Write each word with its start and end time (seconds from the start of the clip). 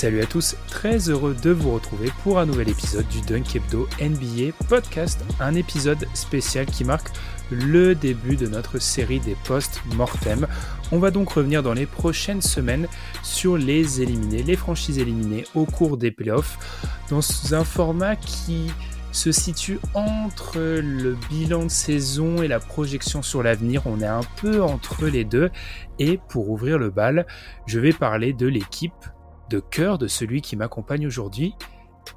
Salut 0.00 0.22
à 0.22 0.26
tous, 0.26 0.56
très 0.66 1.10
heureux 1.10 1.36
de 1.42 1.50
vous 1.50 1.74
retrouver 1.74 2.10
pour 2.22 2.38
un 2.38 2.46
nouvel 2.46 2.70
épisode 2.70 3.06
du 3.08 3.20
Dunk 3.20 3.54
Hebdo 3.54 3.86
NBA 4.00 4.52
Podcast, 4.66 5.22
un 5.40 5.54
épisode 5.54 6.08
spécial 6.14 6.64
qui 6.64 6.84
marque 6.84 7.10
le 7.50 7.94
début 7.94 8.36
de 8.36 8.46
notre 8.46 8.78
série 8.78 9.20
des 9.20 9.36
post-mortem. 9.44 10.46
On 10.90 11.00
va 11.00 11.10
donc 11.10 11.28
revenir 11.28 11.62
dans 11.62 11.74
les 11.74 11.84
prochaines 11.84 12.40
semaines 12.40 12.88
sur 13.22 13.58
les 13.58 14.00
éliminés, 14.00 14.42
les 14.42 14.56
franchises 14.56 14.98
éliminées 14.98 15.44
au 15.54 15.66
cours 15.66 15.98
des 15.98 16.10
playoffs, 16.10 16.56
dans 17.10 17.20
un 17.52 17.64
format 17.64 18.16
qui 18.16 18.68
se 19.12 19.32
situe 19.32 19.80
entre 19.92 20.58
le 20.58 21.14
bilan 21.28 21.64
de 21.64 21.68
saison 21.68 22.42
et 22.42 22.48
la 22.48 22.58
projection 22.58 23.20
sur 23.20 23.42
l'avenir. 23.42 23.82
On 23.84 24.00
est 24.00 24.06
un 24.06 24.22
peu 24.36 24.62
entre 24.62 25.04
les 25.08 25.24
deux. 25.24 25.50
Et 25.98 26.18
pour 26.30 26.48
ouvrir 26.48 26.78
le 26.78 26.88
bal, 26.88 27.26
je 27.66 27.78
vais 27.80 27.92
parler 27.92 28.32
de 28.32 28.46
l'équipe 28.46 28.94
de 29.50 29.58
cœur 29.58 29.98
de 29.98 30.06
celui 30.06 30.40
qui 30.40 30.56
m'accompagne 30.56 31.06
aujourd'hui. 31.06 31.54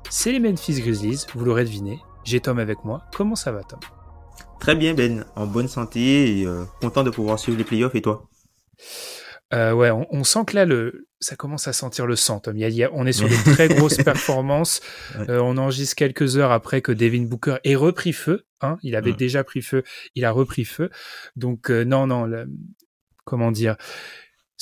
C'est 0.10 0.32
les 0.32 0.40
Memphis 0.40 0.80
Grizzlies, 0.80 1.26
vous 1.34 1.44
l'aurez 1.44 1.66
deviné. 1.66 2.00
J'ai 2.24 2.40
Tom 2.40 2.60
avec 2.60 2.86
moi. 2.86 3.04
Comment 3.14 3.36
ça 3.36 3.52
va, 3.52 3.64
Tom? 3.64 3.80
Très 4.60 4.76
bien, 4.76 4.94
Ben. 4.94 5.26
En 5.36 5.48
bonne 5.48 5.68
santé 5.68 6.40
et 6.40 6.46
euh, 6.46 6.64
content 6.80 7.04
de 7.04 7.10
pouvoir 7.10 7.40
suivre 7.40 7.58
les 7.58 7.64
playoffs. 7.64 7.96
Et 7.96 8.02
toi? 8.02 8.30
Euh, 9.54 9.74
ouais, 9.74 9.92
on, 9.92 10.24
sent 10.24 10.46
que 10.48 10.56
là, 10.56 10.66
le, 10.66 11.08
ça 11.20 11.36
commence 11.36 11.68
à 11.68 11.74
sentir 11.74 12.06
le 12.06 12.16
sang, 12.16 12.40
Tom. 12.40 12.56
Il 12.56 12.90
on 12.94 13.06
est 13.06 13.12
sur 13.12 13.28
des 13.28 13.36
très 13.36 13.68
grosses 13.76 13.98
performances. 13.98 14.82
Euh, 15.28 15.40
on 15.40 15.58
enregistre 15.58 15.96
quelques 15.96 16.38
heures 16.38 16.52
après 16.52 16.82
que 16.82 16.92
Devin 16.92 17.24
Booker 17.24 17.58
ait 17.64 17.76
repris 17.76 18.14
feu. 18.14 18.46
Hein. 18.62 18.78
il 18.82 18.96
avait 18.96 19.12
déjà 19.12 19.44
pris 19.44 19.62
feu, 19.62 19.84
il 20.16 20.24
a 20.24 20.32
repris 20.32 20.64
feu. 20.64 20.90
Donc 21.36 21.70
non, 21.70 22.08
non, 22.08 22.32
comment 23.26 23.52
dire? 23.52 23.76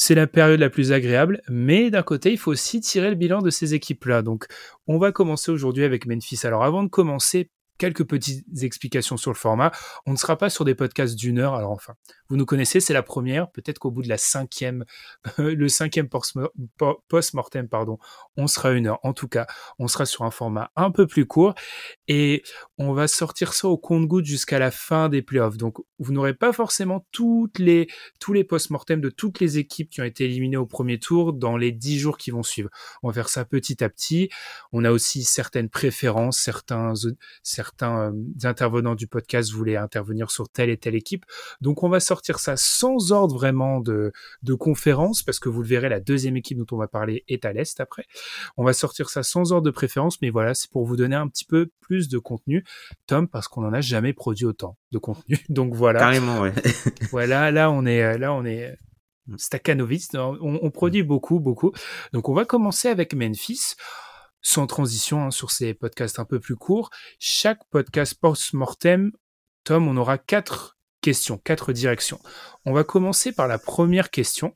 C'est 0.04 0.16
la 0.16 0.26
période 0.26 0.60
la 0.60 0.72
plus 0.72 0.94
agréable, 0.94 1.44
mais 1.48 1.92
d'un 1.92 2.02
côté, 2.02 2.32
il 2.32 2.40
faut 2.40 2.50
aussi 2.50 2.82
tirer 2.82 3.12
le 3.12 3.16
bilan 3.16 3.44
de 3.44 3.52
ces 3.52 3.76
équipes-là. 3.76 4.24
Donc, 4.24 4.48
on 4.88 4.98
va 4.98 5.12
commencer 5.12 5.52
aujourd'hui 5.52 5.84
avec 5.84 6.08
Memphis. 6.08 6.40
Alors, 6.44 6.64
avant 6.64 6.82
de 6.82 6.90
commencer, 6.90 7.52
quelques 7.78 8.04
petites 8.04 8.64
explications 8.64 9.18
sur 9.18 9.32
le 9.32 9.36
format. 9.36 9.72
On 10.06 10.12
ne 10.12 10.16
sera 10.16 10.38
pas 10.38 10.52
sur 10.52 10.66
des 10.66 10.76
podcasts 10.76 11.16
d'une 11.16 11.40
heure. 11.40 11.56
Alors 11.56 11.72
enfin, 11.72 11.94
vous 12.32 12.38
nous 12.38 12.46
connaissez, 12.46 12.80
c'est 12.80 12.94
la 12.94 13.04
première. 13.04 13.52
Peut-être 13.52 13.78
qu'au 13.78 13.92
bout 13.92 14.04
de 14.04 14.08
la 14.08 14.18
cinquième, 14.18 14.86
le 15.38 15.68
cinquième 15.68 16.08
post-mortem, 16.08 17.68
pardon, 17.68 17.98
on 18.38 18.48
sera 18.48 18.72
une 18.72 18.88
heure. 18.88 19.00
En 19.04 19.12
tout 19.12 19.28
cas, 19.28 19.48
on 19.80 19.90
sera 19.90 20.06
sur 20.06 20.24
un 20.24 20.32
format 20.32 20.72
un 20.78 20.92
peu 20.92 21.08
plus 21.08 21.26
court 21.26 21.56
et 22.08 22.42
on 22.78 22.94
va 22.94 23.10
sortir 23.10 23.52
ça 23.52 23.68
au 23.68 23.78
compte-goutte 23.78 24.24
jusqu'à 24.24 24.60
la 24.60 24.72
fin 24.72 25.10
des 25.10 25.22
playoffs. 25.22 25.58
Donc, 25.58 25.80
vous 26.00 26.14
n'aurez 26.14 26.34
pas 26.34 26.54
forcément 26.54 27.06
toutes 27.12 27.60
les, 27.60 27.90
tous 28.22 28.32
les 28.32 28.46
post-mortem 28.46 29.02
de 29.02 29.10
toutes 29.10 29.42
les 29.42 29.58
équipes 29.58 29.90
qui 29.90 30.00
ont 30.00 30.06
été 30.06 30.24
éliminées 30.24 30.56
au 30.56 30.66
premier 30.66 31.00
tour 31.00 31.34
dans 31.34 31.58
les 31.58 31.74
dix 31.74 32.00
jours 32.00 32.18
qui 32.18 32.32
vont 32.32 32.44
suivre. 32.44 32.70
On 33.04 33.10
va 33.10 33.14
faire 33.14 33.28
ça 33.28 33.44
petit 33.44 33.84
à 33.84 33.90
petit. 33.90 34.30
On 34.72 34.86
a 34.86 34.92
aussi 34.92 35.26
certaines 35.26 35.68
préférences, 35.68 36.40
certains, 36.40 36.94
euh, 37.04 38.12
intervenants 38.44 38.96
du 38.96 39.08
podcast 39.08 39.52
voulaient 39.52 39.76
intervenir 39.76 40.32
sur 40.32 40.48
telle 40.48 40.70
et 40.70 40.78
telle 40.78 40.96
équipe. 40.96 41.26
Donc 41.60 41.84
on 41.84 41.90
va 41.90 42.00
sortir 42.00 42.21
ça 42.40 42.58
sans 42.58 43.12
ordre 43.12 43.36
vraiment 43.36 43.80
de, 43.80 44.12
de 44.44 44.54
conférence, 44.54 45.24
parce 45.24 45.40
que 45.40 45.50
vous 45.50 45.62
le 45.62 45.68
verrez, 45.68 45.90
la 45.90 46.00
deuxième 46.00 46.38
équipe 46.38 46.58
dont 46.58 46.66
on 46.72 46.78
va 46.78 46.88
parler 46.88 47.24
est 47.28 47.46
à 47.46 47.54
l'Est 47.54 47.80
après. 47.80 48.06
On 48.58 48.64
va 48.64 48.74
sortir 48.74 49.10
ça 49.10 49.24
sans 49.24 49.52
ordre 49.52 49.66
de 49.66 49.72
préférence, 49.72 50.22
mais 50.22 50.30
voilà, 50.30 50.54
c'est 50.54 50.70
pour 50.70 50.86
vous 50.86 50.96
donner 50.96 51.16
un 51.16 51.28
petit 51.28 51.46
peu 51.46 51.70
plus 51.82 52.10
de 52.10 52.18
contenu. 52.18 52.64
Tom, 53.08 53.28
parce 53.28 53.48
qu'on 53.48 53.62
n'en 53.62 53.74
a 53.74 53.82
jamais 53.82 54.14
produit 54.14 54.46
autant 54.46 54.78
de 54.92 54.98
contenu. 54.98 55.40
Donc 55.50 55.74
voilà. 55.74 56.00
Carrément, 56.00 56.42
ouais. 56.42 56.54
voilà, 57.12 57.52
là 57.52 57.72
on 57.72 57.86
est, 57.86 58.18
là 58.18 58.34
on 58.34 58.46
est, 58.46 58.78
Stakanovic, 59.38 60.04
on, 60.16 60.38
on, 60.62 60.72
produit 60.72 61.04
beaucoup, 61.04 61.40
beaucoup. 61.40 61.72
Donc 62.14 62.28
on 62.30 62.34
va 62.34 62.46
commencer 62.46 62.88
avec 62.88 63.14
Memphis 63.14 63.76
sans 64.42 64.68
transition 64.68 65.26
hein, 65.26 65.32
sur 65.32 65.52
ces 65.52 65.74
podcasts 65.74 66.20
un 66.20 66.26
peu 66.26 66.40
plus 66.40 66.56
courts. 66.56 66.90
Chaque 67.20 67.64
podcast 67.70 68.16
post-mortem, 68.20 69.12
Tom, 69.64 69.88
on 69.88 69.98
aura 69.98 70.18
quatre 70.18 70.78
questions, 71.02 71.38
quatre 71.38 71.74
directions. 71.74 72.20
On 72.66 72.74
va 72.74 72.84
commencer 72.84 73.32
par 73.32 73.48
la 73.48 73.58
première 73.58 74.10
question. 74.10 74.56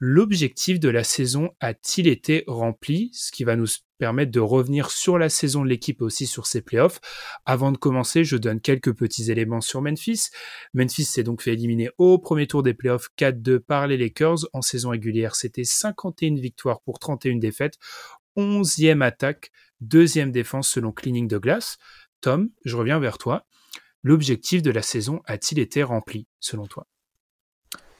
L'objectif 0.00 0.80
de 0.80 0.88
la 0.88 1.04
saison 1.04 1.50
a-t-il 1.60 2.08
été 2.08 2.44
rempli? 2.46 3.10
Ce 3.14 3.30
qui 3.30 3.44
va 3.44 3.56
nous 3.56 3.66
permettre 3.98 4.32
de 4.32 4.40
revenir 4.40 4.90
sur 4.90 5.18
la 5.18 5.28
saison 5.28 5.62
de 5.62 5.68
l'équipe 5.68 6.00
et 6.00 6.04
aussi 6.04 6.26
sur 6.26 6.46
ses 6.46 6.60
playoffs. 6.60 7.00
Avant 7.46 7.70
de 7.70 7.78
commencer, 7.78 8.24
je 8.24 8.36
donne 8.36 8.60
quelques 8.60 8.92
petits 8.92 9.30
éléments 9.30 9.60
sur 9.60 9.80
Memphis. 9.80 10.30
Memphis 10.74 11.04
s'est 11.04 11.22
donc 11.22 11.42
fait 11.42 11.52
éliminer 11.52 11.90
au 11.96 12.18
premier 12.18 12.46
tour 12.46 12.62
des 12.62 12.74
playoffs 12.74 13.08
4-2 13.16 13.60
par 13.60 13.86
les 13.86 13.96
Lakers. 13.96 14.48
En 14.52 14.62
saison 14.62 14.90
régulière, 14.90 15.36
c'était 15.36 15.64
51 15.64 16.34
victoires 16.34 16.80
pour 16.82 16.98
31 16.98 17.36
défaites 17.36 17.78
onzième 18.36 19.02
attaque, 19.02 19.50
deuxième 19.80 20.32
défense 20.32 20.68
selon 20.68 20.92
Cleaning 20.92 21.28
de 21.28 21.38
Glace. 21.38 21.78
Tom, 22.20 22.50
je 22.64 22.76
reviens 22.76 22.98
vers 22.98 23.18
toi. 23.18 23.46
L'objectif 24.04 24.60
de 24.60 24.70
la 24.70 24.82
saison 24.82 25.22
a-t-il 25.24 25.58
été 25.58 25.82
rempli, 25.82 26.26
selon 26.38 26.66
toi? 26.66 26.86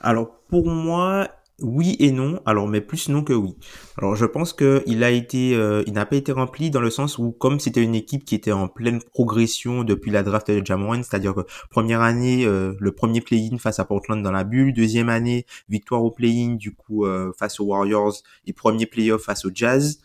Alors, 0.01 0.39
pour 0.51 0.67
moi, 0.69 1.31
oui 1.63 1.97
et 1.99 2.13
non. 2.13 2.43
Alors, 2.45 2.69
mais 2.69 2.83
plus 2.83 3.09
non 3.09 3.25
que 3.25 3.33
oui. 3.33 3.57
Alors, 3.97 4.15
je 4.15 4.27
pense 4.27 4.53
que 4.53 4.83
il 4.85 5.03
a 5.03 5.11
été, 5.11 5.55
euh, 5.55 5.83
il 5.87 5.95
n'a 5.95 6.05
pas 6.05 6.17
été 6.17 6.31
rempli 6.31 6.71
dans 6.71 6.83
le 6.83 6.91
sens 6.91 7.17
où, 7.17 7.33
comme 7.33 7.59
c'était 7.59 7.83
une 7.83 7.95
équipe 7.95 8.27
qui 8.27 8.35
était 8.35 8.53
en 8.53 8.69
pleine 8.69 9.01
progression 9.01 9.83
depuis 9.83 10.11
la 10.11 10.23
draft 10.23 10.51
de 10.51 10.63
Jamoran, 10.63 11.03
c'est-à-dire 11.03 11.35
que 11.35 11.47
première 11.71 12.03
année, 12.03 12.45
euh, 12.45 12.75
le 12.81 12.93
premier 12.93 13.23
play-in 13.23 13.57
face 13.57 13.79
à 13.79 13.87
Portland 13.87 14.23
dans 14.23 14.33
la 14.33 14.45
bulle, 14.45 14.75
deuxième 14.75 15.09
année, 15.09 15.47
victoire 15.71 16.05
au 16.05 16.11
play-in 16.11 16.57
du 16.57 16.75
coup 16.75 17.07
euh, 17.07 17.33
face 17.39 17.61
aux 17.61 17.65
Warriors 17.65 18.17
et 18.45 18.53
premier 18.53 18.85
play-off 18.85 19.23
face 19.23 19.47
aux 19.47 19.51
Jazz 19.55 20.01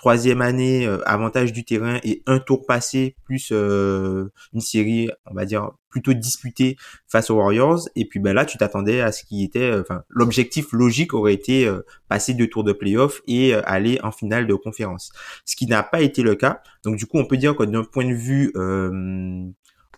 troisième 0.00 0.40
année, 0.40 0.86
euh, 0.86 1.06
avantage 1.06 1.52
du 1.52 1.62
terrain 1.62 2.00
et 2.04 2.22
un 2.24 2.38
tour 2.38 2.64
passé 2.64 3.16
plus 3.22 3.50
euh, 3.52 4.32
une 4.54 4.62
série, 4.62 5.10
on 5.26 5.34
va 5.34 5.44
dire 5.44 5.72
plutôt 5.90 6.14
disputée 6.14 6.78
face 7.06 7.28
aux 7.28 7.34
Warriors. 7.34 7.86
Et 7.96 8.06
puis 8.06 8.18
ben 8.18 8.32
là, 8.32 8.46
tu 8.46 8.56
t'attendais 8.56 9.02
à 9.02 9.12
ce 9.12 9.24
qui 9.24 9.44
était, 9.44 9.70
euh, 9.70 9.82
enfin 9.82 10.02
l'objectif 10.08 10.72
logique 10.72 11.12
aurait 11.12 11.34
été 11.34 11.70
passer 12.08 12.32
deux 12.32 12.46
tours 12.46 12.64
de 12.64 12.72
playoff 12.72 13.20
et 13.26 13.52
aller 13.52 14.00
en 14.02 14.10
finale 14.10 14.46
de 14.46 14.54
conférence. 14.54 15.12
Ce 15.44 15.54
qui 15.54 15.66
n'a 15.66 15.82
pas 15.82 16.00
été 16.00 16.22
le 16.22 16.34
cas. 16.34 16.62
Donc 16.82 16.96
du 16.96 17.04
coup, 17.04 17.18
on 17.18 17.26
peut 17.26 17.36
dire 17.36 17.54
que 17.54 17.64
d'un 17.64 17.84
point 17.84 18.08
de 18.08 18.14
vue 18.14 18.54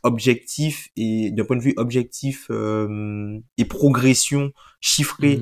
objectif 0.02 0.88
et 0.96 1.30
d'un 1.30 1.44
point 1.44 1.56
de 1.56 1.62
vue 1.62 1.74
objectif 1.76 2.50
et 2.50 3.64
progression 3.66 4.50
chiffrée, 4.80 5.40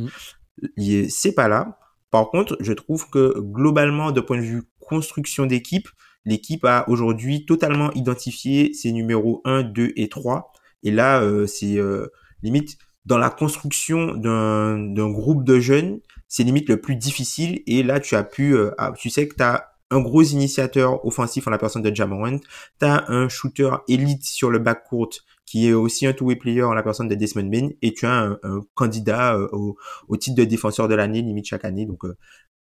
mmh. 0.77 1.09
c'est 1.09 1.35
pas 1.35 1.49
là. 1.49 1.80
Par 2.11 2.31
contre, 2.31 2.57
je 2.61 2.73
trouve 2.73 3.09
que 3.09 3.39
globalement, 3.39 4.11
de 4.12 4.21
point 4.21 4.39
de 4.39 4.43
vue 4.43 4.62
construction 4.81 5.47
d'équipe, 5.47 5.89
l'équipe 6.25 6.65
a 6.65 6.85
aujourd'hui 6.89 7.47
totalement 7.47 7.93
identifié 7.93 8.75
ses 8.75 8.93
numéros 8.93 9.41
1, 9.45 9.62
2 9.62 9.93
et 9.97 10.09
3. 10.09 10.53
Et 10.83 10.91
là, 10.91 11.23
euh, 11.23 11.47
c'est 11.47 11.77
euh, 11.77 12.09
limite 12.43 12.79
dans 13.07 13.19
la 13.19 13.31
construction 13.31 14.15
d'un 14.15 15.11
groupe 15.11 15.45
de 15.45 15.59
jeunes, 15.59 16.01
c'est 16.29 16.43
limite 16.43 16.69
le 16.69 16.81
plus 16.81 16.97
difficile. 16.97 17.62
Et 17.67 17.83
là, 17.83 17.99
tu 17.99 18.15
as 18.15 18.25
pu, 18.25 18.55
euh, 18.55 18.73
ah, 18.79 18.93
tu 18.97 19.11
sais 19.11 19.27
que 19.27 19.35
tu 19.35 19.43
as 19.43 19.71
un 19.91 20.01
gros 20.01 20.23
initiateur 20.23 21.05
offensif 21.05 21.49
en 21.49 21.51
la 21.51 21.59
personne 21.59 21.83
de 21.83 21.95
Jamorant, 21.95 22.39
tu 22.79 22.87
as 22.87 23.11
un 23.11 23.29
shooter 23.29 23.71
élite 23.89 24.25
sur 24.25 24.51
le 24.51 24.59
backcourt 24.59 25.11
qui 25.50 25.67
est 25.67 25.73
aussi 25.73 26.06
un 26.06 26.12
two-way 26.12 26.37
player 26.37 26.62
en 26.62 26.75
la 26.75 26.82
personne 26.85 27.08
de 27.08 27.17
Desmond 27.17 27.50
Bain, 27.50 27.70
et 27.82 27.93
tu 27.93 28.06
as 28.06 28.38
un, 28.44 28.62
candidat 28.75 29.35
euh, 29.35 29.49
au, 29.50 30.17
titre 30.17 30.37
de 30.37 30.44
défenseur 30.44 30.87
de 30.87 30.94
l'année, 30.94 31.23
limite 31.23 31.47
chaque 31.47 31.64
année. 31.64 31.87
Donc, 31.87 32.05
euh, 32.05 32.17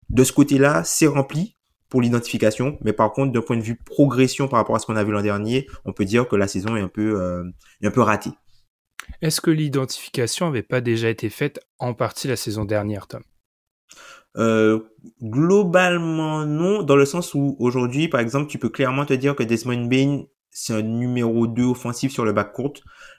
de 0.09 0.23
ce 0.23 0.33
côté-là, 0.33 0.83
c'est 0.83 1.05
rempli 1.05 1.55
pour 1.87 2.01
l'identification, 2.01 2.79
mais 2.81 2.91
par 2.91 3.11
contre, 3.11 3.31
d'un 3.31 3.43
point 3.43 3.57
de 3.57 3.61
vue 3.61 3.75
progression 3.75 4.47
par 4.47 4.57
rapport 4.57 4.75
à 4.75 4.79
ce 4.79 4.87
qu'on 4.87 4.95
a 4.95 5.03
vu 5.03 5.11
l'an 5.11 5.21
dernier, 5.21 5.67
on 5.85 5.93
peut 5.93 6.03
dire 6.03 6.27
que 6.27 6.35
la 6.35 6.47
saison 6.47 6.75
est 6.75 6.81
un 6.81 6.87
peu, 6.87 7.21
euh, 7.21 7.43
un 7.83 7.91
peu 7.91 8.01
ratée. 8.01 8.31
Est-ce 9.21 9.39
que 9.39 9.51
l'identification 9.51 10.47
n'avait 10.47 10.63
pas 10.63 10.81
déjà 10.81 11.09
été 11.09 11.29
faite 11.29 11.59
en 11.77 11.93
partie 11.93 12.27
la 12.27 12.37
saison 12.37 12.65
dernière, 12.65 13.05
Tom? 13.05 13.21
Euh, 14.35 14.79
globalement 15.21 16.43
non, 16.43 16.81
dans 16.81 16.95
le 16.95 17.05
sens 17.05 17.35
où 17.35 17.55
aujourd'hui, 17.59 18.07
par 18.07 18.19
exemple, 18.19 18.49
tu 18.49 18.57
peux 18.57 18.69
clairement 18.69 19.05
te 19.05 19.13
dire 19.13 19.35
que 19.35 19.43
Desmond 19.43 19.85
Bain 19.85 20.23
c'est 20.51 20.73
un 20.73 20.81
numéro 20.81 21.47
2 21.47 21.63
offensif 21.63 22.11
sur 22.11 22.25
le 22.25 22.33
bac 22.33 22.53
court. 22.53 22.73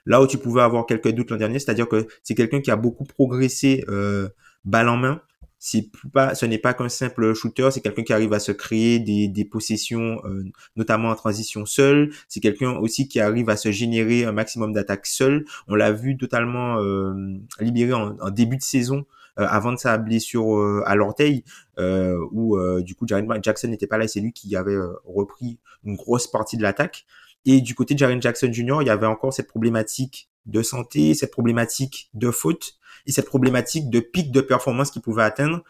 Là 0.07 0.23
où 0.23 0.27
tu 0.27 0.39
pouvais 0.39 0.63
avoir 0.63 0.87
quelques 0.87 1.11
doutes 1.11 1.31
l'an 1.31 1.37
dernier, 1.37 1.59
c'est-à-dire 1.59 1.89
que 1.89 2.07
c'est 2.23 2.35
quelqu'un 2.35 2.61
qui 2.61 2.71
a 2.71 2.77
beaucoup 2.77 3.05
progressé 3.05 3.85
euh, 3.89 4.29
balle 4.65 4.89
en 4.89 4.97
main. 4.97 5.21
C'est 5.63 5.91
pas, 6.15 6.35
ce 6.35 6.47
n'est 6.47 6.59
pas 6.59 6.73
qu'un 6.73 6.89
simple 6.89 7.35
shooter, 7.35 7.71
c'est 7.71 7.83
quelqu'un 7.83 8.03
qui 8.03 8.15
arrive 8.15 8.33
à 8.33 8.41
se 8.41 8.51
créer 8.51 8.99
des, 8.99 9.29
des 9.29 9.45
possessions, 9.45 10.19
euh, 10.25 10.45
notamment 10.75 11.11
en 11.11 11.15
transition 11.15 11.67
seul. 11.67 12.11
C'est 12.29 12.41
quelqu'un 12.41 12.73
aussi 12.79 13.09
qui 13.09 13.21
arrive 13.21 13.51
à 13.51 13.57
se 13.57 13.71
générer 13.71 14.25
un 14.25 14.33
maximum 14.33 14.73
d'attaques 14.73 15.07
seul. 15.07 15.45
On 15.69 15.75
l'a 15.75 15.93
vu 15.93 16.17
totalement 16.17 16.79
euh, 16.79 17.13
libéré 17.61 17.93
en, 17.93 18.17
en, 18.21 18.31
début 18.31 18.57
de 18.57 18.63
saison 18.63 19.05
avant 19.49 19.73
de 19.73 19.79
sa 19.79 19.99
blessure 19.99 20.57
euh, 20.57 20.83
à 20.87 20.95
l'orteil, 20.95 21.45
euh, 21.79 22.19
où 22.33 22.59
du 22.83 22.95
coup 22.95 23.07
Jaren 23.07 23.27
Jackson 23.43 23.69
n'était 23.69 23.87
pas 23.87 23.99
là, 23.99 24.09
c'est 24.09 24.21
lui 24.21 24.33
qui 24.33 24.55
avait 24.57 24.77
repris 25.05 25.59
une 25.85 25.97
grosse 25.97 26.27
partie 26.27 26.57
de 26.57 26.63
l'attaque. 26.63 27.07
Et 27.47 27.61
du 27.61 27.75
côté 27.75 27.95
de 27.95 27.99
Jaren 27.99 28.21
Jackson 28.21 28.53
Jr., 28.53 28.79
il 28.83 28.87
y 28.87 28.91
avait 28.91 29.07
encore 29.07 29.33
cette 29.33 29.49
problématique 29.49 30.29
de 30.47 30.63
santé, 30.63 31.15
cette 31.15 31.31
problématique 31.31 32.11
de 32.15 32.31
faute 32.31 32.75
et 33.07 33.13
cette 33.13 33.27
problématique 33.27 33.89
de 33.89 34.01
pic 34.01 34.31
de 34.31 34.41
performance 34.41 34.91
qu'il 34.91 35.03
pouvait 35.03 35.23
atteindre 35.23 35.63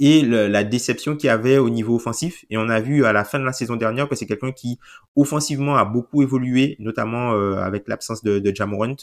et 0.00 0.22
la 0.22 0.62
déception 0.62 1.16
qu'il 1.16 1.28
avait 1.28 1.58
au 1.58 1.70
niveau 1.70 1.96
offensif. 1.96 2.44
Et 2.50 2.56
on 2.56 2.68
a 2.68 2.80
vu 2.80 3.04
à 3.04 3.12
la 3.12 3.24
fin 3.24 3.40
de 3.40 3.44
la 3.44 3.52
saison 3.52 3.74
dernière 3.74 4.08
que 4.08 4.14
c'est 4.14 4.26
quelqu'un 4.26 4.52
qui 4.52 4.78
offensivement 5.16 5.76
a 5.76 5.84
beaucoup 5.84 6.22
évolué, 6.22 6.76
notamment 6.78 7.32
avec 7.56 7.88
l'absence 7.88 8.22
de, 8.22 8.38
de 8.38 8.54
Jamorant 8.54 8.94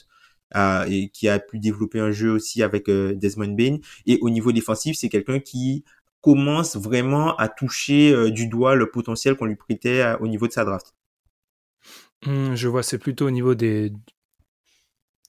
et 0.54 1.10
qui 1.10 1.28
a 1.28 1.40
pu 1.40 1.60
développer 1.60 2.00
un 2.00 2.12
jeu 2.12 2.32
aussi 2.32 2.64
avec 2.64 2.90
euh, 2.90 3.14
Desmond 3.14 3.56
Bain. 3.56 3.78
Et 4.06 4.20
au 4.22 4.30
niveau 4.30 4.52
défensif, 4.52 4.96
c'est 4.98 5.10
quelqu'un 5.10 5.40
qui 5.40 5.84
commence 6.22 6.76
vraiment 6.76 7.36
à 7.38 7.48
toucher 7.50 8.12
euh, 8.12 8.32
du 8.32 8.48
doigt 8.48 8.76
le 8.76 8.90
potentiel 8.90 9.36
qu'on 9.36 9.46
lui 9.46 9.56
prêtait 9.56 10.02
euh, 10.02 10.18
au 10.18 10.28
niveau 10.28 10.48
de 10.48 10.52
sa 10.52 10.66
draft. 10.66 10.96
Mmh, 12.26 12.56
je 12.56 12.68
vois, 12.68 12.84
c'est 12.84 12.98
plutôt 12.98 13.28
au 13.28 13.32
niveau 13.32 13.54
des 13.54 13.94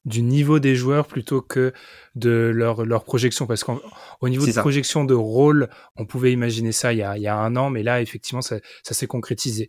du 0.07 0.23
niveau 0.23 0.61
des 0.61 0.77
joueurs 0.77 1.09
plutôt 1.09 1.43
que 1.43 1.73
de 2.15 2.53
leur, 2.55 2.87
leur 2.87 3.05
projection. 3.05 3.47
Parce 3.47 3.65
qu'au 3.65 4.29
niveau 4.29 4.47
de 4.47 4.53
projection 4.53 5.05
de 5.05 5.15
rôle, 5.15 5.69
on 5.97 6.07
pouvait 6.07 6.33
imaginer 6.33 6.73
ça 6.73 6.93
il 6.93 7.01
y 7.01 7.03
a, 7.03 7.19
il 7.19 7.23
y 7.23 7.27
a 7.27 7.37
un 7.37 7.57
an, 7.57 7.71
mais 7.71 7.83
là, 7.83 8.01
effectivement, 8.01 8.41
ça, 8.41 8.61
ça 8.85 8.95
s'est 8.95 9.09
concrétisé. 9.09 9.69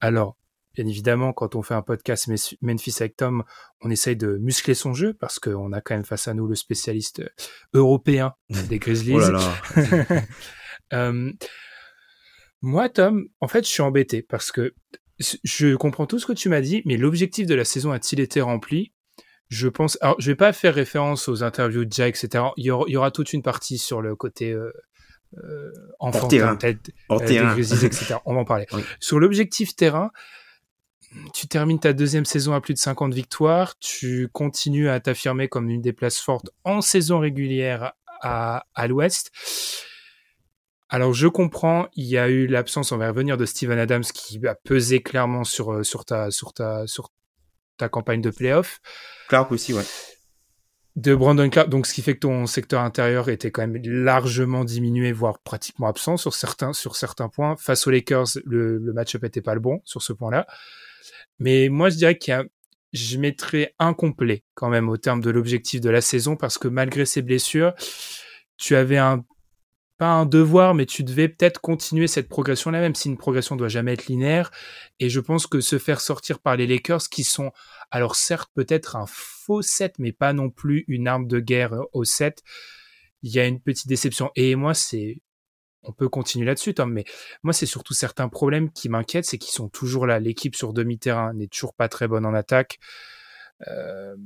Alors, 0.00 0.36
Bien 0.76 0.86
évidemment, 0.86 1.32
quand 1.32 1.54
on 1.54 1.62
fait 1.62 1.74
un 1.74 1.82
podcast 1.82 2.28
Memphis 2.60 2.94
avec 3.00 3.16
Tom, 3.16 3.44
on 3.80 3.90
essaye 3.90 4.16
de 4.16 4.36
muscler 4.36 4.74
son 4.74 4.94
jeu 4.94 5.14
parce 5.14 5.38
qu'on 5.38 5.72
a 5.72 5.80
quand 5.80 5.94
même 5.94 6.04
face 6.04 6.28
à 6.28 6.34
nous 6.34 6.46
le 6.46 6.54
spécialiste 6.54 7.20
euh, 7.20 7.28
européen 7.74 8.34
des 8.68 8.78
Grizzlies. 8.78 9.14
oh 9.14 9.18
là 9.18 9.30
là. 9.30 10.22
euh, 10.92 11.32
moi, 12.60 12.88
Tom, 12.88 13.26
en 13.40 13.48
fait, 13.48 13.64
je 13.66 13.70
suis 13.70 13.82
embêté 13.82 14.22
parce 14.22 14.52
que 14.52 14.74
je 15.18 15.74
comprends 15.76 16.06
tout 16.06 16.18
ce 16.18 16.26
que 16.26 16.34
tu 16.34 16.48
m'as 16.48 16.60
dit, 16.60 16.82
mais 16.84 16.96
l'objectif 16.96 17.46
de 17.46 17.54
la 17.54 17.64
saison 17.64 17.90
a-t-il 17.92 18.20
été 18.20 18.40
rempli? 18.40 18.92
Je 19.48 19.68
pense. 19.68 19.96
Alors, 20.00 20.16
je 20.20 20.30
vais 20.30 20.36
pas 20.36 20.52
faire 20.52 20.74
référence 20.74 21.28
aux 21.28 21.42
interviews 21.42 21.84
de 21.84 21.92
Jack, 21.92 22.22
etc. 22.22 22.44
Il 22.56 22.66
y 22.66 22.70
aura, 22.70 22.84
il 22.88 22.92
y 22.92 22.96
aura 22.96 23.10
toute 23.10 23.32
une 23.32 23.42
partie 23.42 23.78
sur 23.78 24.02
le 24.02 24.16
côté 24.16 24.50
euh, 24.50 24.72
euh, 25.38 25.70
enfantin, 25.98 26.56
tête, 26.56 26.90
euh, 27.10 27.18
des 27.26 27.36
Grizzlies, 27.36 27.86
etc. 27.86 28.16
On 28.24 28.34
va 28.34 28.40
en 28.40 28.44
parler. 28.44 28.66
Sur 29.00 29.18
l'objectif 29.18 29.76
terrain, 29.76 30.10
tu 31.34 31.48
termines 31.48 31.78
ta 31.78 31.92
deuxième 31.92 32.24
saison 32.24 32.52
à 32.52 32.60
plus 32.60 32.74
de 32.74 32.78
50 32.78 33.12
victoires, 33.14 33.78
tu 33.78 34.28
continues 34.32 34.88
à 34.88 35.00
t'affirmer 35.00 35.48
comme 35.48 35.68
une 35.70 35.82
des 35.82 35.92
places 35.92 36.18
fortes 36.18 36.50
en 36.64 36.80
saison 36.80 37.18
régulière 37.18 37.92
à, 38.20 38.64
à 38.74 38.86
l'Ouest. 38.86 39.30
Alors 40.88 41.12
je 41.12 41.26
comprends, 41.26 41.88
il 41.96 42.04
y 42.04 42.16
a 42.16 42.28
eu 42.28 42.46
l'absence, 42.46 42.92
on 42.92 42.96
va 42.96 43.08
revenir, 43.08 43.36
de 43.36 43.44
Steven 43.44 43.78
Adams 43.78 44.04
qui 44.04 44.44
a 44.46 44.54
pesé 44.54 45.02
clairement 45.02 45.44
sur, 45.44 45.72
euh, 45.72 45.82
sur, 45.82 46.04
ta, 46.04 46.30
sur, 46.30 46.52
ta, 46.52 46.86
sur 46.86 47.10
ta 47.76 47.88
campagne 47.88 48.20
de 48.20 48.30
playoff. 48.30 48.80
Clark 49.28 49.50
aussi, 49.50 49.72
ouais. 49.72 49.82
De 50.94 51.14
Brandon 51.14 51.50
Clark, 51.50 51.68
donc 51.68 51.86
ce 51.86 51.92
qui 51.92 52.00
fait 52.00 52.14
que 52.14 52.20
ton 52.20 52.46
secteur 52.46 52.80
intérieur 52.80 53.28
était 53.28 53.50
quand 53.50 53.66
même 53.66 53.82
largement 53.84 54.64
diminué, 54.64 55.12
voire 55.12 55.40
pratiquement 55.40 55.88
absent 55.88 56.16
sur 56.16 56.34
certains, 56.34 56.72
sur 56.72 56.96
certains 56.96 57.28
points. 57.28 57.56
Face 57.56 57.86
aux 57.86 57.90
Lakers, 57.90 58.38
le, 58.46 58.78
le 58.78 58.92
match-up 58.94 59.24
était 59.24 59.42
pas 59.42 59.54
le 59.54 59.60
bon 59.60 59.82
sur 59.84 60.00
ce 60.00 60.14
point-là. 60.14 60.46
Mais 61.38 61.68
moi, 61.68 61.90
je 61.90 61.96
dirais 61.96 62.18
qu'il 62.18 62.32
y 62.32 62.34
a, 62.34 62.44
je 62.92 63.18
mettrais 63.18 63.74
incomplet 63.78 64.44
quand 64.54 64.68
même 64.68 64.88
au 64.88 64.96
terme 64.96 65.20
de 65.20 65.30
l'objectif 65.30 65.80
de 65.80 65.90
la 65.90 66.00
saison 66.00 66.36
parce 66.36 66.58
que 66.58 66.68
malgré 66.68 67.04
ces 67.04 67.22
blessures, 67.22 67.74
tu 68.56 68.76
avais 68.76 68.98
un 68.98 69.24
pas 69.98 70.12
un 70.12 70.26
devoir, 70.26 70.74
mais 70.74 70.86
tu 70.86 71.04
devais 71.04 71.28
peut-être 71.28 71.60
continuer 71.60 72.06
cette 72.06 72.28
progression-là, 72.28 72.80
même 72.80 72.94
si 72.94 73.08
une 73.08 73.16
progression 73.16 73.56
doit 73.56 73.68
jamais 73.68 73.94
être 73.94 74.06
linéaire. 74.06 74.50
Et 75.00 75.08
je 75.08 75.20
pense 75.20 75.46
que 75.46 75.60
se 75.60 75.78
faire 75.78 76.00
sortir 76.00 76.40
par 76.40 76.56
les 76.56 76.66
Lakers, 76.66 77.08
qui 77.08 77.24
sont, 77.24 77.50
alors 77.90 78.14
certes, 78.14 78.50
peut-être 78.54 78.96
un 78.96 79.06
faux 79.08 79.62
set, 79.62 79.94
mais 79.98 80.12
pas 80.12 80.32
non 80.32 80.50
plus 80.50 80.84
une 80.88 81.08
arme 81.08 81.26
de 81.26 81.40
guerre 81.40 81.74
au 81.92 82.04
set, 82.04 82.42
il 83.22 83.32
y 83.32 83.40
a 83.40 83.46
une 83.46 83.60
petite 83.60 83.88
déception. 83.88 84.30
Et 84.36 84.54
moi, 84.54 84.74
c'est 84.74 85.18
on 85.82 85.92
peut 85.92 86.08
continuer 86.08 86.46
là-dessus, 86.46 86.74
Tom, 86.74 86.92
mais 86.92 87.04
moi, 87.42 87.52
c'est 87.52 87.66
surtout 87.66 87.94
certains 87.94 88.28
problèmes 88.28 88.70
qui 88.72 88.88
m'inquiètent, 88.88 89.24
c'est 89.24 89.38
qu'ils 89.38 89.54
sont 89.54 89.68
toujours 89.68 90.06
là. 90.06 90.18
L'équipe 90.18 90.56
sur 90.56 90.72
demi-terrain 90.72 91.32
n'est 91.34 91.46
toujours 91.46 91.74
pas 91.74 91.88
très 91.88 92.08
bonne 92.08 92.26
en 92.26 92.34
attaque. 92.34 92.78
Euh, 93.68 94.16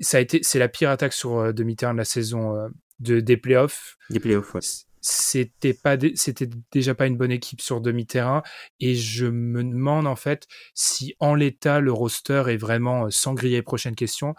ça 0.00 0.16
a 0.16 0.20
été, 0.20 0.40
c'est 0.42 0.58
la 0.58 0.68
pire 0.68 0.90
attaque 0.90 1.12
sur 1.12 1.38
euh, 1.38 1.52
demi-terrain 1.52 1.92
de 1.92 1.98
la 1.98 2.04
saison 2.04 2.56
euh, 2.56 2.68
de, 3.00 3.20
des 3.20 3.36
playoffs. 3.36 3.96
Des 4.10 4.20
playoffs, 4.20 4.54
ouais. 4.54 4.60
C'était 5.04 5.74
pas, 5.74 5.96
c'était 6.14 6.48
déjà 6.70 6.94
pas 6.94 7.06
une 7.06 7.16
bonne 7.16 7.32
équipe 7.32 7.60
sur 7.60 7.80
demi-terrain, 7.80 8.44
et 8.78 8.94
je 8.94 9.26
me 9.26 9.64
demande 9.64 10.06
en 10.06 10.14
fait 10.14 10.46
si 10.74 11.16
en 11.18 11.34
l'état 11.34 11.80
le 11.80 11.92
roster 11.92 12.44
est 12.46 12.56
vraiment 12.56 13.10
sans 13.10 13.34
griller 13.34 13.62
prochaine 13.62 13.96
question, 13.96 14.36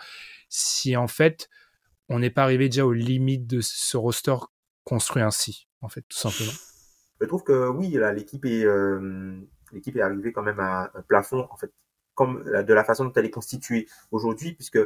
si 0.48 0.96
en 0.96 1.10
fait 1.10 1.50
on 2.08 2.20
n'est 2.20 2.30
pas 2.30 2.44
arrivé 2.44 2.70
déjà 2.70 2.86
aux 2.86 2.94
limites 2.94 3.46
de 3.46 3.60
ce 3.60 3.98
roster 3.98 4.36
construit 4.86 5.22
ainsi 5.22 5.68
en 5.84 5.90
fait, 5.90 6.02
tout 6.08 6.18
simplement. 6.18 6.52
Je 7.22 7.26
trouve 7.26 7.44
que 7.44 7.70
oui, 7.70 7.98
l'équipe 8.14 8.46
est, 8.46 8.66
euh, 8.66 9.40
est 9.74 10.02
arrivée 10.02 10.34
quand 10.34 10.42
même 10.42 10.60
à 10.60 10.92
un 10.94 11.02
plafond, 11.04 11.48
en 11.52 11.58
fait, 11.58 11.72
comme 12.16 12.44
de 12.44 12.74
la 12.74 12.84
façon 12.84 13.06
dont 13.06 13.14
elle 13.16 13.26
est 13.26 13.32
constituée 13.32 13.88
aujourd'hui, 14.12 14.54
puisque 14.54 14.80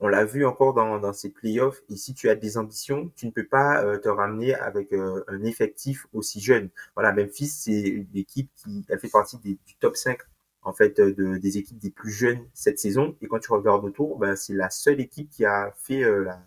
on 0.00 0.08
l'a 0.08 0.24
vu 0.24 0.46
encore 0.46 0.72
dans, 0.72 0.98
dans 0.98 1.12
ces 1.12 1.30
playoffs. 1.30 1.82
Et 1.90 1.96
si 1.96 2.14
tu 2.14 2.30
as 2.30 2.34
des 2.34 2.56
ambitions, 2.56 3.12
tu 3.16 3.26
ne 3.26 3.30
peux 3.30 3.46
pas 3.46 3.84
euh, 3.84 3.98
te 3.98 4.08
ramener 4.08 4.54
avec 4.54 4.92
euh, 4.92 5.22
un 5.28 5.42
effectif 5.44 6.06
aussi 6.12 6.40
jeune. 6.40 6.70
Voilà, 6.94 7.12
Memphis, 7.12 7.48
c'est 7.48 7.80
une 7.80 8.08
équipe 8.14 8.50
qui, 8.56 8.84
fait 8.84 9.10
partie 9.10 9.38
du 9.38 9.58
top 9.78 9.96
5 9.96 10.18
en 10.62 10.74
fait 10.74 11.00
de, 11.00 11.38
des 11.38 11.56
équipes 11.56 11.78
des 11.78 11.90
plus 11.90 12.12
jeunes 12.12 12.40
cette 12.54 12.78
saison. 12.78 13.16
Et 13.20 13.28
quand 13.28 13.38
tu 13.38 13.52
regardes 13.52 13.84
autour, 13.84 14.18
ben, 14.18 14.36
c'est 14.36 14.54
la 14.54 14.70
seule 14.70 15.00
équipe 15.00 15.30
qui 15.30 15.44
a 15.44 15.72
fait 15.76 16.00
la, 16.00 16.42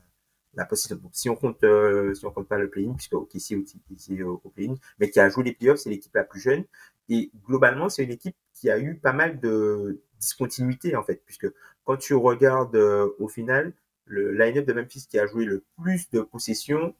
la 0.56 0.66
possibilité. 0.66 1.08
si 1.14 1.30
on 1.30 1.36
compte, 1.36 1.64
euh, 1.64 2.14
si 2.14 2.26
on 2.26 2.32
compte 2.32 2.48
pas 2.48 2.58
le 2.58 2.70
play-in, 2.70 2.94
puisque 2.94 3.14
OKC 3.14 3.52
est 3.52 4.22
au, 4.24 4.42
au 4.44 4.50
play-in, 4.50 4.76
mais 5.00 5.10
qui 5.10 5.20
a 5.20 5.30
joué 5.30 5.44
les 5.44 5.54
playoffs, 5.54 5.80
c'est 5.80 5.90
l'équipe 5.90 6.14
la 6.16 6.24
plus 6.24 6.40
jeune. 6.40 6.64
Et 7.10 7.32
globalement, 7.48 7.90
c'est 7.90 8.04
une 8.04 8.12
équipe 8.12 8.36
qui 8.54 8.70
a 8.70 8.80
eu 8.80 8.96
pas 8.96 9.14
mal 9.14 9.40
de 9.40 10.02
discontinuité 10.20 10.96
en 10.96 11.04
fait, 11.04 11.22
puisque 11.26 11.48
quand 11.84 11.98
tu 11.98 12.14
regardes 12.14 12.76
euh, 12.76 13.10
au 13.20 13.28
final 13.28 13.74
le 14.06 14.32
line-up 14.34 14.66
de 14.66 14.74
Memphis 14.74 15.08
qui 15.10 15.20
a 15.20 15.28
joué 15.28 15.46
le 15.46 15.64
plus 15.82 16.10
de 16.12 16.22
possessions, 16.22 16.96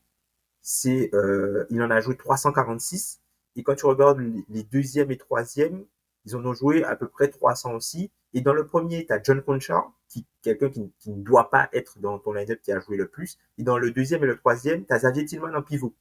c'est 0.62 1.10
euh, 1.14 1.66
il 1.70 1.82
en 1.82 1.92
a 1.92 2.02
joué 2.02 2.18
346. 2.18 3.22
Et 3.56 3.64
quand 3.64 3.76
tu 3.76 3.86
regardes 3.86 4.20
les 4.50 4.64
deuxièmes 4.64 5.12
et 5.12 5.18
troisièmes, 5.18 5.86
ils 6.26 6.36
en 6.36 6.46
ont 6.46 6.54
joué 6.54 6.84
à 6.84 6.96
peu 6.96 7.08
près 7.08 7.30
300 7.30 7.74
aussi. 7.76 8.12
Et 8.34 8.42
dans 8.42 8.54
le 8.54 8.66
premier, 8.66 9.06
tu 9.06 9.14
as 9.14 9.22
John 9.22 9.42
Conchar, 9.42 9.92
qui 10.10 10.26
quelqu'un 10.42 10.70
qui, 10.70 10.92
qui, 11.00 11.12
ne 11.12 11.24
doit 11.24 11.50
pas 11.50 11.70
être 11.74 12.00
dans 12.00 12.20
ton 12.20 12.34
line-up 12.34 12.60
qui 12.62 12.72
a 12.72 12.80
joué 12.80 12.98
le 12.98 13.08
plus. 13.08 13.38
Et 13.58 13.64
dans 13.64 13.78
le 13.78 13.92
deuxième 13.92 14.24
et 14.24 14.28
le 14.28 14.38
troisième, 14.38 14.86
tu 14.86 14.94
as 14.94 14.98
Xavier 14.98 15.26
Tillman 15.26 15.54
en 15.54 15.62
pivot. 15.62 15.94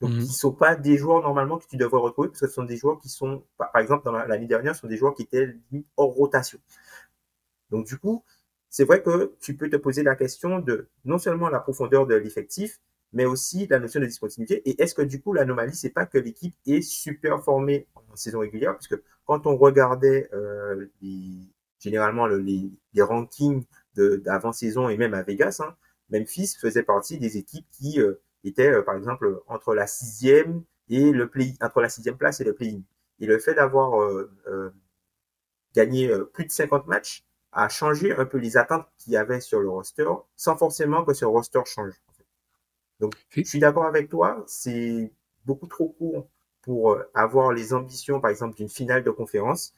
Donc, 0.00 0.12
mhm. 0.12 0.20
ils 0.20 0.32
sont 0.32 0.52
pas 0.52 0.76
des 0.76 0.96
joueurs 0.96 1.22
normalement 1.22 1.58
que 1.58 1.66
tu 1.66 1.76
devrais 1.76 2.00
retrouver, 2.00 2.28
parce 2.28 2.40
que 2.40 2.46
ce 2.46 2.52
sont 2.52 2.64
des 2.64 2.76
joueurs 2.76 2.98
qui 2.98 3.08
sont, 3.08 3.44
par, 3.58 3.76
exemple, 3.76 4.04
dans 4.04 4.12
l'année 4.12 4.46
dernière, 4.46 4.74
ce 4.74 4.82
sont 4.82 4.88
des 4.88 4.96
joueurs 4.96 5.14
qui 5.14 5.22
étaient 5.22 5.54
hors 5.96 6.12
rotation. 6.14 6.58
Donc, 7.70 7.86
du 7.86 7.98
coup, 7.98 8.24
c'est 8.70 8.84
vrai 8.84 9.02
que 9.02 9.34
tu 9.40 9.56
peux 9.56 9.68
te 9.68 9.76
poser 9.76 10.02
la 10.02 10.16
question 10.16 10.58
de 10.58 10.88
non 11.04 11.18
seulement 11.18 11.50
la 11.50 11.60
profondeur 11.60 12.06
de 12.06 12.14
l'effectif, 12.14 12.80
mais 13.12 13.26
aussi 13.26 13.66
la 13.66 13.78
notion 13.78 14.00
de 14.00 14.06
discontinuité. 14.06 14.62
Et 14.68 14.80
est-ce 14.82 14.94
que 14.94 15.02
du 15.02 15.20
coup, 15.20 15.32
l'anomalie, 15.32 15.74
c'est 15.74 15.90
pas 15.90 16.06
que 16.06 16.16
l'équipe 16.16 16.54
est 16.66 16.80
super 16.80 17.42
formée 17.42 17.86
en 17.94 18.16
saison 18.16 18.38
régulière, 18.40 18.76
puisque 18.76 19.00
quand 19.26 19.46
on 19.46 19.56
regardait 19.56 20.30
euh, 20.32 20.86
les, 21.02 21.48
généralement 21.80 22.26
le, 22.26 22.38
les, 22.38 22.70
les, 22.92 23.02
rankings 23.02 23.64
d'avant-saison 23.96 24.88
et 24.88 24.96
même 24.96 25.14
à 25.14 25.22
Vegas, 25.22 25.60
hein, 25.64 25.74
Memphis 26.10 26.56
faisait 26.60 26.82
partie 26.82 27.18
des 27.18 27.36
équipes 27.36 27.66
qui 27.72 28.00
euh, 28.00 28.20
étaient, 28.44 28.70
euh, 28.70 28.82
par 28.82 28.96
exemple, 28.96 29.40
entre 29.46 29.74
la 29.74 29.86
sixième 29.86 30.62
et 30.88 31.10
le 31.12 31.28
play, 31.28 31.54
entre 31.60 31.80
la 31.80 31.88
sixième 31.88 32.16
place 32.16 32.40
et 32.40 32.44
le 32.44 32.54
play-in. 32.54 32.82
Et 33.20 33.26
le 33.26 33.38
fait 33.38 33.54
d'avoir 33.54 34.00
euh, 34.00 34.30
euh 34.46 34.70
gagné 35.72 36.12
plus 36.32 36.46
de 36.46 36.50
50 36.50 36.88
matchs, 36.88 37.24
à 37.52 37.68
changer 37.68 38.12
un 38.12 38.24
peu 38.24 38.38
les 38.38 38.56
attentes 38.56 38.88
qu'il 38.98 39.12
y 39.12 39.16
avait 39.16 39.40
sur 39.40 39.60
le 39.60 39.68
roster 39.68 40.08
sans 40.34 40.56
forcément 40.56 41.04
que 41.04 41.14
ce 41.14 41.24
roster 41.24 41.60
change. 41.64 41.94
Donc, 42.98 43.14
je 43.28 43.42
suis 43.44 43.60
d'accord 43.60 43.84
avec 43.84 44.08
toi, 44.08 44.42
c'est 44.48 45.12
beaucoup 45.44 45.68
trop 45.68 45.90
court 45.90 46.28
pour 46.62 46.98
avoir 47.14 47.52
les 47.52 47.72
ambitions, 47.72 48.20
par 48.20 48.32
exemple, 48.32 48.56
d'une 48.56 48.68
finale 48.68 49.04
de 49.04 49.12
conférence. 49.12 49.72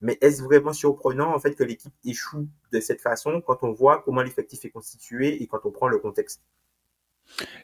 Mais 0.00 0.16
est-ce 0.20 0.42
vraiment 0.42 0.72
surprenant, 0.72 1.34
en 1.34 1.38
fait, 1.38 1.54
que 1.54 1.64
l'équipe 1.64 1.92
échoue 2.04 2.48
de 2.72 2.80
cette 2.80 3.00
façon 3.00 3.40
quand 3.40 3.58
on 3.62 3.72
voit 3.72 4.02
comment 4.04 4.22
l'effectif 4.22 4.64
est 4.64 4.70
constitué 4.70 5.42
et 5.42 5.46
quand 5.46 5.60
on 5.64 5.70
prend 5.70 5.88
le 5.88 5.98
contexte? 5.98 6.40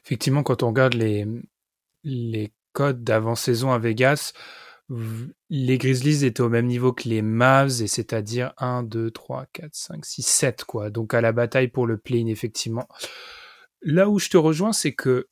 Effectivement, 0.03 0.43
quand 0.43 0.63
on 0.63 0.67
regarde 0.67 0.93
les, 0.93 2.51
codes 2.73 3.03
d'avant-saison 3.03 3.71
à 3.71 3.79
Vegas, 3.79 4.33
les 5.49 5.77
Grizzlies 5.77 6.25
étaient 6.25 6.41
au 6.41 6.49
même 6.49 6.67
niveau 6.67 6.91
que 6.91 7.07
les 7.07 7.21
Mavs, 7.21 7.81
et 7.81 7.87
c'est-à-dire 7.87 8.53
1, 8.57 8.83
2, 8.83 9.11
3, 9.11 9.45
4, 9.53 9.73
5, 9.73 10.05
6, 10.05 10.21
7, 10.23 10.63
quoi. 10.65 10.89
Donc 10.89 11.13
à 11.13 11.21
la 11.21 11.31
bataille 11.31 11.69
pour 11.69 11.87
le 11.87 11.97
play-in, 11.97 12.27
effectivement. 12.27 12.87
Là 13.81 14.09
où 14.09 14.19
je 14.19 14.29
te 14.29 14.37
rejoins, 14.37 14.73
c'est 14.73 14.93
que 14.93 15.27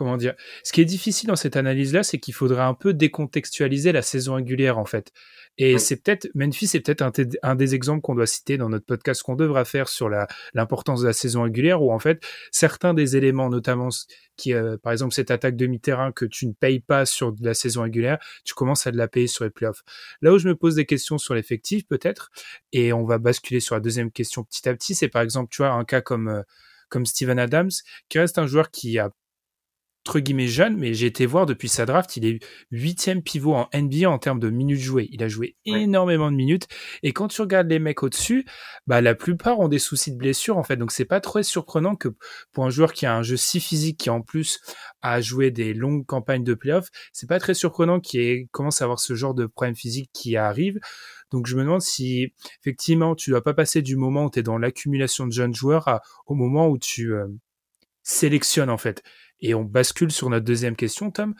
comment 0.00 0.16
dire 0.16 0.34
Ce 0.64 0.72
qui 0.72 0.80
est 0.80 0.86
difficile 0.86 1.28
dans 1.28 1.36
cette 1.36 1.56
analyse-là, 1.56 2.02
c'est 2.02 2.18
qu'il 2.18 2.32
faudrait 2.32 2.62
un 2.62 2.72
peu 2.72 2.94
décontextualiser 2.94 3.92
la 3.92 4.00
saison 4.00 4.36
régulière, 4.36 4.78
en 4.78 4.86
fait. 4.86 5.12
Et 5.58 5.76
c'est 5.78 5.96
peut-être, 5.96 6.30
Memphis 6.34 6.68
c'est 6.68 6.80
peut-être 6.80 7.04
un, 7.42 7.54
des 7.54 7.74
exemples 7.74 8.00
qu'on 8.00 8.14
doit 8.14 8.26
citer 8.26 8.56
dans 8.56 8.70
notre 8.70 8.86
podcast 8.86 9.22
qu'on 9.22 9.34
devra 9.34 9.66
faire 9.66 9.88
sur 9.88 10.08
l'importance 10.54 11.02
de 11.02 11.06
la 11.06 11.12
saison 11.12 11.42
régulière, 11.42 11.82
où 11.82 11.92
en 11.92 11.98
fait, 11.98 12.24
certains 12.50 12.94
des 12.94 13.18
éléments, 13.18 13.50
notamment 13.50 13.90
qui, 14.38 14.54
euh, 14.54 14.78
par 14.82 14.92
exemple, 14.92 15.12
cette 15.12 15.30
attaque 15.30 15.56
demi-terrain 15.56 16.12
que 16.12 16.24
tu 16.24 16.46
ne 16.46 16.52
payes 16.52 16.80
pas 16.80 17.04
sur 17.04 17.34
la 17.42 17.52
saison 17.52 17.82
régulière, 17.82 18.16
tu 18.44 18.54
commences 18.54 18.86
à 18.86 18.90
de 18.90 18.96
la 18.96 19.06
payer 19.06 19.26
sur 19.26 19.44
les 19.44 19.50
playoffs. 19.50 19.82
Là 20.22 20.32
où 20.32 20.38
je 20.38 20.48
me 20.48 20.56
pose 20.56 20.76
des 20.76 20.86
questions 20.86 21.18
sur 21.18 21.34
l'effectif, 21.34 21.86
peut-être, 21.86 22.30
et 22.72 22.94
on 22.94 23.04
va 23.04 23.18
basculer 23.18 23.60
sur 23.60 23.74
la 23.74 23.82
deuxième 23.82 24.10
question 24.10 24.44
petit 24.44 24.66
à 24.66 24.74
petit, 24.74 24.94
c'est 24.94 25.08
par 25.08 25.20
exemple, 25.20 25.50
tu 25.50 25.58
vois, 25.58 25.72
un 25.72 25.84
cas 25.84 26.00
comme, 26.00 26.28
euh, 26.28 26.42
comme 26.88 27.04
Steven 27.04 27.38
Adams, 27.38 27.70
qui 28.08 28.18
reste 28.18 28.38
un 28.38 28.46
joueur 28.46 28.70
qui 28.70 28.98
a 28.98 29.10
entre 30.06 30.20
guillemets 30.20 30.48
jeune, 30.48 30.76
mais 30.76 30.94
j'ai 30.94 31.06
été 31.06 31.26
voir 31.26 31.44
depuis 31.44 31.68
sa 31.68 31.84
draft, 31.84 32.16
il 32.16 32.24
est 32.24 32.40
huitième 32.70 33.22
pivot 33.22 33.54
en 33.54 33.68
NBA 33.74 34.08
en 34.08 34.18
termes 34.18 34.40
de 34.40 34.48
minutes 34.48 34.80
jouées. 34.80 35.08
Il 35.12 35.22
a 35.22 35.28
joué 35.28 35.56
énormément 35.66 36.30
de 36.30 36.36
minutes. 36.36 36.68
Et 37.02 37.12
quand 37.12 37.28
tu 37.28 37.42
regardes 37.42 37.68
les 37.68 37.78
mecs 37.78 38.02
au-dessus, 38.02 38.46
bah, 38.86 39.02
la 39.02 39.14
plupart 39.14 39.60
ont 39.60 39.68
des 39.68 39.78
soucis 39.78 40.10
de 40.12 40.16
blessure, 40.16 40.56
en 40.56 40.62
fait. 40.62 40.76
Donc, 40.76 40.90
c'est 40.90 41.04
pas 41.04 41.20
très 41.20 41.42
surprenant 41.42 41.96
que 41.96 42.08
pour 42.52 42.64
un 42.64 42.70
joueur 42.70 42.94
qui 42.94 43.04
a 43.04 43.14
un 43.14 43.22
jeu 43.22 43.36
si 43.36 43.60
physique, 43.60 43.98
qui 43.98 44.10
en 44.10 44.22
plus 44.22 44.60
a 45.02 45.20
joué 45.20 45.50
des 45.50 45.74
longues 45.74 46.06
campagnes 46.06 46.44
de 46.44 46.54
playoffs, 46.54 46.88
c'est 47.12 47.28
pas 47.28 47.38
très 47.38 47.54
surprenant 47.54 48.00
qu'il 48.00 48.48
commence 48.48 48.80
à 48.80 48.84
avoir 48.84 49.00
ce 49.00 49.14
genre 49.14 49.34
de 49.34 49.46
problème 49.46 49.76
physique 49.76 50.10
qui 50.14 50.36
arrive. 50.36 50.80
Donc 51.30 51.46
je 51.46 51.56
me 51.56 51.62
demande 51.62 51.82
si 51.82 52.32
effectivement 52.60 53.14
tu 53.14 53.30
dois 53.30 53.42
pas 53.42 53.54
passer 53.54 53.82
du 53.82 53.96
moment 53.96 54.24
où 54.24 54.30
tu 54.30 54.40
es 54.40 54.42
dans 54.42 54.58
l'accumulation 54.58 55.26
de 55.26 55.32
jeunes 55.32 55.54
joueurs 55.54 56.00
au 56.26 56.34
moment 56.34 56.68
où 56.68 56.76
tu 56.76 57.12
euh, 57.12 57.28
sélectionnes 58.02 58.70
en 58.70 58.78
fait. 58.78 59.02
Et 59.40 59.54
on 59.54 59.64
bascule 59.64 60.10
sur 60.10 60.30
notre 60.30 60.44
deuxième 60.44 60.76
question, 60.76 61.10
Tom. 61.10 61.34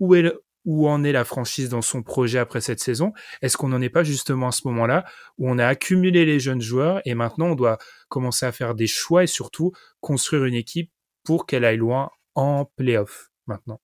Où, 0.00 0.14
est 0.14 0.32
où 0.64 0.88
en 0.88 1.04
est 1.04 1.12
la 1.12 1.24
franchise 1.24 1.68
dans 1.68 1.82
son 1.82 2.02
projet 2.02 2.38
après 2.38 2.60
cette 2.60 2.80
saison? 2.80 3.12
Est-ce 3.42 3.56
qu'on 3.56 3.68
n'en 3.68 3.80
est 3.80 3.90
pas 3.90 4.04
justement 4.04 4.48
à 4.48 4.52
ce 4.52 4.66
moment-là 4.68 5.04
où 5.38 5.48
on 5.48 5.58
a 5.58 5.66
accumulé 5.66 6.24
les 6.24 6.40
jeunes 6.40 6.60
joueurs 6.60 7.00
et 7.04 7.14
maintenant 7.14 7.46
on 7.46 7.54
doit 7.54 7.78
commencer 8.08 8.46
à 8.46 8.52
faire 8.52 8.74
des 8.74 8.86
choix 8.86 9.22
et 9.24 9.28
surtout 9.28 9.72
construire 10.00 10.44
une 10.44 10.54
équipe 10.54 10.90
pour 11.24 11.46
qu'elle 11.46 11.64
aille 11.64 11.76
loin 11.76 12.10
en 12.34 12.64
playoff 12.76 13.30
maintenant? 13.46 13.80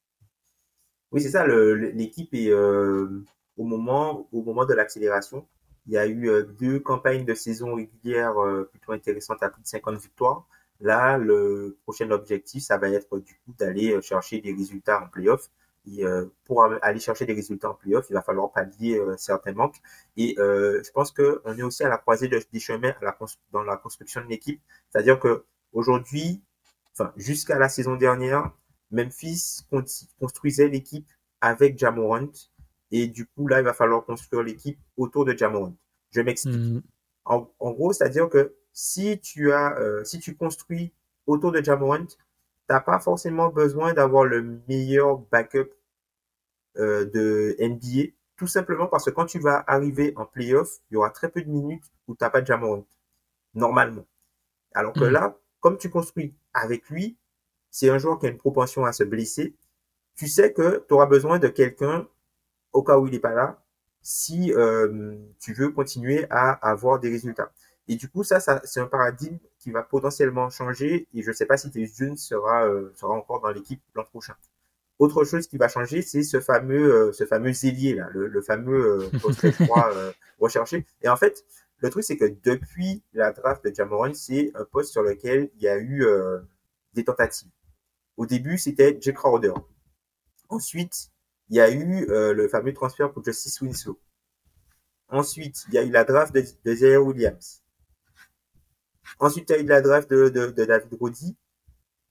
Oui, 1.13 1.21
c'est 1.21 1.31
ça. 1.31 1.47
L'équipe 1.47 2.33
est 2.35 2.51
euh, 2.51 3.25
au 3.57 3.65
moment 3.65 4.29
au 4.33 4.43
moment 4.43 4.65
de 4.65 4.75
l'accélération. 4.75 5.47
Il 5.87 5.95
y 5.95 5.99
a 5.99 6.07
eu 6.07 6.29
euh, 6.29 6.45
deux 6.61 6.79
campagnes 6.79 7.25
de 7.25 7.35
saison 7.35 7.75
régulière 7.75 8.39
euh, 8.39 8.69
plutôt 8.71 8.93
intéressantes 8.93 9.43
à 9.43 9.49
plus 9.49 9.63
de 9.63 9.67
50 9.67 10.01
victoires. 10.01 10.47
Là, 10.81 11.19
le 11.19 11.79
prochain 11.83 12.11
objectif, 12.11 12.63
ça 12.63 12.79
va 12.79 12.89
être 12.89 13.19
du 13.19 13.35
coup 13.45 13.53
d'aller 13.59 13.93
euh, 13.93 14.01
chercher 14.01 14.41
des 14.41 14.53
résultats 14.53 15.03
en 15.03 15.09
playoff. 15.09 15.51
Et 15.87 16.05
euh, 16.05 16.27
pour 16.45 16.63
aller 16.65 17.01
chercher 17.01 17.27
des 17.27 17.33
résultats 17.33 17.71
en 17.71 17.75
playoff, 17.75 18.07
il 18.11 18.13
va 18.13 18.23
falloir 18.23 18.53
pallier 18.53 18.99
euh, 18.99 19.17
certains 19.17 19.53
manques. 19.53 19.77
Et 20.17 20.35
je 20.39 20.91
pense 20.93 21.11
qu'on 21.11 21.57
est 21.57 21.63
aussi 21.63 21.85
à 21.85 21.89
la 21.89 21.99
croisée 21.99 22.29
des 22.29 22.61
chemins 22.61 22.95
à 23.01 23.05
la, 23.05 23.19
dans 23.51 23.63
la 23.63 23.77
construction 23.77 24.21
de 24.23 24.27
l'équipe. 24.27 24.61
C'est-à-dire 24.91 25.19
que 25.19 25.45
aujourd'hui, 25.73 26.43
enfin 26.93 27.13
jusqu'à 27.17 27.59
la 27.59 27.69
saison 27.69 27.97
dernière, 27.97 28.53
Memphis 28.91 29.67
construisait 30.21 30.69
l'équipe 30.69 31.09
avec 31.41 31.79
Jamorant. 31.79 32.29
Et 32.91 33.07
du 33.07 33.27
coup, 33.27 33.47
là, 33.47 33.61
il 33.61 33.65
va 33.65 33.73
falloir 33.73 34.05
construire 34.05 34.43
l'équipe 34.43 34.79
autour 34.97 35.25
de 35.25 35.33
Jamorant. 35.33 35.77
Je 36.11 36.21
m'explique. 36.21 36.57
Mmh. 36.57 36.83
En, 37.25 37.51
en, 37.59 37.71
gros, 37.71 37.93
c'est-à-dire 37.93 38.29
que 38.29 38.55
si 38.73 39.19
tu 39.21 39.53
as, 39.53 39.79
euh, 39.79 40.05
si 40.05 40.19
tu 40.21 40.37
construis 40.37 40.93
autour 41.27 41.53
de 41.53 41.63
Jamorant, 41.63 42.07
t'as 42.67 42.81
pas 42.81 43.01
forcément 43.01 43.49
besoin 43.49 43.93
d'avoir 43.93 44.25
le 44.25 44.61
meilleur 44.69 45.19
backup 45.19 45.71
euh, 46.77 47.05
de 47.05 47.57
NBA, 47.59 48.13
tout 48.37 48.47
simplement 48.47 48.87
parce 48.87 49.05
que 49.05 49.11
quand 49.11 49.27
tu 49.27 49.39
vas 49.39 49.65
arriver 49.67 50.13
en 50.17 50.25
playoff, 50.25 50.79
il 50.91 50.95
y 50.95 50.97
aura 50.97 51.11
très 51.11 51.29
peu 51.31 51.43
de 51.43 51.51
minutes 51.51 51.85
où 52.09 52.15
t'as 52.15 52.31
pas 52.31 52.41
de 52.41 52.47
Jamorant, 52.47 52.87
normalement. 53.55 54.07
Alors 54.73 54.93
que 54.93 55.05
hmm. 55.05 55.13
là, 55.13 55.37
comme 55.61 55.79
tu 55.79 55.91
construis 55.91 56.35
avec 56.55 56.89
lui, 56.91 57.17
c'est 57.71 57.91
un 57.91 57.99
joueur 57.99 58.19
qui 58.19 58.27
a 58.27 58.31
une 58.31 58.39
propension 58.39 58.85
à 58.85 58.93
se 58.93 59.05
blesser. 59.05 59.55
Tu 60.17 60.29
sais 60.29 60.53
que 60.53 60.85
tu 60.87 60.95
auras 60.95 61.07
besoin 61.07 61.39
de 61.39 61.49
quelqu'un 61.49 62.09
au 62.73 62.83
cas 62.83 62.99
où 62.99 63.07
il 63.07 63.13
n'est 63.13 63.21
pas 63.21 63.35
là, 63.35 63.63
si 64.03 64.53
euh, 64.53 65.17
tu 65.41 65.53
veux 65.53 65.71
continuer 65.71 66.27
à 66.31 66.53
avoir 66.53 67.01
des 67.01 67.11
résultats. 67.11 67.53
Et 67.91 67.97
du 67.97 68.09
coup, 68.09 68.23
ça, 68.23 68.39
ça 68.39 68.61
c'est 68.63 68.79
un 68.79 68.87
paradigme 68.87 69.37
qui 69.59 69.73
va 69.73 69.83
potentiellement 69.83 70.49
changer. 70.49 71.09
Et 71.13 71.23
je 71.25 71.31
ne 71.31 71.35
sais 71.35 71.45
pas 71.45 71.57
si 71.57 71.73
June 71.87 72.17
sera, 72.17 72.65
euh, 72.65 72.93
sera 72.95 73.13
encore 73.13 73.41
dans 73.41 73.51
l'équipe 73.51 73.83
l'an 73.97 74.05
prochain. 74.05 74.37
Autre 75.01 75.25
chose 75.25 75.49
qui 75.49 75.57
va 75.57 75.67
changer, 75.67 76.01
c'est 76.01 76.23
ce 76.23 76.41
fameux, 76.41 77.09
euh, 77.09 77.13
ce 77.13 77.27
fameux 77.27 77.53
ailier 77.65 77.95
là, 77.95 78.09
le, 78.13 78.29
le 78.29 78.43
fameux 78.43 79.03
euh, 79.03 79.19
poste 79.19 79.45
euh, 79.61 80.13
recherché. 80.39 80.87
Et 81.03 81.09
en 81.09 81.17
fait, 81.17 81.45
le 81.79 81.91
truc 81.91 82.05
c'est 82.05 82.17
que 82.17 82.33
depuis 82.45 83.03
la 83.13 83.33
draft 83.33 83.65
de 83.65 83.75
Jamoran, 83.75 84.15
c'est 84.15 84.53
un 84.55 84.65
poste 84.67 84.93
sur 84.93 85.03
lequel 85.03 85.51
il 85.57 85.63
y 85.63 85.69
a 85.69 85.77
eu 85.77 86.07
des 86.93 87.03
tentatives. 87.03 87.51
Au 88.17 88.27
début, 88.27 88.57
c'était 88.57 88.97
Jake 89.01 89.17
Crowder. 89.17 89.55
Ensuite, 90.49 91.11
il 91.49 91.57
y 91.57 91.61
a 91.61 91.71
eu 91.71 92.07
le 92.07 92.47
fameux 92.47 92.73
transfert 92.73 93.11
pour 93.11 93.25
Justice 93.25 93.61
Winslow. 93.63 93.99
Ensuite, 95.09 95.65
il 95.69 95.75
y 95.75 95.79
a 95.79 95.83
eu 95.83 95.91
la 95.91 96.05
draft 96.05 96.33
de, 96.33 96.45
de 96.65 96.97
Williams. 96.99 97.63
Ensuite, 99.19 99.47
tu 99.47 99.53
as 99.53 99.59
eu 99.59 99.65
de 99.65 99.69
la 99.69 99.81
draft 99.81 100.11
de, 100.11 100.29
de, 100.29 100.47
de 100.47 100.65
David 100.65 100.95
Roddy. 100.99 101.37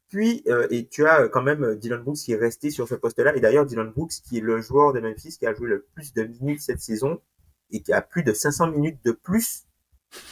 Puis, 0.10 0.44
euh, 0.48 0.68
et 0.72 0.88
tu 0.88 1.06
as 1.06 1.28
quand 1.30 1.44
même 1.44 1.76
Dylan 1.76 2.02
Brooks 2.02 2.18
qui 2.18 2.34
est 2.34 2.38
resté 2.38 2.72
sur 2.72 2.88
ce 2.88 2.96
poste-là. 2.96 3.36
Et 3.36 3.40
d'ailleurs, 3.40 3.66
Dylan 3.66 3.92
Brooks, 3.92 4.14
qui 4.28 4.40
est 4.40 4.42
le 4.42 4.60
joueur 4.60 4.92
de 4.92 5.00
Memphis 5.00 5.38
qui 5.38 5.46
a 5.46 5.54
joué 5.54 5.70
le 5.70 5.86
plus 5.94 6.14
de 6.14 6.24
minutes 6.24 6.62
cette 6.62 6.82
saison 6.82 7.22
et 7.70 7.82
qui 7.82 7.94
a 7.94 8.02
plus 8.02 8.24
de 8.24 8.34
500 8.34 8.72
minutes 8.72 9.00
de 9.06 9.12
plus 9.12 9.66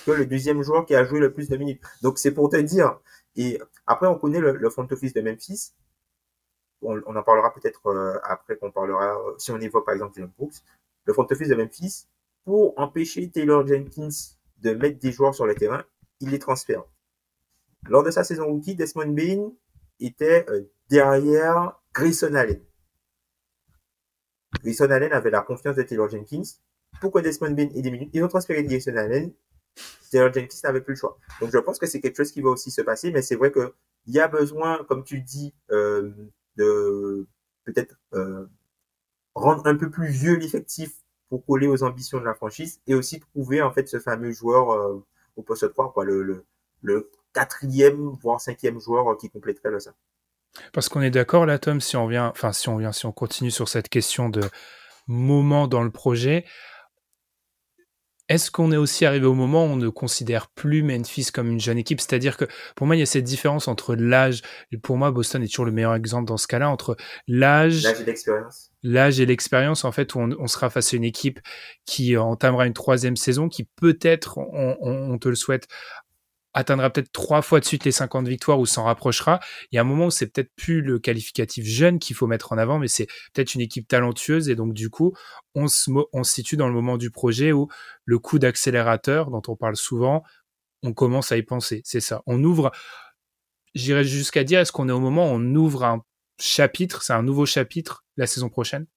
que 0.05 0.11
le 0.11 0.25
deuxième 0.25 0.63
joueur 0.63 0.85
qui 0.87 0.95
a 0.95 1.03
joué 1.05 1.19
le 1.19 1.31
plus 1.31 1.47
de 1.47 1.57
minutes. 1.57 1.81
Donc, 2.01 2.17
c'est 2.17 2.31
pour 2.31 2.49
te 2.49 2.57
dire. 2.57 2.99
Et 3.35 3.59
après, 3.85 4.07
on 4.07 4.17
connaît 4.17 4.39
le, 4.39 4.69
front 4.71 4.87
office 4.89 5.13
de 5.13 5.21
Memphis. 5.21 5.73
On, 6.81 6.99
on 7.05 7.15
en 7.15 7.23
parlera 7.23 7.53
peut-être 7.53 7.85
euh, 7.87 8.17
après 8.23 8.57
qu'on 8.57 8.71
parlera, 8.71 9.15
si 9.37 9.51
on 9.51 9.59
évoque 9.59 9.85
par 9.85 9.93
exemple 9.93 10.13
Dylan 10.15 10.31
Brooks. 10.35 10.55
Le 11.05 11.13
front 11.13 11.27
office 11.29 11.49
de 11.49 11.55
Memphis, 11.55 12.07
pour 12.45 12.73
empêcher 12.79 13.29
Taylor 13.29 13.65
Jenkins 13.67 14.09
de 14.57 14.71
mettre 14.71 14.99
des 14.99 15.11
joueurs 15.11 15.35
sur 15.35 15.45
le 15.45 15.53
terrain, 15.53 15.83
il 16.19 16.29
les 16.29 16.39
transfère. 16.39 16.83
Lors 17.87 18.03
de 18.03 18.11
sa 18.11 18.23
saison 18.23 18.45
rookie, 18.47 18.75
Desmond 18.75 19.13
Bain 19.13 19.51
était 19.99 20.45
euh, 20.49 20.63
derrière 20.89 21.79
Grayson 21.93 22.33
Allen. 22.33 22.61
Grayson 24.61 24.89
Allen 24.89 25.11
avait 25.13 25.29
la 25.29 25.41
confiance 25.41 25.75
de 25.75 25.83
Taylor 25.83 26.09
Jenkins. 26.09 26.43
Pourquoi 26.99 27.21
Desmond 27.21 27.51
Bain 27.51 27.67
des 27.67 27.91
minutes 27.91 28.09
Ils 28.13 28.23
ont 28.23 28.27
transféré 28.27 28.63
Grayson 28.63 28.95
Allen. 28.95 29.31
Taylor 30.11 30.33
Jenkins 30.33 30.57
n'avait 30.63 30.81
plus 30.81 30.93
le 30.93 30.99
choix. 30.99 31.17
Donc 31.39 31.51
je 31.51 31.57
pense 31.59 31.79
que 31.79 31.85
c'est 31.85 32.01
quelque 32.01 32.17
chose 32.17 32.31
qui 32.31 32.41
va 32.41 32.49
aussi 32.49 32.71
se 32.71 32.81
passer, 32.81 33.11
mais 33.11 33.21
c'est 33.21 33.35
vrai 33.35 33.51
qu'il 33.51 33.71
y 34.07 34.19
a 34.19 34.27
besoin, 34.27 34.83
comme 34.85 35.03
tu 35.03 35.21
dis, 35.21 35.53
euh, 35.71 36.11
de 36.55 37.27
peut-être 37.65 37.95
euh, 38.13 38.47
rendre 39.35 39.67
un 39.67 39.75
peu 39.75 39.89
plus 39.89 40.07
vieux 40.07 40.35
l'effectif 40.35 40.93
pour 41.29 41.45
coller 41.45 41.67
aux 41.67 41.83
ambitions 41.83 42.19
de 42.19 42.25
la 42.25 42.33
franchise 42.33 42.81
et 42.87 42.95
aussi 42.95 43.19
trouver 43.19 43.61
en 43.61 43.71
fait 43.71 43.87
ce 43.87 43.99
fameux 43.99 44.31
joueur 44.31 45.03
au 45.37 45.43
poste 45.43 45.69
3, 45.71 45.93
quoi, 45.93 46.03
le, 46.03 46.45
le, 46.81 47.11
quatrième, 47.33 48.09
voire 48.21 48.41
cinquième 48.41 48.79
joueur 48.79 49.15
qui 49.17 49.29
compléterait 49.29 49.69
le 49.69 49.79
ça. 49.79 49.93
Parce 50.73 50.89
qu'on 50.89 51.01
est 51.01 51.11
d'accord 51.11 51.45
là, 51.45 51.59
Tom, 51.59 51.79
si 51.79 51.95
on 51.95 52.07
vient, 52.07 52.29
enfin 52.29 52.51
si 52.51 52.67
on 52.67 52.77
vient, 52.77 52.91
si 52.91 53.05
on 53.05 53.11
continue 53.11 53.51
sur 53.51 53.69
cette 53.69 53.89
question 53.89 54.29
de 54.29 54.41
moment 55.05 55.67
dans 55.67 55.83
le 55.83 55.91
projet, 55.91 56.45
est-ce 58.29 58.51
qu'on 58.51 58.71
est 58.71 58.77
aussi 58.77 59.05
arrivé 59.05 59.25
au 59.25 59.33
moment 59.33 59.65
où 59.65 59.69
on 59.69 59.75
ne 59.77 59.89
considère 59.89 60.49
plus 60.49 60.83
Memphis 60.83 61.27
comme 61.33 61.49
une 61.51 61.59
jeune 61.59 61.77
équipe? 61.77 62.01
C'est-à-dire 62.01 62.35
que 62.35 62.45
pour 62.75 62.85
moi, 62.85 62.95
il 62.95 62.99
y 62.99 63.03
a 63.03 63.05
cette 63.05 63.23
différence 63.23 63.67
entre 63.67 63.95
l'âge, 63.95 64.41
pour 64.83 64.97
moi, 64.97 65.11
Boston 65.11 65.41
est 65.43 65.47
toujours 65.47 65.65
le 65.65 65.71
meilleur 65.71 65.95
exemple 65.95 66.25
dans 66.25 66.37
ce 66.37 66.47
cas-là, 66.47 66.69
entre 66.69 66.97
l'âge... 67.27 67.83
L'âge 67.83 68.01
et 68.01 68.05
l'expérience. 68.05 68.71
L'âge 68.83 69.19
et 69.19 69.25
l'expérience, 69.25 69.85
en 69.85 69.91
fait, 69.91 70.13
où 70.13 70.19
on, 70.19 70.47
sera 70.47 70.69
face 70.69 70.93
à 70.93 70.97
une 70.97 71.03
équipe 71.03 71.39
qui 71.85 72.17
entamera 72.17 72.67
une 72.67 72.73
troisième 72.73 73.15
saison, 73.15 73.49
qui 73.49 73.63
peut-être, 73.63 74.37
on, 74.37 75.17
te 75.17 75.29
le 75.29 75.35
souhaite, 75.35 75.67
atteindra 76.57 76.89
peut-être 76.89 77.11
trois 77.11 77.43
fois 77.43 77.59
de 77.59 77.65
suite 77.65 77.85
les 77.85 77.91
50 77.91 78.27
victoires 78.27 78.59
ou 78.59 78.65
s'en 78.65 78.85
rapprochera. 78.85 79.39
Il 79.71 79.75
y 79.75 79.77
a 79.77 79.81
un 79.81 79.85
moment 79.85 80.07
où 80.07 80.11
c'est 80.11 80.27
peut-être 80.27 80.51
plus 80.55 80.81
le 80.81 80.97
qualificatif 80.97 81.65
jeune 81.65 81.99
qu'il 81.99 82.15
faut 82.15 82.25
mettre 82.25 82.51
en 82.51 82.57
avant, 82.57 82.79
mais 82.79 82.87
c'est 82.87 83.05
peut-être 83.33 83.53
une 83.53 83.61
équipe 83.61 83.87
talentueuse 83.87 84.49
et 84.49 84.55
donc 84.55 84.73
du 84.73 84.89
coup, 84.89 85.15
on 85.53 85.67
se, 85.67 85.91
situe 86.23 86.57
dans 86.57 86.67
le 86.67 86.73
moment 86.73 86.97
du 86.97 87.11
projet 87.11 87.51
où 87.51 87.67
le 88.05 88.17
coup 88.17 88.39
d'accélérateur 88.39 89.29
dont 89.29 89.41
on 89.47 89.55
parle 89.55 89.75
souvent, 89.75 90.23
on 90.81 90.93
commence 90.93 91.31
à 91.31 91.37
y 91.37 91.43
penser. 91.43 91.81
C'est 91.85 91.99
ça. 91.99 92.23
On 92.25 92.43
ouvre, 92.43 92.71
j'irais 93.75 94.03
jusqu'à 94.03 94.43
dire, 94.43 94.59
est-ce 94.59 94.71
qu'on 94.71 94.89
est 94.89 94.93
au 94.93 94.99
moment 94.99 95.31
où 95.31 95.35
on 95.35 95.55
ouvre 95.55 95.83
un 95.83 96.03
chapitre, 96.39 97.03
c'est 97.03 97.13
un 97.13 97.23
nouveau 97.23 97.45
chapitre 97.45 98.03
la 98.17 98.25
saison 98.25 98.49
prochaine? 98.49 98.87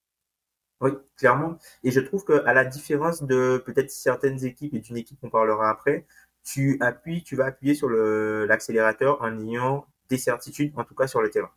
Oui, 0.80 0.92
clairement. 1.18 1.58
Et 1.84 1.90
je 1.90 2.00
trouve 2.00 2.24
que 2.24 2.42
à 2.46 2.54
la 2.54 2.64
différence 2.64 3.22
de 3.22 3.62
peut-être 3.66 3.90
certaines 3.90 4.42
équipes 4.46 4.72
et 4.72 4.80
d'une 4.80 4.96
équipe 4.96 5.20
qu'on 5.20 5.28
parlera 5.28 5.68
après, 5.68 6.06
tu 6.44 6.78
appuies, 6.80 7.22
tu 7.22 7.36
vas 7.36 7.46
appuyer 7.46 7.74
sur 7.74 7.88
l'accélérateur 7.88 9.20
en 9.22 9.38
ayant 9.40 9.86
des 10.08 10.18
certitudes, 10.18 10.72
en 10.76 10.84
tout 10.84 10.94
cas 10.94 11.06
sur 11.06 11.20
le 11.20 11.30
terrain. 11.30 11.50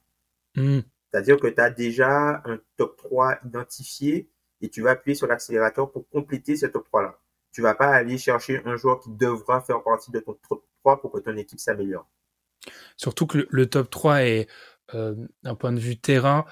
Hmm. 0.55 0.81
C'est-à-dire 1.11 1.37
que 1.37 1.47
tu 1.47 1.61
as 1.61 1.69
déjà 1.69 2.41
un 2.45 2.59
top 2.77 2.97
3 2.97 3.39
identifié 3.45 4.29
et 4.61 4.69
tu 4.69 4.81
vas 4.81 4.91
appuyer 4.91 5.15
sur 5.15 5.27
l'accélérateur 5.27 5.91
pour 5.91 6.07
compléter 6.09 6.55
ce 6.55 6.65
top 6.65 6.87
3-là. 6.91 7.19
Tu 7.51 7.61
vas 7.61 7.75
pas 7.75 7.89
aller 7.89 8.17
chercher 8.17 8.61
un 8.65 8.75
joueur 8.77 8.99
qui 8.99 9.11
devra 9.11 9.61
faire 9.61 9.83
partie 9.83 10.11
de 10.11 10.19
ton 10.19 10.37
top 10.49 10.63
3 10.79 11.01
pour 11.01 11.11
que 11.11 11.19
ton 11.19 11.35
équipe 11.37 11.59
s'améliore. 11.59 12.07
Surtout 12.97 13.27
que 13.27 13.47
le, 13.49 13.69
top 13.69 13.89
3 13.89 14.23
est, 14.23 14.47
euh, 14.95 15.15
d'un 15.43 15.55
point 15.55 15.71
de 15.71 15.79
vue 15.79 15.97
terrain, 15.97 16.45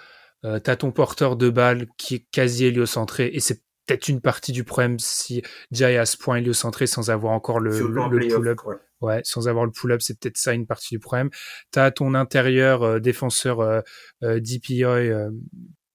euh, 0.43 0.59
tu 0.59 0.69
as 0.69 0.75
ton 0.75 0.91
porteur 0.91 1.38
de 1.38 1.50
balle 1.50 1.88
qui 1.97 2.15
est 2.15 2.25
quasi 2.31 2.65
héliocentré 2.65 3.27
et 3.33 3.39
c'est 3.39 3.61
peut-être 3.91 4.07
une 4.07 4.21
partie 4.21 4.51
du 4.51 4.63
problème 4.63 5.00
si 5.00 5.41
Jay 5.71 5.98
à 5.98 6.05
ce 6.05 6.17
point 6.17 6.38
héliocentré 6.38 6.88
sans 6.88 7.10
avoir 7.10 7.33
encore 7.33 7.60
le, 7.60 7.71
le, 7.71 8.29
pull-up. 8.29 8.60
Ouais. 9.01 9.21
sans 9.24 9.48
avoir 9.48 9.65
le 9.65 9.71
pull-up, 9.71 10.01
c'est 10.01 10.17
peut-être 10.19 10.38
ça 10.38 10.53
une 10.53 10.65
partie 10.65 10.95
du 10.95 11.00
problème. 11.00 11.29
Tu 11.74 11.79
as 11.79 11.91
ton 11.91 12.13
intérieur 12.13 12.83
euh, 12.83 13.00
défenseur 13.00 13.60
euh, 13.60 13.81
euh 14.24 14.39
DPI 14.39 14.83
euh, 14.86 15.29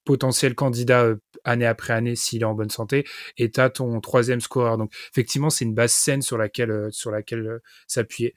potentiel 0.05 0.55
candidat 0.55 1.15
année 1.45 1.67
après 1.67 1.95
année 1.95 2.17
s'il 2.17 2.43
est 2.43 2.45
en 2.45 2.55
bonne 2.55 2.71
santé 2.71 3.05
et 3.39 3.51
tu 3.51 3.61
as 3.61 3.71
ton 3.71 3.99
troisième 4.01 4.41
scoreur. 4.41 4.77
Donc 4.77 4.93
effectivement, 5.13 5.51
c'est 5.51 5.65
une 5.65 5.75
base 5.75 5.93
saine 5.93 6.23
sur 6.23 6.37
laquelle 6.37 6.89
sur 6.91 7.11
laquelle 7.11 7.61
s'appuyer. 7.87 8.35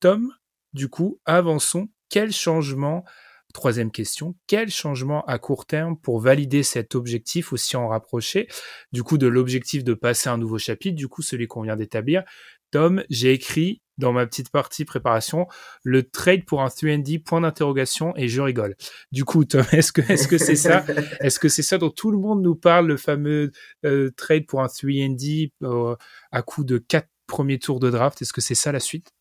Tom, 0.00 0.32
du 0.72 0.88
coup, 0.88 1.20
avançons. 1.26 1.88
Quel 2.08 2.32
changement 2.32 3.04
Troisième 3.52 3.90
question, 3.90 4.34
quel 4.46 4.70
changement 4.70 5.24
à 5.26 5.38
court 5.38 5.66
terme 5.66 5.96
pour 5.96 6.20
valider 6.20 6.62
cet 6.62 6.94
objectif 6.94 7.52
aussi 7.52 7.76
en 7.76 7.88
rapprocher? 7.88 8.48
Du 8.92 9.02
coup 9.02 9.18
de 9.18 9.26
l'objectif 9.26 9.84
de 9.84 9.94
passer 9.94 10.28
un 10.28 10.38
nouveau 10.38 10.58
chapitre, 10.58 10.96
du 10.96 11.08
coup 11.08 11.22
celui 11.22 11.46
qu'on 11.46 11.62
vient 11.62 11.76
d'établir. 11.76 12.22
Tom, 12.70 13.04
j'ai 13.10 13.32
écrit 13.32 13.82
dans 13.98 14.12
ma 14.12 14.26
petite 14.26 14.50
partie 14.50 14.84
préparation 14.84 15.46
le 15.84 16.02
trade 16.02 16.44
pour 16.44 16.62
un 16.62 16.68
3D 16.68 17.22
point 17.22 17.42
d'interrogation 17.42 18.14
et 18.16 18.28
je 18.28 18.40
rigole. 18.40 18.74
Du 19.12 19.24
coup, 19.24 19.44
Tom, 19.44 19.64
est-ce 19.72 19.92
que 19.92 20.00
est-ce 20.00 20.38
c'est 20.38 20.56
ça? 20.56 20.84
Est-ce 21.20 21.38
que 21.38 21.48
c'est 21.48 21.62
ça 21.62 21.78
dont 21.78 21.90
tout 21.90 22.10
le 22.10 22.18
monde 22.18 22.42
nous 22.42 22.56
parle 22.56 22.86
le 22.86 22.96
fameux 22.96 23.52
euh, 23.84 24.10
trade 24.16 24.46
pour 24.46 24.62
un 24.62 24.66
3D 24.66 25.52
euh, 25.62 25.94
à 26.32 26.42
coup 26.42 26.64
de 26.64 26.78
quatre 26.78 27.08
premiers 27.26 27.58
tours 27.58 27.80
de 27.80 27.90
draft? 27.90 28.20
Est-ce 28.22 28.32
que 28.32 28.40
c'est 28.40 28.54
ça 28.54 28.72
la 28.72 28.80
suite? 28.80 29.12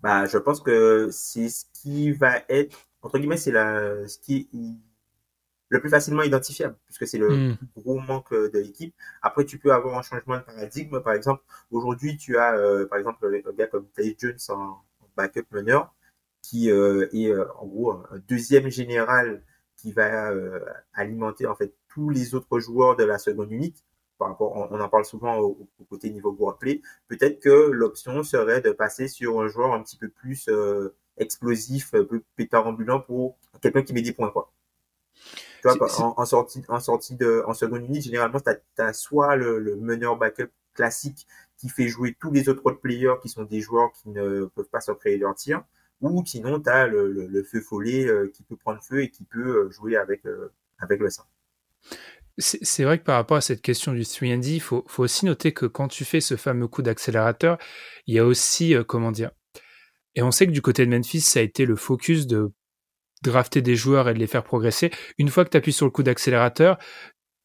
Bah, 0.00 0.26
je 0.26 0.36
pense 0.38 0.60
que 0.60 1.08
c'est 1.10 1.48
ce 1.48 1.64
qui 1.72 2.12
va 2.12 2.42
être 2.48 2.76
entre 3.02 3.18
guillemets, 3.18 3.36
c'est 3.36 3.52
la, 3.52 4.06
ce 4.06 4.18
qui 4.18 4.48
est 4.54 4.56
le 5.72 5.80
plus 5.80 5.88
facilement 5.88 6.22
identifiable, 6.22 6.76
puisque 6.84 7.06
c'est 7.06 7.18
le 7.18 7.30
hmm. 7.30 7.56
gros 7.76 7.98
manque 7.98 8.32
de 8.34 8.58
l'équipe. 8.58 8.94
Après, 9.22 9.46
tu 9.46 9.58
peux 9.58 9.72
avoir 9.72 9.98
un 9.98 10.02
changement 10.02 10.36
de 10.36 10.42
paradigme. 10.42 11.00
Par 11.00 11.14
exemple, 11.14 11.42
aujourd'hui, 11.70 12.18
tu 12.18 12.36
as, 12.36 12.54
euh, 12.56 12.86
par 12.86 12.98
exemple, 12.98 13.26
un 13.26 13.52
gars 13.52 13.66
comme 13.66 13.86
Tyce 13.96 14.14
Jones 14.18 14.36
en, 14.50 14.82
backup 15.16 15.46
meneur, 15.50 15.94
qui 16.42 16.70
euh, 16.70 17.08
est 17.12 17.28
euh, 17.28 17.46
en 17.58 17.66
gros 17.66 17.92
un 17.92 18.18
deuxième 18.28 18.68
général 18.70 19.42
qui 19.76 19.92
va 19.92 20.32
alimenter 20.94 21.46
en 21.46 21.56
fait 21.56 21.74
tous 21.88 22.08
les 22.08 22.34
autres 22.34 22.60
joueurs 22.60 22.94
de 22.94 23.04
la 23.04 23.18
seconde 23.18 23.50
unité. 23.50 23.82
Par 24.18 24.28
rapport, 24.28 24.54
on, 24.54 24.80
en 24.80 24.88
parle 24.88 25.04
souvent 25.04 25.38
au, 25.38 25.68
côté 25.88 26.10
niveau 26.10 26.32
workplay. 26.38 26.82
Peut-être 27.08 27.40
que 27.40 27.70
l'option 27.70 28.22
serait 28.22 28.60
de 28.60 28.70
passer 28.70 29.08
sur 29.08 29.40
un 29.40 29.48
joueur 29.48 29.72
un 29.72 29.82
petit 29.82 29.96
peu 29.96 30.08
plus 30.08 30.48
explosif, 31.16 31.94
un 31.94 32.04
peu 32.04 32.22
pétard 32.36 32.66
ambulant 32.66 33.00
pour 33.00 33.36
quelqu'un 33.60 33.82
qui 33.82 33.92
met 33.92 34.02
des 34.02 34.12
points, 34.12 34.30
quoi. 34.30 34.52
Tu 35.62 35.68
vois, 35.68 36.14
en, 36.18 36.24
sortie, 36.24 36.62
en 36.68 36.80
sortie 36.80 37.14
de, 37.14 37.44
en 37.46 37.54
seconde 37.54 37.84
unité, 37.84 38.06
généralement, 38.06 38.40
tu 38.40 38.82
as, 38.82 38.92
soit 38.92 39.36
le, 39.36 39.76
meneur 39.76 40.16
backup 40.16 40.50
classique 40.74 41.26
qui 41.56 41.68
fait 41.68 41.86
jouer 41.86 42.16
tous 42.18 42.32
les 42.32 42.48
autres 42.48 42.72
players 42.72 43.14
qui 43.22 43.28
sont 43.28 43.44
des 43.44 43.60
joueurs 43.60 43.92
qui 43.92 44.08
ne 44.08 44.46
peuvent 44.46 44.68
pas 44.68 44.80
se 44.80 44.90
créer 44.92 45.18
leur 45.18 45.34
tir, 45.36 45.62
ou 46.00 46.24
sinon, 46.26 46.60
tu 46.60 46.68
as 46.68 46.88
le, 46.88 47.42
feu 47.44 47.60
follet 47.60 48.06
euh, 48.06 48.28
qui 48.34 48.42
peut 48.42 48.56
prendre 48.56 48.82
feu 48.82 49.02
et 49.02 49.10
qui 49.10 49.24
peut 49.24 49.66
euh, 49.66 49.70
jouer 49.70 49.96
avec, 49.96 50.26
euh, 50.26 50.52
avec 50.78 51.00
le 51.00 51.10
sein. 51.10 51.24
C'est 52.38 52.84
vrai 52.84 52.98
que 52.98 53.04
par 53.04 53.16
rapport 53.16 53.36
à 53.36 53.42
cette 53.42 53.60
question 53.60 53.92
du 53.92 54.00
3D, 54.00 54.54
il 54.54 54.60
faut, 54.60 54.84
faut, 54.88 55.04
aussi 55.04 55.26
noter 55.26 55.52
que 55.52 55.66
quand 55.66 55.86
tu 55.86 56.04
fais 56.04 56.20
ce 56.20 56.36
fameux 56.36 56.66
coup 56.66 56.82
d'accélérateur, 56.82 57.58
il 58.06 58.14
y 58.14 58.18
a 58.18 58.24
aussi, 58.24 58.74
comment 58.88 59.12
dire, 59.12 59.30
et 60.14 60.22
on 60.22 60.30
sait 60.30 60.46
que 60.46 60.52
du 60.52 60.62
côté 60.62 60.84
de 60.86 60.90
Memphis, 60.90 61.20
ça 61.20 61.40
a 61.40 61.42
été 61.42 61.64
le 61.64 61.76
focus 61.76 62.26
de 62.26 62.52
drafter 63.22 63.62
des 63.62 63.76
joueurs 63.76 64.08
et 64.08 64.14
de 64.14 64.18
les 64.18 64.26
faire 64.26 64.44
progresser. 64.44 64.90
Une 65.18 65.28
fois 65.28 65.44
que 65.44 65.50
tu 65.50 65.56
appuies 65.56 65.72
sur 65.72 65.86
le 65.86 65.90
coup 65.92 66.02
d'accélérateur, 66.02 66.78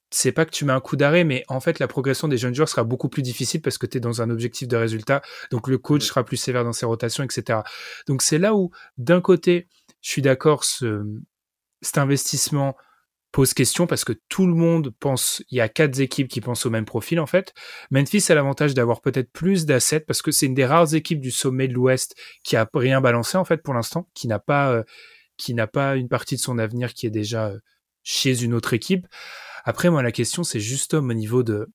c'est 0.09 0.31
pas 0.31 0.45
que 0.45 0.51
tu 0.51 0.65
mets 0.65 0.73
un 0.73 0.79
coup 0.79 0.95
d'arrêt, 0.95 1.23
mais 1.23 1.43
en 1.49 1.59
fait, 1.59 1.79
la 1.79 1.87
progression 1.87 2.27
des 2.27 2.37
jeunes 2.37 2.55
joueurs 2.55 2.69
sera 2.69 2.83
beaucoup 2.83 3.09
plus 3.09 3.21
difficile 3.21 3.61
parce 3.61 3.77
que 3.77 3.85
tu 3.85 3.97
es 3.97 3.99
dans 3.99 4.21
un 4.21 4.29
objectif 4.29 4.67
de 4.67 4.77
résultat. 4.77 5.21
Donc, 5.51 5.67
le 5.67 5.77
coach 5.77 6.03
sera 6.03 6.23
plus 6.23 6.37
sévère 6.37 6.63
dans 6.63 6.73
ses 6.73 6.85
rotations, 6.85 7.23
etc. 7.23 7.59
Donc, 8.07 8.21
c'est 8.21 8.37
là 8.37 8.55
où, 8.55 8.71
d'un 8.97 9.21
côté, 9.21 9.67
je 10.01 10.09
suis 10.09 10.21
d'accord, 10.21 10.63
ce, 10.63 11.03
cet 11.81 11.97
investissement 11.97 12.75
pose 13.31 13.53
question 13.53 13.87
parce 13.87 14.03
que 14.03 14.13
tout 14.29 14.47
le 14.47 14.53
monde 14.53 14.93
pense, 14.99 15.43
il 15.49 15.57
y 15.57 15.61
a 15.61 15.69
quatre 15.69 15.99
équipes 15.99 16.27
qui 16.27 16.41
pensent 16.41 16.65
au 16.65 16.69
même 16.69 16.85
profil 16.85 17.19
en 17.19 17.25
fait. 17.25 17.53
Memphis 17.91 18.23
a 18.29 18.35
l'avantage 18.35 18.73
d'avoir 18.73 19.01
peut-être 19.01 19.31
plus 19.31 19.65
d'assets 19.65 19.99
parce 19.99 20.21
que 20.21 20.31
c'est 20.31 20.45
une 20.45 20.53
des 20.53 20.65
rares 20.65 20.93
équipes 20.93 21.19
du 21.19 21.31
sommet 21.31 21.67
de 21.67 21.73
l'Ouest 21.73 22.15
qui 22.43 22.55
a 22.55 22.67
rien 22.73 23.01
balancé 23.01 23.37
en 23.37 23.45
fait 23.45 23.61
pour 23.61 23.73
l'instant, 23.73 24.09
qui 24.13 24.27
n'a 24.27 24.39
pas, 24.39 24.71
euh, 24.71 24.83
qui 25.37 25.53
n'a 25.53 25.67
pas 25.67 25.95
une 25.95 26.09
partie 26.09 26.35
de 26.35 26.41
son 26.41 26.57
avenir 26.57 26.93
qui 26.93 27.05
est 27.05 27.11
déjà 27.11 27.49
euh, 27.49 27.59
chez 28.03 28.43
une 28.43 28.53
autre 28.53 28.73
équipe. 28.73 29.07
Après 29.65 29.89
moi 29.89 30.01
la 30.01 30.11
question 30.11 30.43
c'est 30.43 30.61
juste 30.61 30.93
au 30.93 31.01
niveau 31.01 31.43
de 31.43 31.67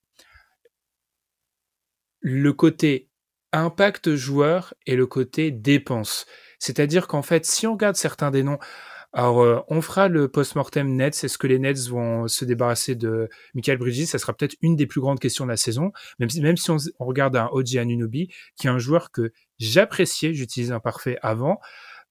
le 2.21 2.53
côté 2.53 3.11
impact 3.53 4.15
joueur 4.15 4.75
et 4.87 4.97
le 4.97 5.07
côté 5.07 5.51
dépense. 5.51 6.27
C'est-à-dire 6.59 7.09
qu'en 7.09 7.23
fait, 7.23 7.45
si 7.45 7.67
on 7.67 7.73
regarde 7.73 7.97
certains 7.97 8.31
des 8.31 8.43
noms, 8.43 8.59
alors, 9.15 9.43
euh, 9.43 9.61
on 9.69 9.83
fera 9.83 10.09
le 10.09 10.29
post-mortem 10.29 10.97
Nets. 10.97 11.25
Est-ce 11.25 11.37
que 11.37 11.47
les 11.47 11.59
Nets 11.59 11.89
vont 11.89 12.29
se 12.29 12.47
débarrasser 12.47 12.95
de 12.95 13.29
Michael 13.55 13.77
Bridges? 13.77 14.07
Ça 14.07 14.19
sera 14.19 14.33
peut-être 14.33 14.57
une 14.63 14.75
des 14.75 14.87
plus 14.87 15.03
grandes 15.03 15.21
questions 15.21 15.45
de 15.45 15.51
la 15.51 15.59
saison. 15.59 15.93
Même 16.19 16.31
si, 16.31 16.41
même 16.41 16.57
si 16.57 16.71
on, 16.71 16.79
regarde 16.99 17.37
un 17.37 17.49
OG 17.53 17.77
Anunobi, 17.77 18.33
qui 18.57 18.69
est 18.69 18.71
un 18.71 18.79
joueur 18.79 19.11
que 19.11 19.33
j'appréciais, 19.59 20.33
j'utilisais 20.33 20.73
un 20.73 20.81
parfait 20.81 21.19
avant. 21.21 21.61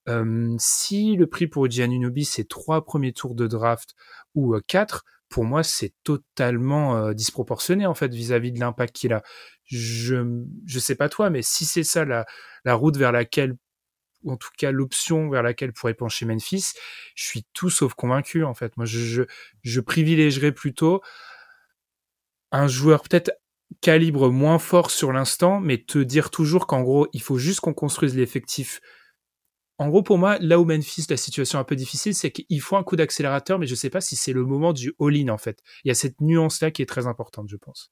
Euh, 0.10 0.56
si 0.60 1.16
le 1.16 1.26
prix 1.28 1.48
pour 1.48 1.64
OG 1.64 1.80
Anunobi, 1.82 2.24
c'est 2.24 2.48
trois 2.48 2.86
premiers 2.86 3.14
tours 3.14 3.34
de 3.34 3.48
draft 3.48 3.96
ou 4.36 4.54
euh, 4.54 4.62
quatre, 4.68 5.04
pour 5.30 5.46
moi, 5.46 5.64
c'est 5.64 5.94
totalement 6.04 7.14
disproportionné 7.14 7.86
en 7.86 7.94
fait 7.94 8.14
vis-à-vis 8.14 8.52
de 8.52 8.60
l'impact 8.60 8.94
qu'il 8.94 9.14
a. 9.14 9.24
Je 9.64 10.44
je 10.66 10.80
sais 10.80 10.96
pas 10.96 11.08
toi, 11.08 11.30
mais 11.30 11.42
si 11.42 11.64
c'est 11.64 11.86
ça 11.86 12.04
la, 12.04 12.26
la 12.66 12.74
route 12.74 12.98
vers 12.98 13.14
laquelle 13.14 13.56
ou 14.24 14.32
en 14.32 14.38
tout 14.38 14.50
cas 14.58 14.72
l'option 14.72 15.30
vers 15.30 15.44
laquelle 15.44 15.74
pourrait 15.74 15.94
pencher 15.94 16.26
Memphis, 16.26 16.74
je 17.16 17.24
suis 17.24 17.46
tout 17.54 17.70
sauf 17.70 17.94
convaincu 17.94 18.44
en 18.44 18.54
fait. 18.54 18.76
Moi, 18.78 18.86
je, 18.86 19.80
privilégierais 19.80 20.52
plutôt 20.52 21.02
un 22.52 22.68
joueur 22.68 23.04
peut-être 23.04 23.32
calibre 23.80 24.30
moins 24.30 24.60
fort 24.60 24.92
sur 24.92 25.12
l'instant, 25.12 25.60
mais 25.60 25.78
te 25.78 26.00
dire 26.00 26.30
toujours 26.30 26.68
qu'en 26.68 26.82
gros, 26.82 27.08
il 27.14 27.22
faut 27.22 27.38
juste 27.38 27.62
qu'on 27.62 27.74
construise 27.74 28.16
l'effectif. 28.16 28.82
En 29.78 29.90
gros, 29.90 30.04
pour 30.04 30.18
moi, 30.18 30.38
là 30.40 30.60
où 30.60 30.66
Memphis, 30.66 31.08
la 31.10 31.18
situation 31.18 31.58
est 31.58 31.62
un 31.62 31.66
peu 31.66 31.76
difficile, 31.76 32.14
c'est 32.14 32.32
qu'il 32.32 32.62
faut 32.62 32.76
un 32.76 32.84
coup 32.84 32.96
d'accélérateur, 32.96 33.58
mais 33.58 33.66
je 33.66 33.74
sais 33.74 33.90
pas 33.90 34.02
si 34.02 34.16
c'est 34.16 34.34
le 34.34 34.46
moment 34.46 34.74
du 34.74 34.94
all-in, 35.00 35.30
en 35.30 35.40
fait. 35.40 35.64
Il 35.84 35.88
y 35.88 35.92
a 35.92 35.96
cette 35.96 36.22
nuance-là 36.22 36.70
qui 36.70 36.84
est 36.84 36.86
très 36.86 37.08
importante, 37.08 37.50
je 37.50 37.56
pense. 37.56 37.92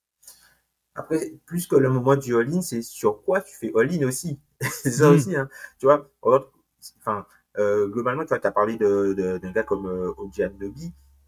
Après, 0.94 1.34
plus 1.46 1.65
que 1.65 1.76
le 1.76 1.89
moment 1.89 2.15
du 2.15 2.36
all-in, 2.36 2.62
c'est 2.62 2.82
sur 2.82 3.24
quoi 3.24 3.42
tu 3.42 3.56
fais 3.56 3.72
all-in 3.76 4.06
aussi. 4.06 4.38
c'est 4.62 4.91
ça 4.91 5.10
hmm. 5.10 5.15
aussi, 5.15 5.36
hein. 5.36 5.50
Tu 5.78 5.86
vois, 5.86 6.10
enfin, 6.22 7.26
euh, 7.58 7.88
globalement, 7.88 8.26
tu 8.26 8.34
as 8.34 8.52
parlé 8.52 8.78
d'un 8.78 9.13
de, 9.13 9.38
d'un 9.38 9.52
gars 9.52 9.63
comme 9.63 9.88
euh, 9.88 10.13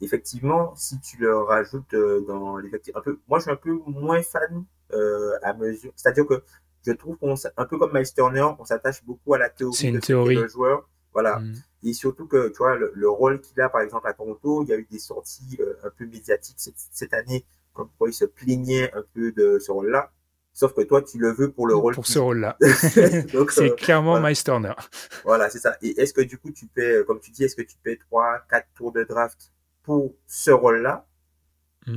Effectivement, 0.02 0.74
si 0.76 1.00
tu 1.00 1.18
le 1.18 1.38
rajoutes 1.38 1.94
euh, 1.94 2.26
dans 2.28 2.58
l'effectif, 2.58 2.96
un 2.96 3.02
peu, 3.02 3.20
moi, 3.28 3.38
je 3.38 3.44
suis 3.44 3.52
un 3.52 3.56
peu 3.56 3.78
moins 3.86 4.22
fan 4.24 4.66
euh, 4.94 5.34
à 5.44 5.54
mesure. 5.54 5.92
C'est-à-dire 5.96 6.26
que 6.26 6.44
je 6.86 6.92
trouve 6.94 7.18
qu'on, 7.18 7.36
un 7.58 7.66
peu 7.66 7.78
comme 7.78 7.94
Miles 7.94 8.12
Turner, 8.14 8.48
on 8.58 8.66
s'attache 8.66 9.04
beaucoup 9.06 9.36
à 9.36 9.38
la 9.38 9.50
théorie 9.50 9.76
C'est 9.76 9.88
une 9.88 9.96
de 9.96 10.00
théorie. 10.00 10.36
le 10.36 10.48
joueur. 10.48 10.90
Voilà. 11.14 11.40
Mm. 11.40 11.54
Et 11.84 11.94
surtout 11.94 12.26
que, 12.26 12.50
tu 12.50 12.58
vois, 12.58 12.76
le, 12.76 12.92
le 12.96 13.10
rôle 13.10 13.42
qu'il 13.42 13.60
a, 13.62 13.70
par 13.70 13.82
exemple, 13.82 14.08
à 14.08 14.14
Toronto, 14.14 14.64
il 14.64 14.70
y 14.70 14.74
a 14.74 14.78
eu 14.78 14.88
des 14.90 15.00
sorties 15.00 15.58
euh, 15.60 15.76
un 15.84 15.90
peu 15.92 16.06
médiatiques 16.08 16.60
cette, 16.60 16.78
cette 16.78 17.14
année, 17.14 17.46
comme 17.74 17.90
quoi 17.98 18.10
il 18.10 18.14
se 18.14 18.26
plaignait 18.26 18.92
un 18.94 19.04
peu 19.14 19.32
de 19.32 19.60
ce 19.60 19.72
rôle-là. 19.72 20.12
Sauf 20.54 20.74
que 20.74 20.82
toi, 20.82 21.02
tu 21.02 21.18
le 21.18 21.32
veux 21.32 21.52
pour 21.52 21.66
le 21.68 21.76
rôle. 21.76 21.96
Pour 21.96 22.04
qui- 22.04 22.12
ce 22.14 22.20
rôle-là. 22.20 22.58
C'est 22.62 23.72
euh, 23.72 23.76
clairement 23.76 24.12
voilà. 24.12 24.30
Miles 24.30 24.44
Turner. 24.44 24.74
voilà, 25.24 25.50
c'est 25.50 25.60
ça. 25.60 25.78
Et 25.82 26.00
est-ce 26.02 26.14
que 26.14 26.22
du 26.22 26.38
coup, 26.38 26.52
tu 26.52 26.68
paies, 26.68 26.98
euh, 26.98 27.04
comme 27.04 27.20
tu 27.20 27.32
dis, 27.32 27.44
est-ce 27.44 27.56
que 27.56 27.62
tu 27.62 27.78
paies 27.84 27.98
trois, 27.98 28.40
quatre 28.50 28.68
tours 28.76 28.92
de 28.92 29.04
draft 29.04 29.52
pour 29.84 30.14
ce 30.28 30.52
rôle-là? 30.52 31.08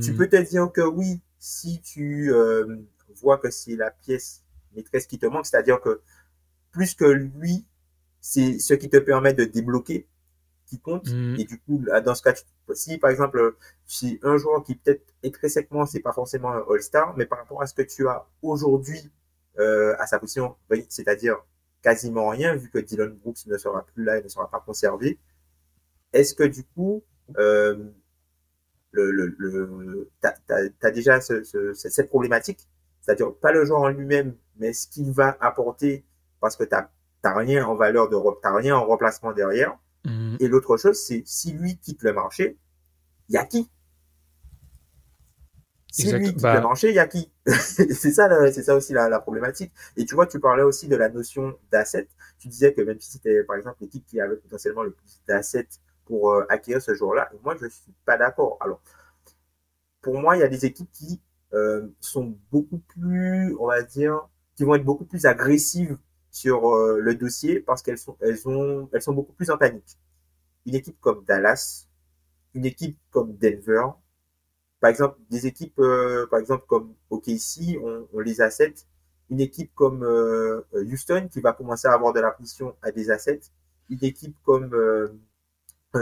Tu 0.01 0.13
Mm. 0.13 0.17
peux 0.17 0.27
te 0.29 0.37
dire 0.37 0.71
que 0.73 0.81
oui, 0.81 1.21
si 1.39 1.79
tu 1.81 2.33
euh, 2.33 2.77
vois 3.21 3.37
que 3.37 3.51
c'est 3.51 3.75
la 3.75 3.91
pièce 3.91 4.43
maîtresse 4.75 5.05
qui 5.05 5.19
te 5.19 5.25
manque, 5.27 5.45
c'est-à-dire 5.45 5.79
que 5.81 6.01
plus 6.71 6.95
que 6.95 7.05
lui, 7.05 7.65
c'est 8.21 8.59
ce 8.59 8.73
qui 8.73 8.89
te 8.89 8.97
permet 8.97 9.33
de 9.33 9.45
débloquer 9.45 10.07
qui 10.65 10.79
compte. 10.79 11.07
Mm. 11.09 11.35
Et 11.39 11.45
du 11.45 11.59
coup, 11.61 11.81
là, 11.85 12.01
dans 12.01 12.15
ce 12.15 12.23
cas, 12.23 12.33
tu- 12.33 12.43
si 12.73 12.97
par 12.97 13.09
exemple, 13.11 13.55
si 13.85 14.19
un 14.23 14.37
joueur 14.37 14.63
qui 14.63 14.75
peut-être 14.75 15.03
intrinsèquement, 15.23 15.85
c'est 15.85 15.99
pas 16.01 16.13
forcément 16.13 16.51
un 16.51 16.63
All-Star, 16.69 17.15
mais 17.17 17.25
par 17.25 17.39
rapport 17.39 17.61
à 17.61 17.67
ce 17.67 17.73
que 17.73 17.81
tu 17.83 18.07
as 18.07 18.25
aujourd'hui 18.41 19.11
euh, 19.59 19.95
à 19.99 20.07
sa 20.07 20.19
position, 20.19 20.55
c'est-à-dire 20.89 21.37
quasiment 21.81 22.29
rien, 22.29 22.55
vu 22.55 22.69
que 22.69 22.79
Dylan 22.79 23.11
Brooks 23.13 23.45
ne 23.47 23.57
sera 23.57 23.85
plus 23.85 24.03
là 24.03 24.17
et 24.17 24.23
ne 24.23 24.27
sera 24.27 24.49
pas 24.49 24.59
conservé, 24.59 25.19
est-ce 26.13 26.33
que 26.35 26.43
du 26.43 26.63
coup, 26.63 27.03
euh, 27.37 27.77
le, 28.91 29.11
le, 29.11 29.35
le, 29.37 30.11
t'as, 30.21 30.33
t'as, 30.47 30.69
t'as 30.79 30.91
déjà 30.91 31.19
ce, 31.21 31.43
ce, 31.43 31.73
cette 31.73 32.09
problématique, 32.09 32.67
c'est-à-dire 33.01 33.33
pas 33.35 33.51
le 33.51 33.65
joueur 33.65 33.81
en 33.81 33.89
lui-même, 33.89 34.35
mais 34.57 34.73
ce 34.73 34.87
qu'il 34.87 35.11
va 35.11 35.37
apporter, 35.41 36.05
parce 36.39 36.55
que 36.55 36.63
t'as, 36.63 36.89
t'as 37.21 37.35
rien 37.35 37.65
en 37.65 37.75
valeur 37.75 38.09
de, 38.09 38.17
t'as 38.41 38.55
rien 38.55 38.75
en 38.75 38.85
remplacement 38.85 39.33
derrière. 39.33 39.77
Mm. 40.05 40.37
Et 40.39 40.47
l'autre 40.47 40.77
chose, 40.77 40.97
c'est 40.99 41.23
si 41.25 41.53
lui 41.53 41.77
quitte 41.77 42.03
le 42.03 42.13
marché, 42.13 42.57
il 43.29 43.35
y 43.35 43.37
a 43.37 43.45
qui? 43.45 43.69
Si 45.91 46.11
Exact. 46.11 46.13
lui 46.13 46.35
quitte 46.35 46.41
Bah- 46.41 46.53
le 46.53 46.59
marché, 46.61 46.89
il 46.89 46.95
y 46.95 46.99
a 46.99 47.07
qui? 47.07 47.31
C'est 47.45 48.11
ça, 48.11 48.51
c'est 48.51 48.63
ça 48.63 48.75
aussi 48.75 48.91
la, 48.93 49.07
la 49.07 49.19
problématique. 49.19 49.71
Et 49.95 50.03
tu 50.05 50.13
vois, 50.15 50.27
tu 50.27 50.39
parlais 50.41 50.63
aussi 50.63 50.87
de 50.89 50.95
la 50.97 51.09
notion 51.09 51.57
d'asset. 51.71 52.07
Tu 52.37 52.49
disais 52.49 52.73
que 52.73 52.81
même 52.81 52.99
si 52.99 53.11
c'était 53.11 53.43
par 53.43 53.55
exemple 53.55 53.77
l'équipe 53.81 54.05
qui 54.05 54.19
avait 54.19 54.35
potentiellement 54.35 54.83
le 54.83 54.91
plus 54.91 55.21
d'assets 55.27 55.67
pour 56.05 56.31
euh, 56.33 56.45
acquérir 56.49 56.81
ce 56.81 56.93
jour-là, 56.93 57.29
moi 57.43 57.55
je 57.61 57.67
suis 57.69 57.93
pas 58.05 58.17
d'accord. 58.17 58.57
Alors, 58.61 58.81
pour 60.01 60.19
moi, 60.19 60.35
il 60.37 60.39
y 60.39 60.43
a 60.43 60.47
des 60.47 60.65
équipes 60.65 60.91
qui 60.91 61.21
euh, 61.53 61.87
sont 61.99 62.37
beaucoup 62.51 62.79
plus, 62.79 63.55
on 63.59 63.67
va 63.67 63.81
dire, 63.81 64.27
qui 64.55 64.63
vont 64.63 64.75
être 64.75 64.85
beaucoup 64.85 65.05
plus 65.05 65.25
agressives 65.25 65.97
sur 66.35 66.69
euh, 66.75 66.99
le 66.99 67.15
dossier 67.15 67.61
parce 67.61 67.81
qu'elles 67.81 67.97
sont, 67.97 68.17
elles 68.19 68.45
ont, 68.47 68.89
elles 68.93 69.01
sont 69.01 69.13
beaucoup 69.13 69.33
plus 69.33 69.49
en 69.49 69.57
panique. 69.57 69.97
Une 70.65 70.75
équipe 70.75 70.99
comme 71.01 71.23
Dallas, 71.25 71.87
une 72.55 72.65
équipe 72.65 72.97
comme 73.11 73.37
Denver, 73.37 73.85
par 74.79 74.89
exemple, 74.89 75.17
des 75.31 75.47
équipes, 75.47 75.79
euh, 75.79 76.27
par 76.27 76.39
exemple 76.39 76.65
comme 76.67 76.93
OKC, 77.09 77.77
on, 77.83 78.07
on 78.13 78.19
les 78.19 78.41
assets. 78.41 78.75
Une 79.31 79.39
équipe 79.41 79.71
comme 79.75 80.03
euh, 80.03 80.61
Houston 80.73 81.27
qui 81.31 81.41
va 81.41 81.53
commencer 81.53 81.87
à 81.87 81.93
avoir 81.93 82.13
de 82.13 82.19
la 82.19 82.31
pression 82.31 82.75
à 82.81 82.91
des 82.91 83.09
assets. 83.09 83.41
Une 83.89 84.03
équipe 84.03 84.35
comme 84.43 84.73
euh, 84.73 85.07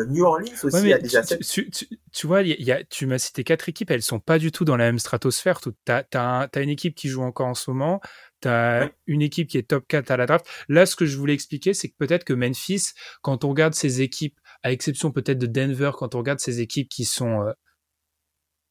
New 0.07 0.23
Orleans 0.25 0.47
aussi 0.63 0.87
Ouais, 0.87 0.93
a 0.93 0.97
des 0.97 1.09
tu, 1.09 1.17
assets. 1.17 1.39
tu- 1.39 1.69
tu- 1.69 1.87
tu 2.11 2.27
vois, 2.27 2.41
y 2.41 2.71
a- 2.71 2.83
tu 2.83 3.05
m'as 3.05 3.19
cité 3.19 3.43
quatre 3.43 3.69
équipes, 3.69 3.91
elles 3.91 4.01
sont 4.01 4.19
pas 4.19 4.39
du 4.39 4.51
tout 4.51 4.65
dans 4.65 4.75
la 4.75 4.85
même 4.85 4.99
stratosphère. 4.99 5.61
Tu 5.61 5.71
as, 5.87 6.49
une 6.55 6.69
équipe 6.69 6.95
qui 6.95 7.09
joue 7.09 7.21
encore 7.21 7.47
en 7.47 7.53
ce 7.53 7.69
moment, 7.69 8.01
tu 8.43 8.47
as 8.47 8.91
une 9.07 9.21
équipe 9.21 9.49
qui 9.49 9.57
est 9.57 9.67
top 9.67 9.85
4 9.87 10.11
à 10.11 10.17
la 10.17 10.25
draft. 10.25 10.45
Là, 10.69 10.85
ce 10.85 10.95
que 10.95 11.05
je 11.05 11.17
voulais 11.17 11.33
expliquer, 11.33 11.73
c'est 11.73 11.89
que 11.89 11.95
peut-être 11.97 12.23
que 12.23 12.33
Memphis, 12.33 12.91
quand 13.21 13.43
on 13.43 13.49
regarde 13.49 13.73
ces 13.73 14.01
équipes, 14.01 14.39
à 14.63 14.71
exception 14.71 15.11
peut-être 15.11 15.39
de 15.39 15.47
Denver, 15.47 15.91
quand 15.97 16.15
on 16.15 16.19
regarde 16.19 16.39
ces 16.39 16.61
équipes 16.61 16.89
qui 16.89 17.05
sont 17.05 17.41
euh, 17.41 17.51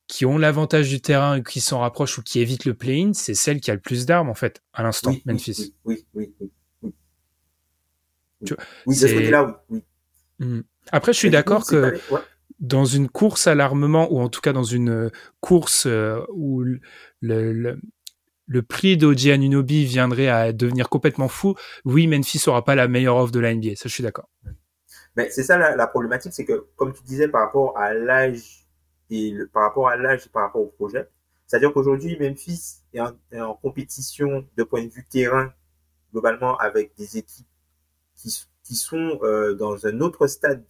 qui 0.09 0.27
ont 0.27 0.37
l'avantage 0.37 0.89
du 0.89 1.01
terrain 1.01 1.37
et 1.37 1.43
qui 1.43 1.61
s'en 1.61 1.81
rapprochent 1.81 2.19
ou 2.19 2.23
qui 2.23 2.41
évitent 2.41 2.65
le 2.67 2.75
play-in, 2.75 3.13
c'est 3.15 3.35
celle 3.35 3.61
qui 3.61 3.71
a 3.71 3.75
le 3.75 3.81
plus 3.81 4.05
d'armes 4.05 4.29
en 4.29 4.35
fait, 4.35 4.63
à 4.73 4.83
l'instant, 4.83 5.11
oui, 5.13 5.23
Memphis. 5.25 5.75
Oui, 5.85 6.05
oui, 6.15 6.35
oui, 6.39 6.51
oui. 6.51 6.51
oui. 6.83 6.93
Tu- 8.45 8.55
c'est- 8.95 9.15
côté-là, 9.15 9.65
oui. 9.71 9.83
Mhm. 10.39 10.65
Après, 10.91 11.13
je 11.13 11.19
suis 11.19 11.31
d'accord 11.31 11.65
que 11.65 11.95
ouais. 12.13 12.21
dans 12.61 12.85
une 12.85 13.09
course 13.09 13.47
à 13.47 13.55
l'armement, 13.55 14.13
ou 14.13 14.21
en 14.21 14.29
tout 14.29 14.41
cas 14.41 14.53
dans 14.53 14.65
une 14.65 14.91
euh, 14.91 15.11
course 15.41 15.87
euh, 15.87 16.21
où 16.31 16.61
le, 16.63 16.81
le, 17.21 17.81
le- 18.53 18.63
prix 18.63 18.97
d'OG 18.97 19.29
Anunobi 19.29 19.85
viendrait 19.85 20.29
à 20.29 20.53
devenir 20.53 20.89
complètement 20.89 21.29
fou, 21.29 21.55
oui, 21.85 22.07
Memphis 22.07 22.43
n'aura 22.47 22.65
pas 22.65 22.75
la 22.75 22.89
meilleure 22.89 23.17
offre 23.17 23.33
de 23.33 23.41
la 23.41 23.55
NBA. 23.55 23.77
Ça, 23.77 23.89
je 23.89 23.95
suis 23.95 24.03
d'accord. 24.03 24.29
Mais 25.17 25.31
c'est 25.31 25.43
ça 25.43 25.59
la, 25.59 25.87
problématique, 25.87 26.33
c'est 26.33 26.45
que, 26.45 26.67
comme 26.77 26.93
tu 26.93 27.03
disais, 27.03 27.29
par 27.29 27.43
rapport 27.43 27.77
à 27.77 27.93
l'âge 27.93 28.67
et 29.11 29.35
par 29.53 29.65
rapport 29.65 29.89
à 29.89 29.97
l'âge 29.97 30.29
par 30.29 30.43
rapport 30.43 30.63
au 30.63 30.67
projet, 30.67 31.09
c'est-à-dire 31.47 31.73
qu'aujourd'hui, 31.73 32.17
Memphis 32.19 32.79
est 32.95 33.01
en, 33.41 33.55
compétition 33.55 34.47
de 34.57 34.63
point 34.63 34.85
de 34.85 34.89
vue 34.89 35.05
terrain, 35.05 35.53
globalement, 36.13 36.57
avec 36.57 36.95
des 36.97 37.19
équipes 37.19 37.47
qui, 38.15 38.75
sont 38.75 39.19
euh, 39.23 39.55
dans 39.55 39.87
un 39.87 40.01
autre 40.01 40.27
stade, 40.27 40.65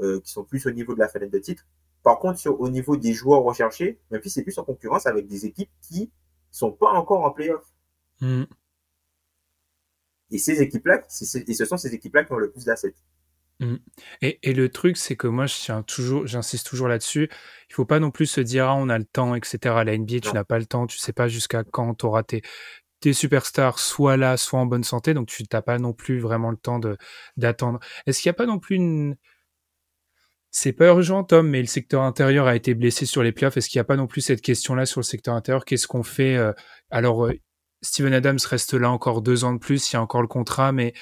euh, 0.00 0.20
qui 0.20 0.30
sont 0.30 0.44
plus 0.44 0.64
au 0.66 0.70
niveau 0.70 0.94
de 0.94 1.00
la 1.00 1.08
fenêtre 1.08 1.32
de 1.32 1.38
titre. 1.40 1.66
Par 2.04 2.18
contre, 2.20 2.46
au 2.48 2.68
niveau 2.68 2.96
des 2.96 3.12
joueurs 3.12 3.42
recherchés, 3.42 4.00
Memphis 4.10 4.32
est 4.38 4.42
plus 4.42 4.58
en 4.58 4.64
concurrence 4.64 5.06
avec 5.06 5.26
des 5.26 5.46
équipes 5.46 5.70
qui 5.80 6.12
sont 6.52 6.72
pas 6.72 6.92
encore 6.92 7.24
en 7.24 7.30
playoff. 7.30 7.64
Mhm. 8.20 8.46
Et 10.30 10.38
ces 10.38 10.62
équipes-là, 10.62 11.02
et 11.46 11.54
ce 11.54 11.64
sont 11.64 11.76
ces 11.76 11.94
équipes-là 11.94 12.24
qui 12.24 12.32
ont 12.32 12.38
le 12.38 12.50
plus 12.50 12.64
d'assets. 12.64 12.94
Et, 14.20 14.38
et 14.42 14.54
le 14.54 14.68
truc, 14.68 14.96
c'est 14.96 15.16
que 15.16 15.26
moi, 15.26 15.46
tiens 15.46 15.82
toujours, 15.82 16.26
j'insiste 16.26 16.66
toujours 16.66 16.88
là-dessus. 16.88 17.28
Il 17.68 17.74
faut 17.74 17.84
pas 17.84 18.00
non 18.00 18.10
plus 18.10 18.26
se 18.26 18.40
dire, 18.40 18.68
ah, 18.68 18.74
on 18.74 18.88
a 18.88 18.98
le 18.98 19.04
temps, 19.04 19.34
etc. 19.34 19.76
À 19.76 19.84
la 19.84 19.96
NBA, 19.96 20.20
tu 20.20 20.32
n'as 20.32 20.44
pas 20.44 20.58
le 20.58 20.66
temps, 20.66 20.86
tu 20.86 20.98
sais 20.98 21.12
pas 21.12 21.28
jusqu'à 21.28 21.62
quand 21.64 21.94
tu 21.94 22.06
auras 22.06 22.22
tes, 22.22 22.42
tes 23.00 23.12
superstars 23.12 23.78
soit 23.78 24.16
là, 24.16 24.36
soit 24.36 24.60
en 24.60 24.66
bonne 24.66 24.84
santé, 24.84 25.14
donc 25.14 25.28
tu 25.28 25.44
n'as 25.52 25.62
pas 25.62 25.78
non 25.78 25.92
plus 25.92 26.20
vraiment 26.20 26.50
le 26.50 26.56
temps 26.56 26.80
d'attendre. 27.36 27.80
Est-ce 28.06 28.20
qu'il 28.20 28.30
n'y 28.30 28.34
a 28.34 28.38
pas 28.38 28.46
non 28.46 28.58
plus 28.58 28.76
une... 28.76 29.16
C'est 30.54 30.74
pas 30.74 30.88
urgent, 30.88 31.24
Tom, 31.24 31.48
mais 31.48 31.60
le 31.60 31.66
secteur 31.66 32.02
intérieur 32.02 32.46
a 32.46 32.54
été 32.54 32.74
blessé 32.74 33.06
sur 33.06 33.22
les 33.22 33.32
playoffs. 33.32 33.56
Est-ce 33.56 33.70
qu'il 33.70 33.78
n'y 33.78 33.82
a 33.82 33.84
pas 33.84 33.96
non 33.96 34.06
plus 34.06 34.20
cette 34.20 34.42
question-là 34.42 34.84
sur 34.84 35.00
le 35.00 35.04
secteur 35.04 35.34
intérieur? 35.34 35.64
Qu'est-ce 35.64 35.86
qu'on 35.86 36.02
fait 36.02 36.36
euh, 36.36 36.52
Alors, 36.90 37.24
euh, 37.26 37.32
Steven 37.80 38.12
Adams 38.12 38.38
reste 38.48 38.74
là 38.74 38.90
encore 38.90 39.22
deux 39.22 39.44
ans 39.44 39.54
de 39.54 39.58
plus, 39.58 39.90
il 39.90 39.94
y 39.94 39.96
a 39.96 40.02
encore 40.02 40.20
le 40.20 40.28
contrat, 40.28 40.70
mais 40.70 40.92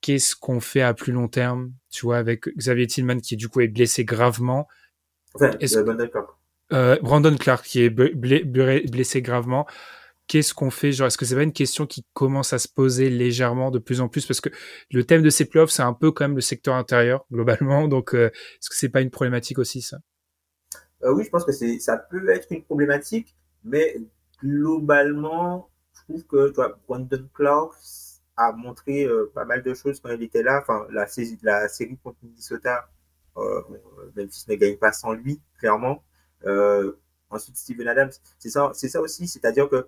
qu'est-ce 0.00 0.34
qu'on 0.34 0.58
fait 0.60 0.82
à 0.82 0.92
plus 0.92 1.12
long 1.12 1.28
terme? 1.28 1.72
Tu 1.90 2.04
vois, 2.04 2.18
avec 2.18 2.48
Xavier 2.56 2.88
Tillman 2.88 3.20
qui 3.20 3.36
du 3.36 3.48
coup 3.48 3.60
est 3.60 3.68
blessé 3.68 4.04
gravement, 4.04 4.66
Est-ce- 5.60 5.78
euh, 5.78 5.84
Brandon 5.84 6.08
Clark. 6.08 6.28
euh, 6.72 6.96
Brandon 7.00 7.36
Clark 7.36 7.64
qui 7.64 7.82
est 7.82 7.90
ble- 7.90 8.12
ble- 8.14 8.44
ble- 8.44 8.90
blessé 8.90 9.22
gravement. 9.22 9.66
Qu'est-ce 10.28 10.52
qu'on 10.52 10.70
fait? 10.70 10.92
Genre, 10.92 11.06
est-ce 11.06 11.16
que 11.16 11.24
c'est 11.24 11.34
pas 11.34 11.42
une 11.42 11.54
question 11.54 11.86
qui 11.86 12.04
commence 12.12 12.52
à 12.52 12.58
se 12.58 12.68
poser 12.68 13.08
légèrement 13.08 13.70
de 13.70 13.78
plus 13.78 14.02
en 14.02 14.08
plus? 14.08 14.26
Parce 14.26 14.42
que 14.42 14.50
le 14.90 15.04
thème 15.04 15.22
de 15.22 15.30
ces 15.30 15.46
playoffs, 15.46 15.70
c'est 15.70 15.82
un 15.82 15.94
peu 15.94 16.12
quand 16.12 16.24
même 16.24 16.36
le 16.36 16.42
secteur 16.42 16.74
intérieur 16.74 17.24
globalement. 17.32 17.88
Donc, 17.88 18.14
euh, 18.14 18.26
est-ce 18.26 18.68
que 18.68 18.76
c'est 18.76 18.90
pas 18.90 19.00
une 19.00 19.10
problématique 19.10 19.58
aussi 19.58 19.80
ça? 19.80 19.98
Euh, 21.02 21.14
oui, 21.14 21.24
je 21.24 21.30
pense 21.30 21.44
que 21.44 21.52
c'est, 21.52 21.78
ça 21.78 21.96
peut 21.96 22.28
être 22.28 22.48
une 22.50 22.62
problématique, 22.62 23.36
mais 23.64 23.96
globalement, 24.42 25.70
je 25.94 26.02
trouve 26.02 26.26
que 26.26 26.50
tu 26.50 26.60
Brandon 26.86 27.28
Clark 27.32 27.74
a 28.36 28.52
montré 28.52 29.04
euh, 29.04 29.30
pas 29.34 29.44
mal 29.44 29.62
de 29.62 29.74
choses 29.74 30.00
quand 30.00 30.10
il 30.10 30.22
était 30.22 30.42
là. 30.42 30.60
Enfin, 30.60 30.86
la, 30.90 31.06
série 31.06 31.98
contre 32.02 32.18
Minnesota, 32.22 32.88
euh, 33.38 33.62
Memphis 34.16 34.44
ne 34.48 34.56
gagne 34.56 34.76
pas 34.76 34.92
sans 34.92 35.12
lui, 35.12 35.40
clairement. 35.58 36.04
Ensuite, 37.30 37.56
Steven 37.56 37.86
Adams, 37.88 38.10
c'est 38.38 38.48
ça, 38.48 38.70
c'est 38.72 38.88
ça 38.88 39.02
aussi, 39.02 39.28
c'est-à-dire 39.28 39.68
que 39.68 39.86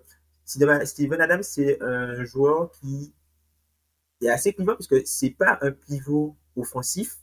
Steven 0.51 0.85
Steven 0.85 1.21
Adams, 1.21 1.43
c'est 1.43 1.81
un 1.81 2.23
joueur 2.25 2.71
qui 2.71 3.13
est 4.21 4.29
assez 4.29 4.53
clivant 4.53 4.73
parce 4.73 4.87
que 4.87 5.03
c'est 5.05 5.31
pas 5.31 5.57
un 5.61 5.71
pivot 5.71 6.35
offensif. 6.55 7.17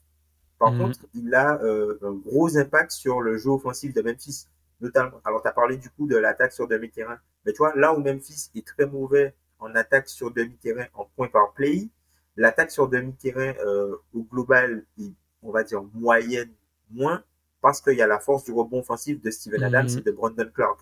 Par 0.58 0.72
Mhm. 0.72 0.78
contre, 0.78 1.00
il 1.14 1.34
a 1.34 1.60
euh, 1.62 1.98
un 2.02 2.12
gros 2.12 2.56
impact 2.58 2.92
sur 2.92 3.20
le 3.22 3.38
jeu 3.38 3.50
offensif 3.50 3.92
de 3.94 4.02
Memphis. 4.02 4.46
Notamment, 4.80 5.20
alors 5.24 5.42
tu 5.42 5.48
as 5.48 5.52
parlé 5.52 5.76
du 5.76 5.90
coup 5.90 6.06
de 6.08 6.16
l'attaque 6.16 6.52
sur 6.52 6.68
demi-terrain. 6.68 7.18
Mais 7.46 7.52
tu 7.52 7.58
vois, 7.58 7.74
là 7.76 7.94
où 7.94 8.00
Memphis 8.02 8.50
est 8.54 8.66
très 8.66 8.86
mauvais 8.86 9.34
en 9.60 9.74
attaque 9.74 10.08
sur 10.08 10.30
demi-terrain 10.32 10.86
en 10.94 11.06
point 11.16 11.28
par 11.28 11.52
play, 11.52 11.88
l'attaque 12.36 12.70
sur 12.70 12.88
demi-terrain 12.88 13.54
euh, 13.66 13.96
au 14.14 14.22
global 14.24 14.84
est, 15.00 15.12
on 15.42 15.52
va 15.52 15.64
dire, 15.64 15.82
moyenne 15.94 16.50
moins 16.90 17.22
parce 17.60 17.80
qu'il 17.80 17.94
y 17.96 18.02
a 18.02 18.06
la 18.06 18.20
force 18.20 18.44
du 18.44 18.52
rebond 18.52 18.80
offensif 18.80 19.20
de 19.22 19.30
Steven 19.30 19.62
Adams 19.64 19.88
Mhm. 19.88 19.98
et 19.98 20.02
de 20.02 20.10
Brandon 20.12 20.50
Clark. 20.54 20.80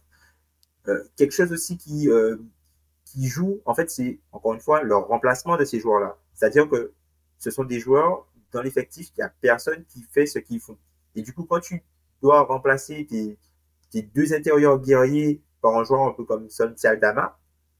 Euh, 0.88 1.04
quelque 1.16 1.32
chose 1.32 1.52
aussi 1.52 1.76
qui, 1.76 2.08
euh, 2.10 2.36
qui 3.04 3.26
joue, 3.28 3.60
en 3.64 3.74
fait, 3.74 3.90
c'est 3.90 4.18
encore 4.32 4.54
une 4.54 4.60
fois 4.60 4.82
leur 4.82 5.06
remplacement 5.08 5.56
de 5.56 5.64
ces 5.64 5.80
joueurs-là. 5.80 6.16
C'est-à-dire 6.34 6.68
que 6.68 6.92
ce 7.38 7.50
sont 7.50 7.64
des 7.64 7.80
joueurs 7.80 8.26
dans 8.52 8.62
l'effectif, 8.62 9.08
il 9.16 9.20
n'y 9.20 9.24
a 9.24 9.32
personne 9.40 9.84
qui 9.84 10.02
fait 10.02 10.26
ce 10.26 10.38
qu'ils 10.38 10.60
font. 10.60 10.78
Et 11.14 11.22
du 11.22 11.32
coup, 11.32 11.44
quand 11.44 11.60
tu 11.60 11.82
dois 12.22 12.42
remplacer 12.42 13.06
tes, 13.08 13.38
tes 13.90 14.02
deux 14.02 14.32
intérieurs 14.32 14.78
guerriers 14.80 15.42
par 15.60 15.76
un 15.76 15.84
joueur 15.84 16.02
un 16.02 16.12
peu 16.12 16.24
comme 16.24 16.48
Son 16.48 16.74
Dama 17.00 17.38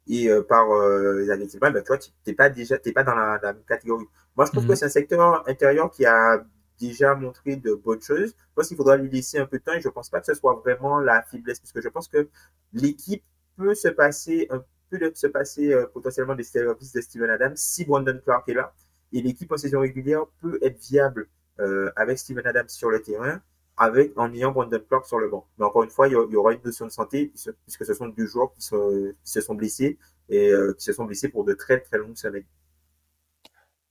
et 0.09 0.29
euh, 0.29 0.43
par 0.43 0.71
euh, 0.71 1.47
Tillman, 1.49 1.71
bah, 1.71 1.83
tu 1.83 1.89
vois, 1.89 1.99
t'es 2.25 2.33
pas 2.33 2.49
déjà, 2.49 2.79
t'es 2.79 2.93
pas 2.93 3.05
dans 3.05 3.15
la, 3.15 3.39
la, 3.43 3.53
même 3.53 3.63
catégorie. 3.65 4.07
Moi, 4.37 4.47
je 4.47 4.53
trouve 4.53 4.65
que 4.65 4.71
mhm. 4.71 4.77
c'est 4.77 4.85
un 4.87 4.91
secteur 4.91 5.49
intérieur 5.49 5.91
qui 5.91 6.05
a 6.07 6.45
déjà 6.79 7.15
montré 7.15 7.57
de 7.57 7.75
bonnes 7.75 8.03
choses. 8.03 8.29
Je 8.29 8.55
pense 8.55 8.69
qu'il 8.69 8.77
faudra 8.77 8.97
lui 8.97 9.11
laisser 9.11 9.39
un 9.39 9.47
peu 9.47 9.59
de 9.59 9.65
temps 9.65 9.75
et 9.75 9.81
je 9.81 9.89
pense 9.89 10.11
pas 10.11 10.21
que 10.21 10.27
ce 10.27 10.35
soit 10.35 10.55
vraiment 10.55 10.99
la 11.01 11.23
faiblesse 11.23 11.61
parce 11.61 11.73
que 11.73 11.81
je 11.81 11.89
pense 11.89 12.09
que 12.09 12.29
l'équipe 12.73 13.23
peut 13.57 13.75
se 13.75 13.89
passer 13.89 14.47
un 14.51 14.65
peu 14.91 14.99
de 14.99 15.11
se 15.15 15.27
passer 15.27 15.73
euh, 15.73 15.87
potentiellement 15.87 16.35
des 16.35 16.45
services 16.45 16.93
de 16.93 17.01
Steven 17.01 17.31
Adams 17.31 17.57
si 17.57 17.85
Brandon 17.85 18.19
Clark 18.23 18.49
est 18.49 18.55
là 18.55 18.73
et 19.13 19.23
l'équipe 19.23 19.51
en 19.53 19.57
saison 19.57 19.81
régulière 19.81 20.27
peut 20.41 20.59
être 20.63 20.79
viable 20.79 21.29
euh, 21.61 21.91
avec 21.97 22.19
Steven 22.19 22.47
Adams 22.47 22.69
sur 22.69 22.91
le 22.91 23.01
terrain 23.01 23.41
avec 23.77 24.13
en 24.17 24.33
ayant 24.33 24.53
Brandon 24.53 24.81
Clark 24.89 25.07
sur 25.07 25.19
le 25.19 25.29
banc. 25.29 25.47
Mais 25.59 25.65
encore 25.65 25.83
une 25.83 25.91
fois, 25.91 26.09
il 26.09 26.13
y, 26.13 26.17
aura 26.17 26.53
une 26.53 26.63
notion 26.65 26.87
de 26.87 26.91
santé 26.91 27.33
puisque 27.65 27.85
ce 27.85 27.95
sont 27.95 28.09
deux 28.09 28.27
joueurs 28.27 28.53
qui 28.55 28.63
se 28.63 29.41
sont 29.41 29.55
blessés 29.55 29.99
et 30.29 30.51
euh, 30.51 30.73
qui 30.75 30.85
se 30.85 30.93
sont 30.93 31.05
blessés 31.05 31.29
pour 31.29 31.45
de 31.45 31.53
très 31.53 31.81
très 31.81 31.99
longues 31.99 32.17
semaines. 32.17 32.45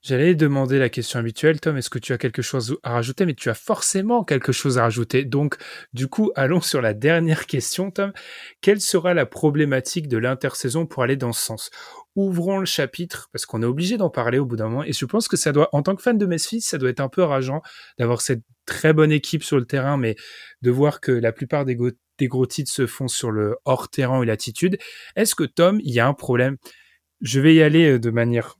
J'allais 0.07 0.35
demander 0.35 0.77
la 0.77 0.89
question 0.89 1.17
habituelle, 1.17 1.59
Tom, 1.59 1.77
est-ce 1.77 1.89
que 1.89 1.97
tu 1.97 2.13
as 2.13 2.19
quelque 2.19 2.43
chose 2.43 2.77
à 2.83 2.91
rajouter? 2.91 3.25
Mais 3.25 3.33
tu 3.33 3.49
as 3.49 3.55
forcément 3.55 4.23
quelque 4.23 4.51
chose 4.51 4.77
à 4.77 4.83
rajouter. 4.83 5.25
Donc, 5.25 5.55
du 5.93 6.07
coup, 6.07 6.31
allons 6.35 6.61
sur 6.61 6.79
la 6.79 6.93
dernière 6.93 7.47
question, 7.47 7.89
Tom. 7.89 8.13
Quelle 8.61 8.81
sera 8.81 9.15
la 9.15 9.25
problématique 9.25 10.07
de 10.07 10.19
l'intersaison 10.19 10.85
pour 10.85 11.01
aller 11.01 11.15
dans 11.15 11.33
ce 11.33 11.43
sens? 11.43 11.71
Ouvrons 12.15 12.59
le 12.59 12.67
chapitre, 12.67 13.29
parce 13.31 13.47
qu'on 13.47 13.63
est 13.63 13.65
obligé 13.65 13.97
d'en 13.97 14.11
parler 14.11 14.37
au 14.37 14.45
bout 14.45 14.57
d'un 14.57 14.69
moment. 14.69 14.83
Et 14.83 14.93
je 14.93 15.05
pense 15.05 15.27
que 15.27 15.37
ça 15.37 15.51
doit, 15.51 15.69
en 15.71 15.81
tant 15.81 15.95
que 15.95 16.03
fan 16.03 16.19
de 16.19 16.27
Memphis, 16.27 16.61
ça 16.61 16.77
doit 16.77 16.91
être 16.91 16.99
un 16.99 17.09
peu 17.09 17.23
rageant 17.23 17.63
d'avoir 17.97 18.21
cette 18.21 18.43
très 18.67 18.93
bonne 18.93 19.11
équipe 19.11 19.43
sur 19.43 19.57
le 19.57 19.65
terrain, 19.65 19.97
mais 19.97 20.15
de 20.61 20.69
voir 20.69 21.01
que 21.01 21.13
la 21.13 21.31
plupart 21.31 21.65
des, 21.65 21.75
des 22.19 22.27
gros 22.27 22.45
titres 22.45 22.71
se 22.71 22.85
font 22.85 23.07
sur 23.07 23.31
le 23.31 23.55
hors-terrain 23.65 24.21
et 24.21 24.27
l'attitude. 24.27 24.77
Est-ce 25.15 25.33
que, 25.33 25.45
Tom, 25.45 25.79
il 25.83 25.95
y 25.95 25.99
a 25.99 26.05
un 26.05 26.13
problème? 26.13 26.57
Je 27.21 27.39
vais 27.39 27.55
y 27.55 27.63
aller 27.63 27.93
euh, 27.93 27.99
de 27.99 28.11
manière 28.11 28.55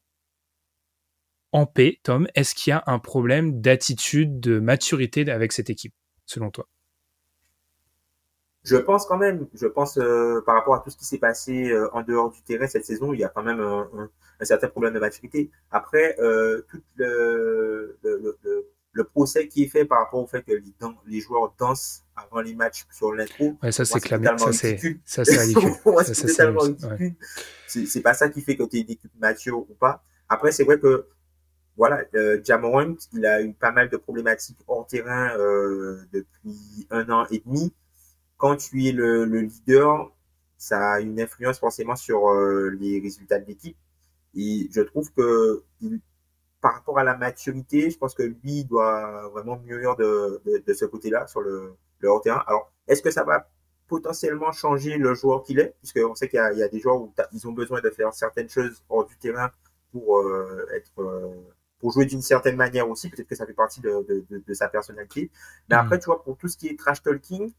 en 1.56 1.66
paix, 1.66 2.00
Tom, 2.04 2.28
est-ce 2.36 2.54
qu'il 2.54 2.72
y 2.72 2.74
a 2.74 2.84
un 2.86 3.00
problème 3.00 3.62
d'attitude, 3.62 4.42
de 4.42 4.60
maturité 4.60 5.32
avec 5.32 5.54
cette 5.54 5.70
équipe, 5.70 5.94
selon 6.26 6.52
toi? 6.52 6.68
Je 8.66 8.76
pense 8.76 9.06
quand 9.06 9.18
même, 9.18 9.48
je 9.54 9.66
pense 9.66 9.98
euh, 9.98 10.42
par 10.46 10.56
rapport 10.56 10.76
à 10.76 10.80
tout 10.80 10.90
ce 10.90 10.98
qui 10.98 11.06
s'est 11.06 11.18
passé 11.18 11.70
euh, 11.70 11.88
en 11.94 12.02
dehors 12.02 12.30
du 12.30 12.42
terrain 12.42 12.68
cette 12.68 12.84
saison, 12.84 13.14
il 13.14 13.22
y 13.22 13.24
a 13.24 13.30
quand 13.30 13.44
même 13.44 13.62
un, 13.62 14.10
certain 14.42 14.68
problème 14.68 14.96
de 14.96 15.00
maturité. 15.00 15.50
Après, 15.72 16.18
euh, 16.20 16.66
tout 16.70 16.82
le, 16.98 17.98
le, 18.04 19.04
procès 19.06 19.48
qui 19.48 19.64
est 19.64 19.68
fait 19.68 19.86
par 19.86 20.00
rapport 20.00 20.22
au 20.22 20.28
fait 20.28 20.42
que 20.44 20.52
les, 21.08 21.22
joueurs 21.22 21.54
dansent 21.58 22.04
avant 22.18 22.42
les 22.42 22.54
matchs 22.54 22.86
sur 22.92 23.14
l'intro, 23.14 23.56
ouais, 23.64 23.72
ça 23.72 23.86
c'est 23.86 24.00
ça 24.10 24.52
c'est 24.52 25.00
ça 25.06 25.24
c'est 25.24 25.38
ridicule. 25.38 25.72
c'est 27.68 28.02
pas 28.02 28.14
ça 28.14 28.28
qui 28.28 28.42
fait 28.42 28.58
que 28.58 28.64
tu 28.64 28.78
es 28.78 28.82
une 28.82 28.92
équipe 28.92 29.12
mature 29.18 29.60
ou 29.60 29.76
pas. 29.80 30.04
Après, 30.28 30.52
c'est 30.52 30.64
vrai 30.64 30.80
que 30.80 31.08
voilà, 31.78 32.04
euh, 32.16 32.42
il 33.14 33.26
a 33.26 33.42
eu 33.42 33.54
pas 33.54 33.72
mal 33.72 33.90
de 33.90 33.98
problématiques 33.98 34.60
hors 34.68 34.88
terrain 34.88 35.36
euh, 35.38 36.06
depuis 36.14 36.88
un 36.90 37.10
an 37.10 37.26
et 37.32 37.42
demi. 37.46 37.74
Quand 38.38 38.56
tu 38.58 38.86
es 38.86 38.92
le, 38.92 39.26
le 39.26 39.42
leader, 39.42 40.12
ça 40.58 40.94
a 40.94 41.00
une 41.02 41.20
influence 41.20 41.60
forcément 41.60 41.96
sur 41.96 42.30
euh, 42.30 42.70
les 42.80 43.00
résultats 43.00 43.40
de 43.40 43.46
l'équipe. 43.46 43.78
Et 44.36 44.70
je 44.72 44.82
trouve 44.82 45.12
que 45.14 45.64
il, 45.82 46.02
par 46.62 46.76
rapport 46.76 47.00
à 47.00 47.04
la 47.04 47.16
maturité, 47.18 47.90
je 47.92 47.98
pense 47.98 48.16
que 48.16 48.24
lui 48.24 48.66
doit 48.66 49.30
vraiment 49.30 49.58
mûrir 49.60 49.96
de, 49.96 50.42
de, 50.66 50.74
ce 50.74 50.86
côté-là 50.86 51.28
sur 51.28 51.42
le, 51.42 51.76
hors 52.04 52.22
terrain. 52.22 52.44
Alors, 52.48 52.72
est-ce 52.88 53.02
que 53.02 53.12
ça 53.12 53.24
va 53.24 53.50
potentiellement 53.88 54.52
changer 54.52 54.98
le 54.98 55.14
joueur 55.14 55.44
qu'il 55.44 55.60
est, 55.60 55.76
puisqu'on 55.80 56.16
sait 56.16 56.28
qu'il 56.30 56.40
y, 56.56 56.58
y, 56.58 56.64
a 56.64 56.68
des 56.68 56.80
joueurs 56.80 57.02
où 57.02 57.14
ils 57.34 57.48
ont 57.48 57.52
besoin 57.52 57.82
de 57.82 57.90
faire 57.92 58.14
certaines 58.14 58.50
choses 58.50 58.84
hors 58.90 59.06
du 59.06 59.16
terrain 59.18 59.52
pour 59.92 60.20
euh, 60.20 60.68
être 60.74 60.92
pour 61.80 61.92
jouer 61.92 62.06
d'une 62.06 62.22
certaine 62.22 62.56
manière 62.56 62.90
aussi. 62.90 63.10
Peut-être 63.10 63.28
que 63.28 63.36
ça 63.36 63.46
fait 63.46 63.54
partie 63.54 63.82
de, 63.82 64.06
de, 64.08 64.44
de, 64.46 64.54
sa 64.54 64.68
personnalité. 64.68 65.30
Mais 65.70 65.76
après, 65.76 65.98
mm. 65.98 66.00
tu 66.00 66.06
vois, 66.06 66.24
pour 66.24 66.38
tout 66.38 66.48
ce 66.48 66.58
qui 66.58 66.68
est 66.68 66.80
trash 66.80 67.02
talking, 67.02 67.52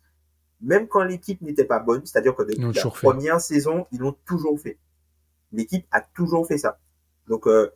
même 0.60 0.88
quand 0.88 1.04
l'équipe 1.04 1.40
n'était 1.42 1.64
pas 1.64 1.78
bonne, 1.78 2.04
c'est-à-dire 2.06 2.34
que 2.34 2.42
depuis 2.42 2.72
la 2.72 2.90
première 2.90 3.40
saison, 3.40 3.86
ils 3.92 4.00
l'ont 4.00 4.16
toujours 4.24 4.58
fait. 4.58 4.78
L'équipe 5.52 5.86
a 5.90 6.00
toujours 6.00 6.46
fait 6.46 6.58
ça. 6.58 6.78
Donc, 7.28 7.46
euh, 7.46 7.70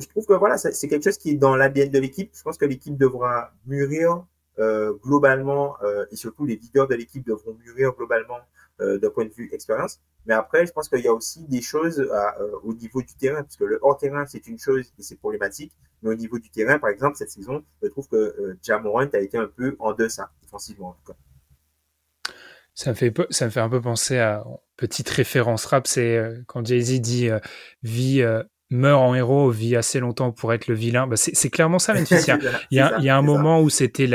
je, 0.00 0.08
trouve 0.08 0.26
que 0.26 0.32
voilà, 0.34 0.56
c'est 0.58 0.88
quelque 0.88 1.04
chose 1.04 1.18
qui 1.18 1.30
est 1.30 1.34
dans 1.34 1.56
l'ADN 1.56 1.90
de 1.90 1.98
l'équipe. 1.98 2.30
Je 2.34 2.42
pense 2.42 2.58
que 2.58 2.64
l'équipe 2.64 2.96
devra 2.96 3.52
mûrir 3.66 4.24
euh, 4.58 4.92
globalement, 5.02 5.76
euh, 5.82 6.06
et 6.10 6.16
surtout 6.16 6.46
les 6.46 6.56
leaders 6.56 6.86
de 6.86 6.94
l'équipe 6.94 7.26
devront 7.26 7.54
mûrir 7.54 7.92
globalement 7.92 8.38
euh, 8.80 8.98
d'un 8.98 9.10
point 9.10 9.24
de 9.24 9.32
vue 9.32 9.50
expérience. 9.52 10.00
Mais 10.26 10.34
après, 10.34 10.66
je 10.66 10.72
pense 10.72 10.88
qu'il 10.88 11.00
y 11.00 11.08
a 11.08 11.12
aussi 11.12 11.44
des 11.48 11.60
choses 11.60 12.00
euh, 12.00 12.50
au 12.62 12.74
niveau 12.74 13.02
du 13.02 13.14
terrain, 13.14 13.42
parce 13.42 13.56
que 13.56 13.64
le 13.64 13.78
hors-terrain, 13.82 14.24
c'est 14.26 14.46
une 14.46 14.58
chose 14.58 14.92
et 14.98 15.02
c'est 15.02 15.16
problématique. 15.16 15.72
Mais 16.02 16.10
au 16.10 16.14
niveau 16.14 16.38
du 16.38 16.50
terrain, 16.50 16.78
par 16.78 16.90
exemple, 16.90 17.16
cette 17.16 17.30
saison, 17.30 17.64
je 17.82 17.88
trouve 17.88 18.08
que 18.08 18.16
euh, 18.16 18.58
Jamorant 18.62 19.08
a 19.12 19.18
été 19.18 19.36
un 19.36 19.46
peu 19.46 19.76
en 19.78 19.92
deçà, 19.92 20.30
défensivement 20.42 20.88
en 20.88 20.92
tout 20.92 21.12
cas. 21.12 22.34
Ça 22.74 22.90
me, 22.90 22.94
fait, 22.94 23.14
ça 23.30 23.44
me 23.44 23.50
fait 23.50 23.60
un 23.60 23.68
peu 23.68 23.80
penser 23.80 24.18
à 24.18 24.44
petite 24.76 25.08
référence 25.08 25.64
rap, 25.66 25.86
c'est 25.86 26.16
euh, 26.16 26.42
quand 26.46 26.66
Jay-Z 26.66 27.00
dit 27.00 27.28
vie 27.82 28.24
meurt 28.74 29.00
en 29.02 29.14
héros, 29.14 29.50
vit 29.50 29.76
assez 29.76 30.00
longtemps 30.00 30.32
pour 30.32 30.52
être 30.52 30.66
le 30.66 30.74
vilain. 30.74 31.06
Bah, 31.06 31.16
c'est 31.16 31.50
clairement 31.50 31.78
ça, 31.78 31.94
Memphis. 31.94 32.16
Il 32.70 32.76
y 32.76 32.80
a, 32.80 32.98
il 32.98 33.04
y 33.04 33.08
a, 33.08 33.16
un 33.16 33.22
moment 33.22 33.60
où 33.60 33.70
c'était 33.70 34.08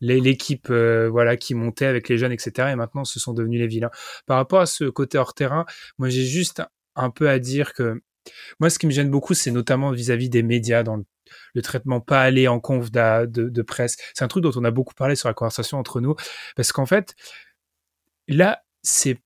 l'équipe 0.00 0.68
euh, 0.70 1.08
voilà 1.10 1.36
qui 1.36 1.54
montait 1.54 1.86
avec 1.86 2.08
les 2.08 2.18
jeunes, 2.18 2.32
etc. 2.32 2.68
Et 2.72 2.76
maintenant, 2.76 3.04
ce 3.04 3.18
sont 3.20 3.32
devenus 3.32 3.60
les 3.60 3.66
vilains. 3.66 3.90
Par 4.26 4.36
rapport 4.36 4.60
à 4.60 4.66
ce 4.66 4.84
côté 4.84 5.18
hors 5.18 5.34
terrain, 5.34 5.64
moi, 5.98 6.08
j'ai 6.08 6.24
juste 6.24 6.62
un 6.96 7.10
peu 7.10 7.28
à 7.28 7.38
dire 7.38 7.72
que 7.72 8.02
moi, 8.58 8.68
ce 8.68 8.78
qui 8.78 8.86
me 8.86 8.92
gêne 8.92 9.10
beaucoup, 9.10 9.34
c'est 9.34 9.50
notamment 9.50 9.92
vis-à-vis 9.92 10.28
des 10.28 10.42
médias 10.42 10.82
dans 10.82 10.96
le, 10.96 11.62
traitement 11.62 12.00
pas 12.00 12.20
aller 12.20 12.48
en 12.48 12.60
conf 12.60 12.90
de, 12.90 13.26
de 13.26 13.62
presse. 13.62 13.96
C'est 14.14 14.24
un 14.24 14.28
truc 14.28 14.42
dont 14.42 14.52
on 14.56 14.64
a 14.64 14.70
beaucoup 14.70 14.94
parlé 14.94 15.14
sur 15.14 15.28
la 15.28 15.34
conversation 15.34 15.78
entre 15.78 16.00
nous, 16.00 16.14
parce 16.56 16.72
qu'en 16.72 16.86
fait, 16.86 17.14
là, 18.28 18.62
c'est 18.82 19.18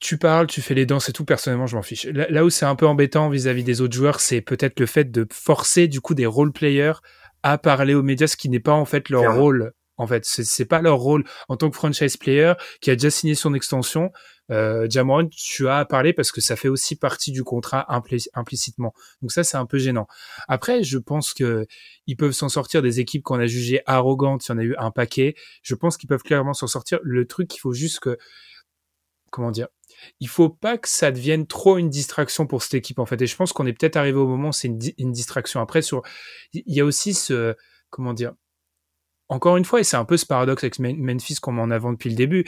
tu 0.00 0.18
parles, 0.18 0.46
tu 0.46 0.62
fais 0.62 0.74
les 0.74 0.86
danses 0.86 1.08
et 1.08 1.12
tout, 1.12 1.24
personnellement, 1.24 1.66
je 1.66 1.76
m'en 1.76 1.82
fiche. 1.82 2.06
Là, 2.06 2.44
où 2.44 2.50
c'est 2.50 2.66
un 2.66 2.76
peu 2.76 2.86
embêtant 2.86 3.28
vis-à-vis 3.28 3.64
des 3.64 3.80
autres 3.80 3.94
joueurs, 3.94 4.20
c'est 4.20 4.40
peut-être 4.40 4.80
le 4.80 4.86
fait 4.86 5.10
de 5.10 5.26
forcer, 5.32 5.88
du 5.88 6.00
coup, 6.00 6.14
des 6.14 6.26
role-players 6.26 6.94
à 7.42 7.58
parler 7.58 7.94
aux 7.94 8.02
médias, 8.02 8.26
ce 8.26 8.36
qui 8.36 8.48
n'est 8.48 8.60
pas, 8.60 8.72
en 8.72 8.84
fait, 8.84 9.08
leur 9.08 9.36
rôle. 9.36 9.72
En 9.98 10.06
fait, 10.06 10.24
c'est 10.26 10.66
pas 10.66 10.82
leur 10.82 10.98
rôle 10.98 11.24
en 11.48 11.56
tant 11.56 11.70
que 11.70 11.76
franchise 11.76 12.18
player 12.18 12.52
qui 12.82 12.90
a 12.90 12.96
déjà 12.96 13.10
signé 13.10 13.34
son 13.34 13.54
extension. 13.54 14.12
Euh, 14.50 14.86
tu 15.32 15.68
as 15.68 15.78
à 15.78 15.84
parler 15.84 16.12
parce 16.12 16.30
que 16.30 16.40
ça 16.40 16.54
fait 16.54 16.68
aussi 16.68 16.96
partie 16.96 17.32
du 17.32 17.42
contrat 17.42 17.86
implicitement. 18.34 18.92
Donc 19.22 19.32
ça, 19.32 19.42
c'est 19.42 19.56
un 19.56 19.66
peu 19.66 19.78
gênant. 19.78 20.06
Après, 20.48 20.82
je 20.82 20.98
pense 20.98 21.32
que 21.32 21.66
ils 22.06 22.16
peuvent 22.16 22.32
s'en 22.32 22.48
sortir 22.48 22.82
des 22.82 23.00
équipes 23.00 23.22
qu'on 23.22 23.40
a 23.40 23.46
jugées 23.46 23.80
arrogantes. 23.86 24.46
Il 24.46 24.52
y 24.52 24.54
en 24.54 24.58
a 24.58 24.62
eu 24.62 24.74
un 24.78 24.90
paquet. 24.90 25.34
Je 25.62 25.74
pense 25.74 25.96
qu'ils 25.96 26.08
peuvent 26.08 26.22
clairement 26.22 26.52
s'en 26.52 26.66
sortir. 26.66 27.00
Le 27.02 27.26
truc, 27.26 27.54
il 27.56 27.58
faut 27.58 27.72
juste 27.72 28.00
que, 28.00 28.18
comment 29.30 29.50
dire, 29.50 29.68
il 30.20 30.28
faut 30.28 30.48
pas 30.48 30.78
que 30.78 30.88
ça 30.88 31.10
devienne 31.10 31.46
trop 31.46 31.78
une 31.78 31.90
distraction 31.90 32.46
pour 32.46 32.62
cette 32.62 32.74
équipe 32.74 32.98
en 32.98 33.06
fait. 33.06 33.20
Et 33.22 33.26
je 33.26 33.36
pense 33.36 33.52
qu'on 33.52 33.66
est 33.66 33.72
peut-être 33.72 33.96
arrivé 33.96 34.18
au 34.18 34.26
moment 34.26 34.52
c'est 34.52 34.68
une, 34.68 35.12
distraction. 35.12 35.60
Après, 35.60 35.82
sur, 35.82 36.02
il 36.52 36.62
y 36.66 36.80
a 36.80 36.84
aussi 36.84 37.14
ce, 37.14 37.54
comment 37.90 38.12
dire, 38.12 38.34
encore 39.28 39.56
une 39.56 39.64
fois, 39.64 39.80
et 39.80 39.84
c'est 39.84 39.96
un 39.96 40.04
peu 40.04 40.16
ce 40.16 40.26
paradoxe 40.26 40.64
avec 40.64 40.78
Memphis 40.78 41.36
qu'on 41.36 41.52
met 41.52 41.62
en 41.62 41.70
avant 41.70 41.92
depuis 41.92 42.10
le 42.10 42.16
début, 42.16 42.44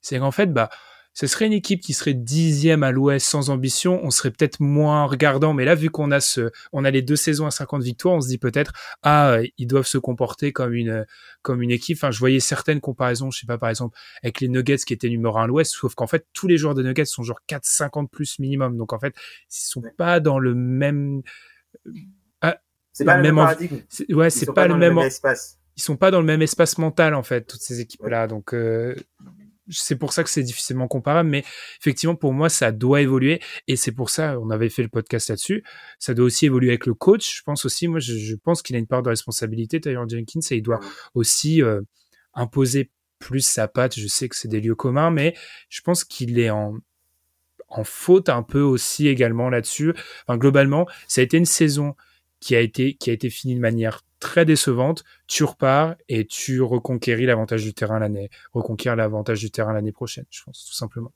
c'est 0.00 0.18
qu'en 0.18 0.30
fait, 0.30 0.52
bah, 0.52 0.70
ce 1.12 1.26
serait 1.26 1.46
une 1.46 1.52
équipe 1.52 1.80
qui 1.80 1.92
serait 1.92 2.14
dixième 2.14 2.82
à 2.82 2.92
l'Ouest 2.92 3.26
sans 3.26 3.50
ambition, 3.50 4.00
on 4.04 4.10
serait 4.10 4.30
peut-être 4.30 4.60
moins 4.60 5.04
regardant. 5.06 5.52
Mais 5.52 5.64
là, 5.64 5.74
vu 5.74 5.90
qu'on 5.90 6.10
a 6.12 6.20
ce, 6.20 6.50
on 6.72 6.84
a 6.84 6.90
les 6.90 7.02
deux 7.02 7.16
saisons 7.16 7.46
à 7.46 7.50
50 7.50 7.82
victoires, 7.82 8.14
on 8.14 8.20
se 8.20 8.28
dit 8.28 8.38
peut-être 8.38 8.72
ah 9.02 9.38
ils 9.58 9.66
doivent 9.66 9.86
se 9.86 9.98
comporter 9.98 10.52
comme 10.52 10.72
une 10.72 11.04
comme 11.42 11.62
une 11.62 11.72
équipe. 11.72 11.98
Enfin, 11.98 12.10
je 12.10 12.18
voyais 12.18 12.40
certaines 12.40 12.80
comparaisons, 12.80 13.30
je 13.30 13.40
sais 13.40 13.46
pas 13.46 13.58
par 13.58 13.68
exemple 13.68 13.98
avec 14.22 14.40
les 14.40 14.48
Nuggets 14.48 14.78
qui 14.78 14.92
étaient 14.92 15.08
numéro 15.08 15.36
un 15.36 15.44
à 15.44 15.46
l'Ouest, 15.46 15.72
sauf 15.72 15.94
qu'en 15.94 16.06
fait 16.06 16.26
tous 16.32 16.46
les 16.46 16.56
joueurs 16.56 16.74
des 16.74 16.84
Nuggets 16.84 17.04
sont 17.04 17.22
genre 17.22 17.40
4 17.46 17.64
50 17.64 18.10
plus 18.10 18.38
minimum. 18.38 18.76
Donc 18.76 18.92
en 18.92 18.98
fait, 18.98 19.14
ils 19.16 19.68
sont 19.68 19.82
pas 19.96 20.20
dans 20.20 20.38
le 20.38 20.54
même 20.54 21.22
ah, 22.40 22.58
c'est 22.92 23.04
pas 23.04 23.16
le 23.16 23.22
même, 23.22 23.36
paradigme. 23.36 23.80
Ouais, 24.10 24.30
c'est 24.30 24.52
pas, 24.52 24.66
le 24.66 24.76
même, 24.76 24.98
espace. 24.98 25.58
Ils 25.76 25.82
sont 25.82 25.96
pas 25.96 26.10
dans 26.10 26.20
le 26.20 26.26
même 26.26 26.42
espace 26.42 26.78
mental 26.78 27.14
en 27.14 27.22
fait 27.22 27.42
toutes 27.42 27.60
ces 27.60 27.80
équipes 27.80 28.06
là. 28.06 28.26
Donc 28.26 28.54
euh, 28.54 28.94
c'est 29.70 29.96
pour 29.96 30.12
ça 30.12 30.24
que 30.24 30.30
c'est 30.30 30.42
difficilement 30.42 30.88
comparable, 30.88 31.28
mais 31.28 31.44
effectivement, 31.80 32.14
pour 32.14 32.32
moi, 32.32 32.48
ça 32.48 32.72
doit 32.72 33.00
évoluer. 33.00 33.40
Et 33.68 33.76
c'est 33.76 33.92
pour 33.92 34.10
ça, 34.10 34.38
on 34.40 34.50
avait 34.50 34.68
fait 34.68 34.82
le 34.82 34.88
podcast 34.88 35.28
là-dessus. 35.28 35.64
Ça 35.98 36.14
doit 36.14 36.26
aussi 36.26 36.46
évoluer 36.46 36.70
avec 36.70 36.86
le 36.86 36.94
coach. 36.94 37.38
Je 37.38 37.42
pense 37.42 37.64
aussi, 37.64 37.88
moi, 37.88 38.00
je, 38.00 38.34
pense 38.36 38.62
qu'il 38.62 38.76
a 38.76 38.78
une 38.78 38.86
part 38.86 39.02
de 39.02 39.08
responsabilité, 39.08 39.80
Taylor 39.80 40.08
Jenkins, 40.08 40.40
et 40.50 40.56
il 40.56 40.62
doit 40.62 40.80
aussi 41.14 41.62
euh, 41.62 41.80
imposer 42.34 42.90
plus 43.18 43.40
sa 43.40 43.68
patte. 43.68 43.98
Je 43.98 44.06
sais 44.06 44.28
que 44.28 44.36
c'est 44.36 44.48
des 44.48 44.60
lieux 44.60 44.74
communs, 44.74 45.10
mais 45.10 45.34
je 45.68 45.80
pense 45.82 46.04
qu'il 46.04 46.38
est 46.38 46.50
en, 46.50 46.74
en 47.68 47.84
faute 47.84 48.28
un 48.28 48.42
peu 48.42 48.60
aussi 48.60 49.08
également 49.08 49.50
là-dessus. 49.50 49.94
Enfin, 50.26 50.38
globalement, 50.38 50.86
ça 51.08 51.20
a 51.20 51.24
été 51.24 51.36
une 51.36 51.46
saison 51.46 51.94
qui 52.40 52.56
a 52.56 52.60
été 52.60 52.94
qui 52.94 53.10
a 53.10 53.12
été 53.12 53.30
fini 53.30 53.54
de 53.54 53.60
manière 53.60 54.02
très 54.20 54.44
décevante, 54.44 55.02
tu 55.26 55.44
repars 55.44 55.96
et 56.08 56.26
tu 56.26 56.60
reconquéris 56.60 57.26
l'avantage 57.26 57.64
du 57.64 57.74
terrain 57.74 57.98
l'année, 57.98 58.30
l'avantage 58.84 59.40
du 59.40 59.50
terrain 59.50 59.72
l'année 59.72 59.92
prochaine, 59.92 60.26
je 60.30 60.42
pense, 60.44 60.66
tout 60.66 60.74
simplement. 60.74 61.12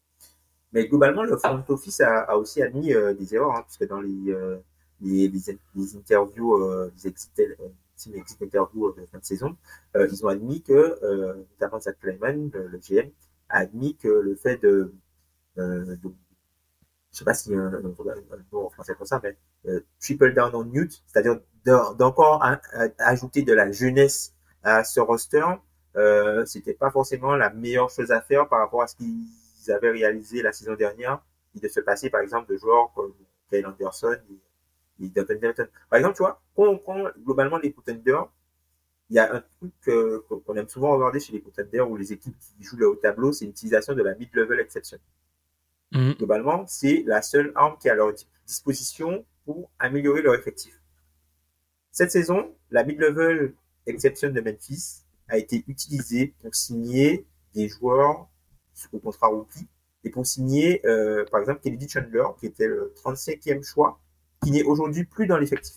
Mais 0.73 0.89
globalement, 0.89 1.23
le 1.23 1.37
front 1.37 1.63
office 1.69 2.01
a, 2.01 2.37
aussi 2.37 2.61
admis 2.61 2.93
euh, 2.93 3.15
des 3.15 3.35
erreurs, 3.35 3.53
hein, 3.53 3.63
parce 3.63 3.77
que 3.77 3.85
dans 3.85 4.01
les, 4.01 4.33
euh, 4.33 4.59
les, 5.01 5.29
les, 5.29 5.97
interviews, 5.97 6.57
euh, 6.57 6.91
les 6.97 7.07
exit, 7.07 7.31
interviews 8.43 8.93
de 8.93 9.07
fin 9.07 9.19
de 9.19 9.25
saison, 9.25 9.57
ils 9.95 10.25
ont 10.25 10.29
admis 10.29 10.63
que, 10.63 10.99
notamment 11.51 11.79
Zach 11.79 11.97
Kleiman, 12.01 12.51
le, 12.53 12.79
GM, 12.79 13.09
a 13.51 13.59
admis 13.59 13.97
que 13.97 14.09
le 14.09 14.35
fait 14.35 14.61
de 14.61 14.93
je 17.15 17.19
sais 17.21 17.25
pas 17.25 17.33
si 17.33 17.55
un, 17.55 17.71
mot 18.53 18.67
en 18.67 18.71
français 18.71 18.95
comme 18.97 19.07
ça, 19.07 19.21
mais 19.23 19.37
triple 20.01 20.35
down 20.35 20.53
on 20.55 20.65
Newt, 20.65 21.03
c'est-à-dire 21.07 21.39
d'encore 21.65 22.45
ajouter 22.99 23.43
de 23.43 23.53
la 23.53 23.71
jeunesse 23.71 24.35
à 24.65 24.83
ce 24.83 24.99
roster, 24.99 25.45
euh, 25.97 26.45
c'était 26.45 26.75
pas 26.75 26.91
forcément 26.91 27.37
la 27.37 27.51
meilleure 27.51 27.89
chose 27.89 28.11
à 28.11 28.21
faire 28.21 28.49
par 28.49 28.59
rapport 28.59 28.83
à 28.83 28.89
ce 28.89 28.97
qu'ils 28.97 29.71
avaient 29.71 29.93
réalisé 29.93 30.43
la 30.43 30.53
saison 30.53 30.75
dernière, 30.75 31.23
et 31.55 31.61
de 31.61 31.69
se 31.69 31.79
passer 31.79 32.11
par 32.11 32.21
exemple 32.21 32.53
de 32.53 32.59
joueurs 32.59 32.91
comme 32.95 33.15
Kyle 33.49 33.65
Anderson 33.65 34.17
et, 34.99 35.05
et 35.05 35.09
Duncan 35.09 35.37
Denton. 35.41 35.69
Par 35.89 35.99
exemple, 35.99 36.17
tu 36.17 36.23
vois, 36.25 36.43
quand 36.57 36.65
on 36.65 36.79
prend 36.79 37.05
globalement 37.25 37.59
les 37.59 37.73
contenders, 37.73 38.29
il 39.11 39.17
y 39.17 39.19
a 39.21 39.37
un 39.37 39.45
truc 39.61 40.27
qu'on 40.45 40.57
aime 40.57 40.69
souvent 40.69 40.97
regarder 40.97 41.21
chez 41.21 41.33
les 41.33 41.41
contenders 41.41 41.89
ou 41.89 41.97
les 41.97 42.13
équipes 42.13 42.37
qui 42.39 42.65
jouent 42.65 42.79
le 42.79 42.89
haut 42.89 42.97
tableau, 42.97 43.33
c'est 43.33 43.45
l'utilisation 43.45 43.95
de 43.95 44.03
la 44.03 44.15
mid-level 44.17 44.59
exception. 44.59 44.99
Mmh. 45.93 46.13
Globalement, 46.13 46.67
c'est 46.67 47.05
la 47.07 47.23
seule 47.23 47.53
arme 47.55 47.77
qui 47.79 47.89
est 47.89 47.91
à 47.91 47.95
leur 47.95 48.13
disposition 48.47 49.25
pour 49.45 49.71
améliorer 49.79 50.23
leur 50.23 50.35
effectif. 50.35 50.81
Cette 51.93 52.11
saison, 52.11 52.55
la 52.71 52.83
mid-level 52.85 53.55
exception 53.87 54.31
de 54.31 54.41
Memphis 54.41 55.05
a 55.29 55.39
été 55.39 55.65
utilisée 55.69 56.35
pour 56.41 56.55
signer 56.55 57.27
des 57.55 57.69
joueurs 57.69 58.29
au 58.93 58.99
contrat 58.99 59.29
rookie 59.29 59.69
et 60.03 60.11
pour 60.11 60.27
signer, 60.27 60.85
euh, 60.87 61.25
par 61.31 61.41
exemple, 61.41 61.61
Kennedy 61.63 61.89
Chandler, 61.89 62.25
qui 62.39 62.47
était 62.47 62.67
le 62.67 62.93
35e 63.03 63.65
choix, 63.65 64.01
qui 64.43 64.51
n'est 64.51 64.65
aujourd'hui 64.65 65.05
plus 65.05 65.27
dans 65.27 65.39
l'effectif. 65.39 65.77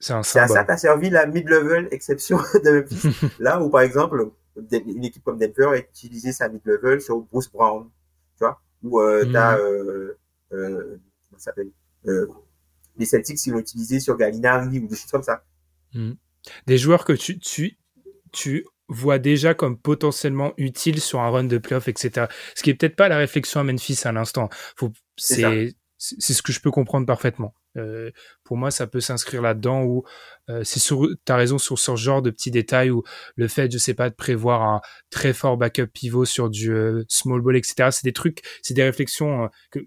C'est 0.00 0.12
à 0.12 0.48
ça 0.48 0.64
qu'a 0.64 0.76
servi 0.76 1.08
la 1.08 1.26
mid-level 1.26 1.88
exception 1.90 2.36
de 2.64 2.80
Memphis. 2.80 3.16
Là 3.38 3.62
où, 3.62 3.70
par 3.70 3.80
exemple, 3.80 4.30
une 4.56 5.04
équipe 5.04 5.24
comme 5.24 5.38
Denver 5.38 5.68
a 5.68 5.78
utilisé 5.78 6.32
sa 6.32 6.48
mid-level 6.48 7.00
sur 7.00 7.20
Bruce 7.20 7.50
Brown, 7.50 7.88
où 8.84 9.00
euh, 9.00 9.24
mm. 9.24 9.36
as, 9.36 9.58
euh, 9.58 10.16
euh, 10.52 11.00
comment 11.28 11.38
ça 11.38 11.46
s'appelle, 11.46 11.70
euh, 12.06 12.28
les 12.96 13.06
Celtics, 13.06 13.44
ils 13.46 13.50
l'ont 13.50 13.58
utilisé 13.58 13.98
sur 13.98 14.16
Gallinari 14.16 14.78
ou 14.78 14.86
des 14.86 14.94
choses 14.94 15.10
comme 15.10 15.22
ça. 15.22 15.42
Mm. 15.94 16.12
Des 16.66 16.78
joueurs 16.78 17.04
que 17.04 17.14
tu, 17.14 17.38
tu, 17.38 17.78
tu 18.30 18.66
vois 18.88 19.18
déjà 19.18 19.54
comme 19.54 19.78
potentiellement 19.78 20.52
utiles 20.58 21.00
sur 21.00 21.20
un 21.20 21.30
run 21.30 21.44
de 21.44 21.58
playoff, 21.58 21.88
etc. 21.88 22.26
Ce 22.54 22.62
qui 22.62 22.70
est 22.70 22.74
peut-être 22.74 22.96
pas 22.96 23.08
la 23.08 23.16
réflexion 23.16 23.60
à 23.60 23.64
Memphis 23.64 24.02
à 24.04 24.12
l'instant. 24.12 24.50
C'est 25.16 25.74
c'est 25.96 26.34
ce 26.34 26.42
que 26.42 26.52
je 26.52 26.60
peux 26.60 26.70
comprendre 26.70 27.06
parfaitement. 27.06 27.54
Euh, 27.76 28.10
pour 28.44 28.56
moi, 28.56 28.70
ça 28.70 28.86
peut 28.86 29.00
s'inscrire 29.00 29.42
là-dedans 29.42 29.82
où 29.82 30.04
euh, 30.50 30.62
c'est 30.64 30.80
sur, 30.80 31.08
t'as 31.24 31.36
raison 31.36 31.58
sur 31.58 31.78
ce 31.78 31.96
genre 31.96 32.22
de 32.22 32.30
petits 32.30 32.50
détails 32.50 32.90
où 32.90 33.02
le 33.36 33.48
fait, 33.48 33.72
je 33.72 33.78
sais 33.78 33.94
pas, 33.94 34.10
de 34.10 34.14
prévoir 34.14 34.62
un 34.62 34.80
très 35.10 35.32
fort 35.32 35.56
backup 35.56 35.86
pivot 35.86 36.24
sur 36.24 36.50
du 36.50 36.72
euh, 36.72 37.04
small 37.08 37.40
ball, 37.40 37.56
etc. 37.56 37.90
C'est 37.90 38.04
des 38.04 38.12
trucs, 38.12 38.42
c'est 38.62 38.74
des 38.74 38.84
réflexions 38.84 39.44
euh, 39.44 39.48
que 39.70 39.80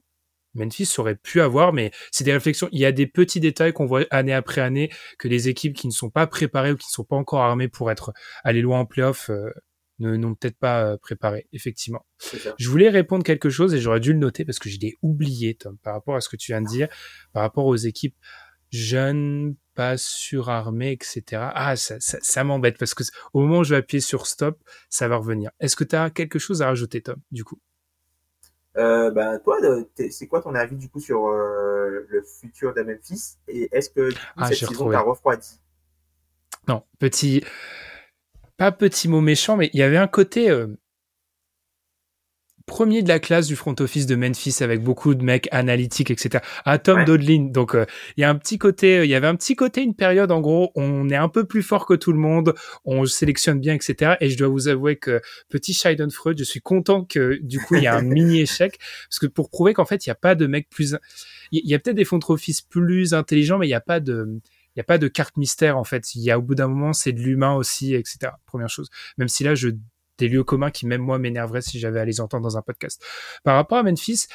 Memphis 0.58 0.89
aurait 0.97 1.15
pu 1.15 1.41
avoir, 1.41 1.71
mais 1.71 1.91
c'est 2.12 2.23
des 2.23 2.34
réflexions. 2.34 2.67
Il 2.71 2.80
y 2.80 2.86
a 2.86 2.91
des 2.91 3.08
petits 3.08 3.39
détails 3.39 3.73
qu'on 3.73 3.86
voit 3.86 4.06
année 4.10 4.34
après 4.34 4.62
année 4.62 4.89
que 5.19 5.28
les 5.28 5.50
équipes 5.50 5.76
qui 5.76 5.88
ne 5.88 5.91
sont 5.91 6.10
pas 6.10 6.28
préparées 6.28 6.71
ou 6.71 6.78
qui 6.78 6.88
ne 6.88 6.93
sont 6.93 7.04
pas 7.04 7.15
encore 7.15 7.41
armées 7.41 7.67
pour 7.67 7.91
être 7.91 8.13
aller 8.43 8.62
loin 8.62 8.80
en 8.80 8.86
playoff 8.86 9.30
euh, 9.30 9.52
ne 10.00 10.16
n'ont 10.16 10.36
peut-être 10.36 10.58
pas 10.58 10.84
euh, 10.84 10.98
préparé, 10.98 11.48
effectivement. 11.54 12.06
Je 12.58 12.70
voulais 12.70 12.90
répondre 12.90 13.24
quelque 13.24 13.50
chose 13.50 13.74
et 13.74 13.80
j'aurais 13.80 14.00
dû 14.00 14.14
le 14.14 14.20
noter 14.20 14.46
parce 14.46 14.60
que 14.60 14.70
je 14.70 14.80
l'ai 14.80 14.98
oublié, 15.02 15.56
Tom, 15.56 15.78
par 15.78 15.94
rapport 15.94 16.16
à 16.16 16.22
ce 16.22 16.30
que 16.30 16.36
tu 16.36 16.52
viens 16.52 16.62
de 16.62 16.68
dire, 16.68 16.88
par 17.34 17.44
rapport 17.44 17.66
aux 17.66 17.76
équipes 17.76 18.16
jeunes, 18.72 19.56
pas 19.76 19.98
surarmées, 19.98 20.92
etc. 20.92 21.24
Ah, 21.54 21.76
ça, 21.76 22.00
ça, 22.00 22.18
ça 22.22 22.44
m'embête 22.44 22.78
parce 22.78 22.94
que 22.94 23.04
au 23.34 23.42
moment 23.42 23.60
où 23.60 23.64
je 23.64 23.72
vais 23.72 23.78
appuyer 23.78 24.02
sur 24.02 24.28
stop, 24.28 24.60
ça 24.90 25.08
va 25.08 25.18
revenir. 25.18 25.52
Est-ce 25.60 25.76
que 25.76 25.84
tu 25.84 25.96
as 25.96 26.10
quelque 26.10 26.40
chose 26.40 26.62
à 26.62 26.68
rajouter, 26.68 27.02
Tom, 27.02 27.18
du 27.32 27.44
coup? 27.44 27.60
Euh, 28.78 29.10
ben 29.10 29.40
toi, 29.40 29.58
c'est 30.12 30.28
quoi 30.28 30.42
ton 30.42 30.54
avis 30.54 30.76
du 30.76 30.88
coup 30.88 31.00
sur 31.00 31.28
euh, 31.28 32.06
le 32.10 32.24
futur 32.24 32.76
de 32.76 32.84
Memphis? 32.84 33.38
Et 33.48 33.70
est-ce 33.72 33.90
que 33.90 34.10
ah, 34.36 34.48
cette 34.48 34.70
saison 34.70 34.92
t'a 34.92 35.00
refroidi? 35.00 35.60
Non, 36.68 36.84
petit, 37.00 37.44
pas 38.58 38.72
petit 38.72 39.08
mot 39.08 39.22
méchant, 39.22 39.58
mais 39.58 39.70
il 39.74 39.80
y 39.80 39.84
avait 39.84 39.98
un 39.98 40.08
côté 40.08 40.50
euh, 40.50 40.67
premier 42.67 43.02
de 43.02 43.08
la 43.08 43.20
classe 43.20 43.48
du 43.48 43.56
front 43.56 43.74
office 43.80 44.06
de 44.06 44.15
Memphis 44.15 44.58
avec 44.62 44.84
beaucoup 44.84 45.15
de 45.15 45.24
mecs 45.24 45.48
analytiques, 45.52 46.12
etc. 46.12 46.43
À 46.65 46.78
Tom 46.78 47.06
Dodlin. 47.06 47.50
Donc, 47.52 47.74
euh, 47.74 47.86
il 48.17 48.22
y 48.22 48.24
a 48.26 48.30
un 48.30 48.36
petit 48.36 48.58
côté, 48.58 48.98
euh, 48.98 49.06
il 49.06 49.10
y 49.10 49.15
avait 49.15 49.28
un 49.28 49.36
petit 49.36 49.56
côté, 49.56 49.82
une 49.82 49.96
période, 49.96 50.32
en 50.32 50.41
gros, 50.41 50.72
on 50.76 51.10
est 51.10 51.15
un 51.15 51.30
peu 51.30 51.46
plus 51.46 51.63
fort 51.63 51.86
que 51.86 51.93
tout 51.93 52.12
le 52.12 52.20
monde, 52.20 52.54
on 52.84 53.06
sélectionne 53.06 53.60
bien, 53.60 53.74
etc. 53.74 54.15
Et 54.20 54.30
je 54.30 54.38
dois 54.38 54.50
vous 54.50 54.67
avouer 54.67 54.98
que 54.98 55.22
petit 55.50 55.74
Freud, 56.12 56.38
je 56.38 56.43
suis 56.43 56.62
content 56.62 57.06
que, 57.06 57.39
du 57.41 57.60
coup, 57.60 57.76
il 57.76 57.84
y 57.84 57.88
a 57.88 57.96
un 57.96 58.02
mini 58.04 58.41
échec. 58.41 58.78
Parce 59.10 59.20
que 59.20 59.28
pour 59.28 59.50
prouver 59.50 59.74
qu'en 59.74 59.86
fait, 59.86 60.06
il 60.06 60.10
n'y 60.10 60.13
a 60.13 60.15
pas 60.15 60.36
de 60.36 60.46
mecs 60.46 60.70
plus, 60.70 60.98
il 61.52 61.67
y 61.67 61.74
a 61.74 61.80
peut-être 61.80 61.96
des 61.96 62.06
front 62.06 62.20
office 62.28 62.62
plus 62.62 63.13
intelligents, 63.13 63.58
mais 63.58 63.67
il 63.67 63.70
n'y 63.70 63.76
a 63.76 63.82
pas 63.82 64.02
de, 64.02 64.41
il 64.78 64.80
y 64.80 64.82
a 64.82 64.84
pas 64.84 65.00
de 65.00 65.08
carte 65.08 65.38
mystère 65.38 65.76
en 65.76 65.84
fait. 65.84 66.13
Il 66.13 66.22
y 66.22 66.30
a 66.30 66.38
au 66.38 66.42
bout 66.44 66.54
d'un 66.54 66.68
moment 66.68 66.94
c'est 66.94 67.12
de 67.12 67.20
l'humain 67.20 67.56
aussi, 67.56 67.96
etc. 67.96 68.34
Première 68.46 68.70
chose. 68.70 68.90
Même 69.18 69.28
si 69.28 69.44
là 69.44 69.56
je 69.56 69.70
des 70.20 70.28
lieux 70.28 70.44
communs 70.44 70.70
qui 70.70 70.86
même 70.86 71.02
moi 71.02 71.18
m'énerveraient 71.18 71.62
si 71.62 71.80
j'avais 71.80 72.00
à 72.00 72.06
les 72.06 72.22
entendre 72.22 72.44
dans 72.44 72.58
un 72.58 72.62
podcast. 72.62 73.04
Par 73.44 73.56
rapport 73.56 73.80
à 73.80 73.84
Memphis, 73.84 74.28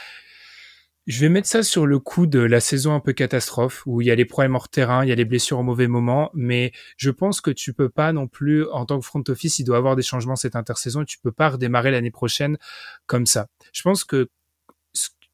je 1.06 1.20
vais 1.20 1.28
mettre 1.28 1.46
ça 1.46 1.62
sur 1.62 1.86
le 1.86 2.00
coup 2.00 2.26
de 2.26 2.40
la 2.40 2.58
saison 2.58 2.92
un 2.92 2.98
peu 2.98 3.12
catastrophe 3.12 3.84
où 3.86 4.00
il 4.00 4.08
y 4.08 4.10
a 4.10 4.16
les 4.16 4.24
problèmes 4.24 4.56
hors 4.56 4.68
terrain, 4.68 5.04
il 5.04 5.08
y 5.08 5.12
a 5.12 5.16
les 5.16 5.24
blessures 5.24 5.60
au 5.60 5.62
mauvais 5.62 5.88
moment, 5.88 6.30
mais 6.34 6.72
je 6.96 7.10
pense 7.10 7.40
que 7.40 7.52
tu 7.52 7.72
peux 7.72 7.88
pas 7.88 8.12
non 8.12 8.26
plus 8.26 8.68
en 8.70 8.84
tant 8.84 8.98
que 8.98 9.06
front 9.06 9.22
office, 9.28 9.60
il 9.60 9.64
doit 9.64 9.76
avoir 9.76 9.94
des 9.94 10.02
changements 10.02 10.36
cette 10.36 10.56
intersaison 10.56 11.02
et 11.02 11.06
tu 11.06 11.18
peux 11.18 11.32
pas 11.32 11.50
redémarrer 11.50 11.92
l'année 11.92 12.12
prochaine 12.12 12.56
comme 13.06 13.26
ça. 13.26 13.46
Je 13.72 13.82
pense 13.82 14.02
que 14.04 14.28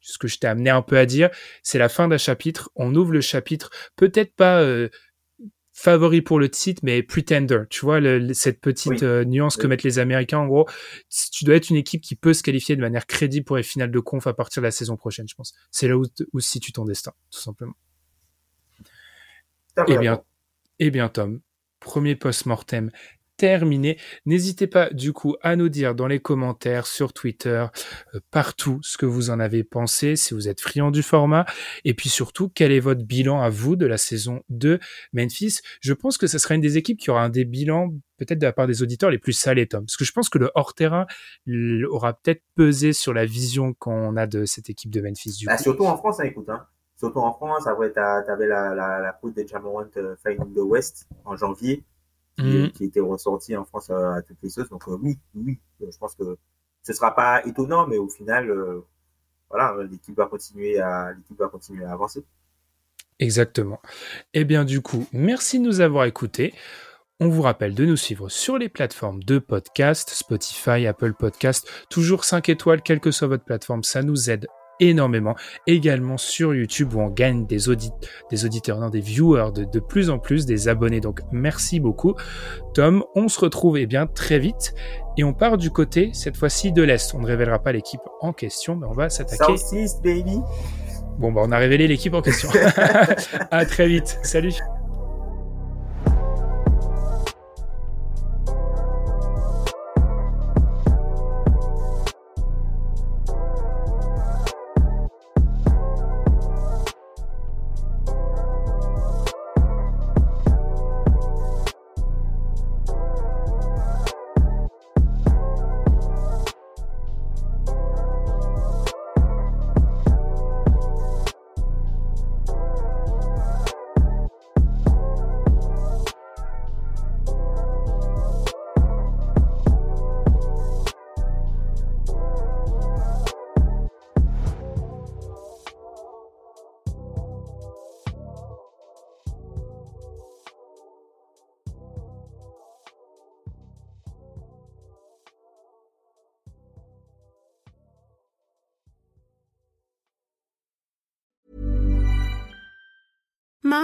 ce 0.01 0.17
que 0.17 0.27
je 0.27 0.37
t'ai 0.39 0.47
amené 0.47 0.69
un 0.69 0.81
peu 0.81 0.97
à 0.97 1.05
dire, 1.05 1.29
c'est 1.63 1.77
la 1.77 1.89
fin 1.89 2.07
d'un 2.07 2.17
chapitre. 2.17 2.69
On 2.75 2.93
ouvre 2.95 3.11
le 3.11 3.21
chapitre, 3.21 3.69
peut-être 3.95 4.35
pas 4.35 4.61
euh, 4.61 4.89
favori 5.73 6.21
pour 6.21 6.39
le 6.39 6.49
titre, 6.49 6.81
mais 6.83 7.03
pretender. 7.03 7.61
Tu 7.69 7.85
vois, 7.85 7.99
le, 7.99 8.33
cette 8.33 8.59
petite 8.59 9.03
euh, 9.03 9.23
nuance 9.23 9.55
que 9.55 9.67
mettent 9.67 9.83
les 9.83 9.99
Américains, 9.99 10.39
en 10.39 10.47
gros, 10.47 10.67
tu 11.31 11.45
dois 11.45 11.55
être 11.55 11.69
une 11.69 11.77
équipe 11.77 12.01
qui 12.01 12.15
peut 12.15 12.33
se 12.33 12.43
qualifier 12.43 12.75
de 12.75 12.81
manière 12.81 13.07
crédible 13.07 13.45
pour 13.45 13.57
les 13.57 13.63
finales 13.63 13.91
de 13.91 13.99
conf 13.99 14.27
à 14.27 14.33
partir 14.33 14.61
de 14.61 14.65
la 14.67 14.71
saison 14.71 14.97
prochaine, 14.97 15.27
je 15.29 15.35
pense. 15.35 15.53
C'est 15.71 15.87
là 15.87 15.97
où, 15.97 16.05
où 16.33 16.39
se 16.39 16.49
situe 16.49 16.73
ton 16.73 16.85
destin, 16.85 17.13
tout 17.31 17.39
simplement. 17.39 17.75
Eh 19.87 19.97
bien, 19.97 20.21
eh 20.79 20.91
bien, 20.91 21.07
Tom, 21.07 21.39
premier 21.79 22.15
post-mortem 22.15 22.91
terminé. 23.39 23.97
N'hésitez 24.25 24.67
pas 24.67 24.89
du 24.89 25.13
coup 25.13 25.35
à 25.41 25.55
nous 25.55 25.69
dire 25.69 25.95
dans 25.95 26.07
les 26.07 26.19
commentaires, 26.19 26.85
sur 26.85 27.13
Twitter, 27.13 27.65
euh, 28.13 28.19
partout 28.31 28.79
ce 28.83 28.97
que 28.97 29.05
vous 29.05 29.29
en 29.29 29.39
avez 29.39 29.63
pensé, 29.63 30.17
si 30.17 30.33
vous 30.33 30.49
êtes 30.49 30.59
friand 30.59 30.91
du 30.91 31.01
format, 31.01 31.45
et 31.85 31.93
puis 31.93 32.09
surtout 32.09 32.49
quel 32.53 32.73
est 32.73 32.81
votre 32.81 33.03
bilan 33.03 33.41
à 33.41 33.49
vous 33.49 33.77
de 33.77 33.85
la 33.85 33.97
saison 33.97 34.41
2 34.49 34.79
Memphis? 35.13 35.61
Je 35.79 35.93
pense 35.93 36.17
que 36.17 36.27
ce 36.27 36.37
sera 36.37 36.55
une 36.55 36.61
des 36.61 36.77
équipes 36.77 36.99
qui 36.99 37.09
aura 37.09 37.23
un 37.23 37.29
des 37.29 37.45
bilans 37.45 37.93
peut-être 38.17 38.39
de 38.39 38.45
la 38.45 38.51
part 38.51 38.67
des 38.67 38.83
auditeurs 38.83 39.09
les 39.09 39.17
plus 39.17 39.31
salés, 39.31 39.65
Tom, 39.65 39.85
parce 39.85 39.95
que 39.95 40.03
je 40.03 40.11
pense 40.11 40.27
que 40.27 40.37
le 40.37 40.51
hors-terrain 40.53 41.07
aura 41.89 42.11
peut-être 42.11 42.43
pesé 42.55 42.91
sur 42.91 43.13
la 43.13 43.25
vision 43.25 43.73
qu'on 43.73 44.17
a 44.17 44.27
de 44.27 44.43
cette 44.43 44.69
équipe 44.69 44.91
de 44.91 44.99
Memphis. 44.99 45.37
Du 45.39 45.45
bah, 45.45 45.57
surtout 45.57 45.85
en 45.85 45.95
France, 45.95 46.19
hein, 46.19 46.25
écoute. 46.25 46.49
Hein. 46.49 46.65
Surtout 46.97 47.19
en 47.19 47.31
France, 47.31 47.65
après, 47.65 47.93
t'avais 47.93 48.47
la, 48.47 48.75
la, 48.75 48.99
la 48.99 49.13
poule 49.13 49.33
de 49.33 49.47
Jamorant 49.47 49.85
euh, 49.95 50.17
Final 50.21 50.51
de 50.53 50.59
West 50.59 51.07
en 51.23 51.37
janvier 51.37 51.85
qui, 52.39 52.57
mm. 52.57 52.71
qui 52.71 52.85
était 52.85 52.99
ressorti 52.99 53.55
en 53.55 53.65
France 53.65 53.89
à, 53.89 54.15
à 54.15 54.21
toutes 54.21 54.37
les 54.41 54.49
sauces. 54.49 54.69
Donc 54.69 54.87
euh, 54.87 54.97
oui, 55.01 55.17
oui, 55.35 55.59
je 55.79 55.97
pense 55.97 56.15
que 56.15 56.37
ce 56.83 56.93
sera 56.93 57.15
pas 57.15 57.45
étonnant, 57.45 57.87
mais 57.87 57.97
au 57.97 58.07
final, 58.07 58.49
euh, 58.49 58.81
voilà, 59.49 59.75
l'équipe 59.89 60.15
va 60.15 60.27
continuer 60.27 60.79
à 60.79 61.13
l'équipe 61.13 61.37
va 61.37 61.47
continuer 61.49 61.85
à 61.85 61.91
avancer. 61.91 62.23
Exactement. 63.19 63.81
Eh 64.33 64.45
bien, 64.45 64.63
du 64.63 64.81
coup, 64.81 65.05
merci 65.11 65.59
de 65.59 65.65
nous 65.65 65.81
avoir 65.81 66.05
écoutés. 66.05 66.53
On 67.19 67.27
vous 67.27 67.41
rappelle 67.41 67.75
de 67.75 67.85
nous 67.85 67.97
suivre 67.97 68.29
sur 68.29 68.57
les 68.57 68.69
plateformes 68.69 69.21
de 69.23 69.39
podcast, 69.39 70.09
Spotify, 70.11 70.87
Apple 70.87 71.13
Podcast, 71.13 71.69
toujours 71.89 72.23
5 72.23 72.47
étoiles, 72.47 72.81
quelle 72.81 73.01
que 73.01 73.11
soit 73.11 73.27
votre 73.27 73.43
plateforme, 73.43 73.83
ça 73.83 74.03
nous 74.03 74.29
aide 74.29 74.47
énormément. 74.79 75.35
Également 75.67 76.17
sur 76.17 76.53
YouTube 76.53 76.93
où 76.93 76.99
on 76.99 77.09
gagne 77.09 77.45
des, 77.45 77.69
audit 77.69 77.93
des 78.29 78.45
auditeurs, 78.45 78.79
non, 78.79 78.89
des 78.89 79.01
viewers 79.01 79.51
de, 79.53 79.63
de 79.63 79.79
plus 79.79 80.09
en 80.09 80.19
plus, 80.19 80.45
des 80.45 80.67
abonnés. 80.67 81.01
Donc 81.01 81.21
merci 81.31 81.79
beaucoup. 81.79 82.15
Tom, 82.73 83.03
on 83.15 83.27
se 83.27 83.39
retrouve 83.39 83.77
eh 83.77 83.85
bien 83.85 84.07
très 84.07 84.39
vite 84.39 84.73
et 85.17 85.23
on 85.23 85.33
part 85.33 85.57
du 85.57 85.69
côté, 85.69 86.11
cette 86.13 86.37
fois-ci 86.37 86.71
de 86.71 86.81
l'Est. 86.81 87.13
On 87.13 87.19
ne 87.19 87.27
révélera 87.27 87.59
pas 87.59 87.71
l'équipe 87.71 88.01
en 88.21 88.31
question, 88.31 88.75
mais 88.75 88.87
on 88.87 88.93
va 88.93 89.09
s'attaquer. 89.09 89.53
baby. 90.01 90.39
Bon, 91.17 91.33
bah, 91.33 91.41
on 91.43 91.51
a 91.51 91.57
révélé 91.57 91.87
l'équipe 91.87 92.13
en 92.13 92.21
question. 92.21 92.49
à 93.51 93.65
très 93.65 93.87
vite. 93.87 94.19
Salut. 94.23 94.53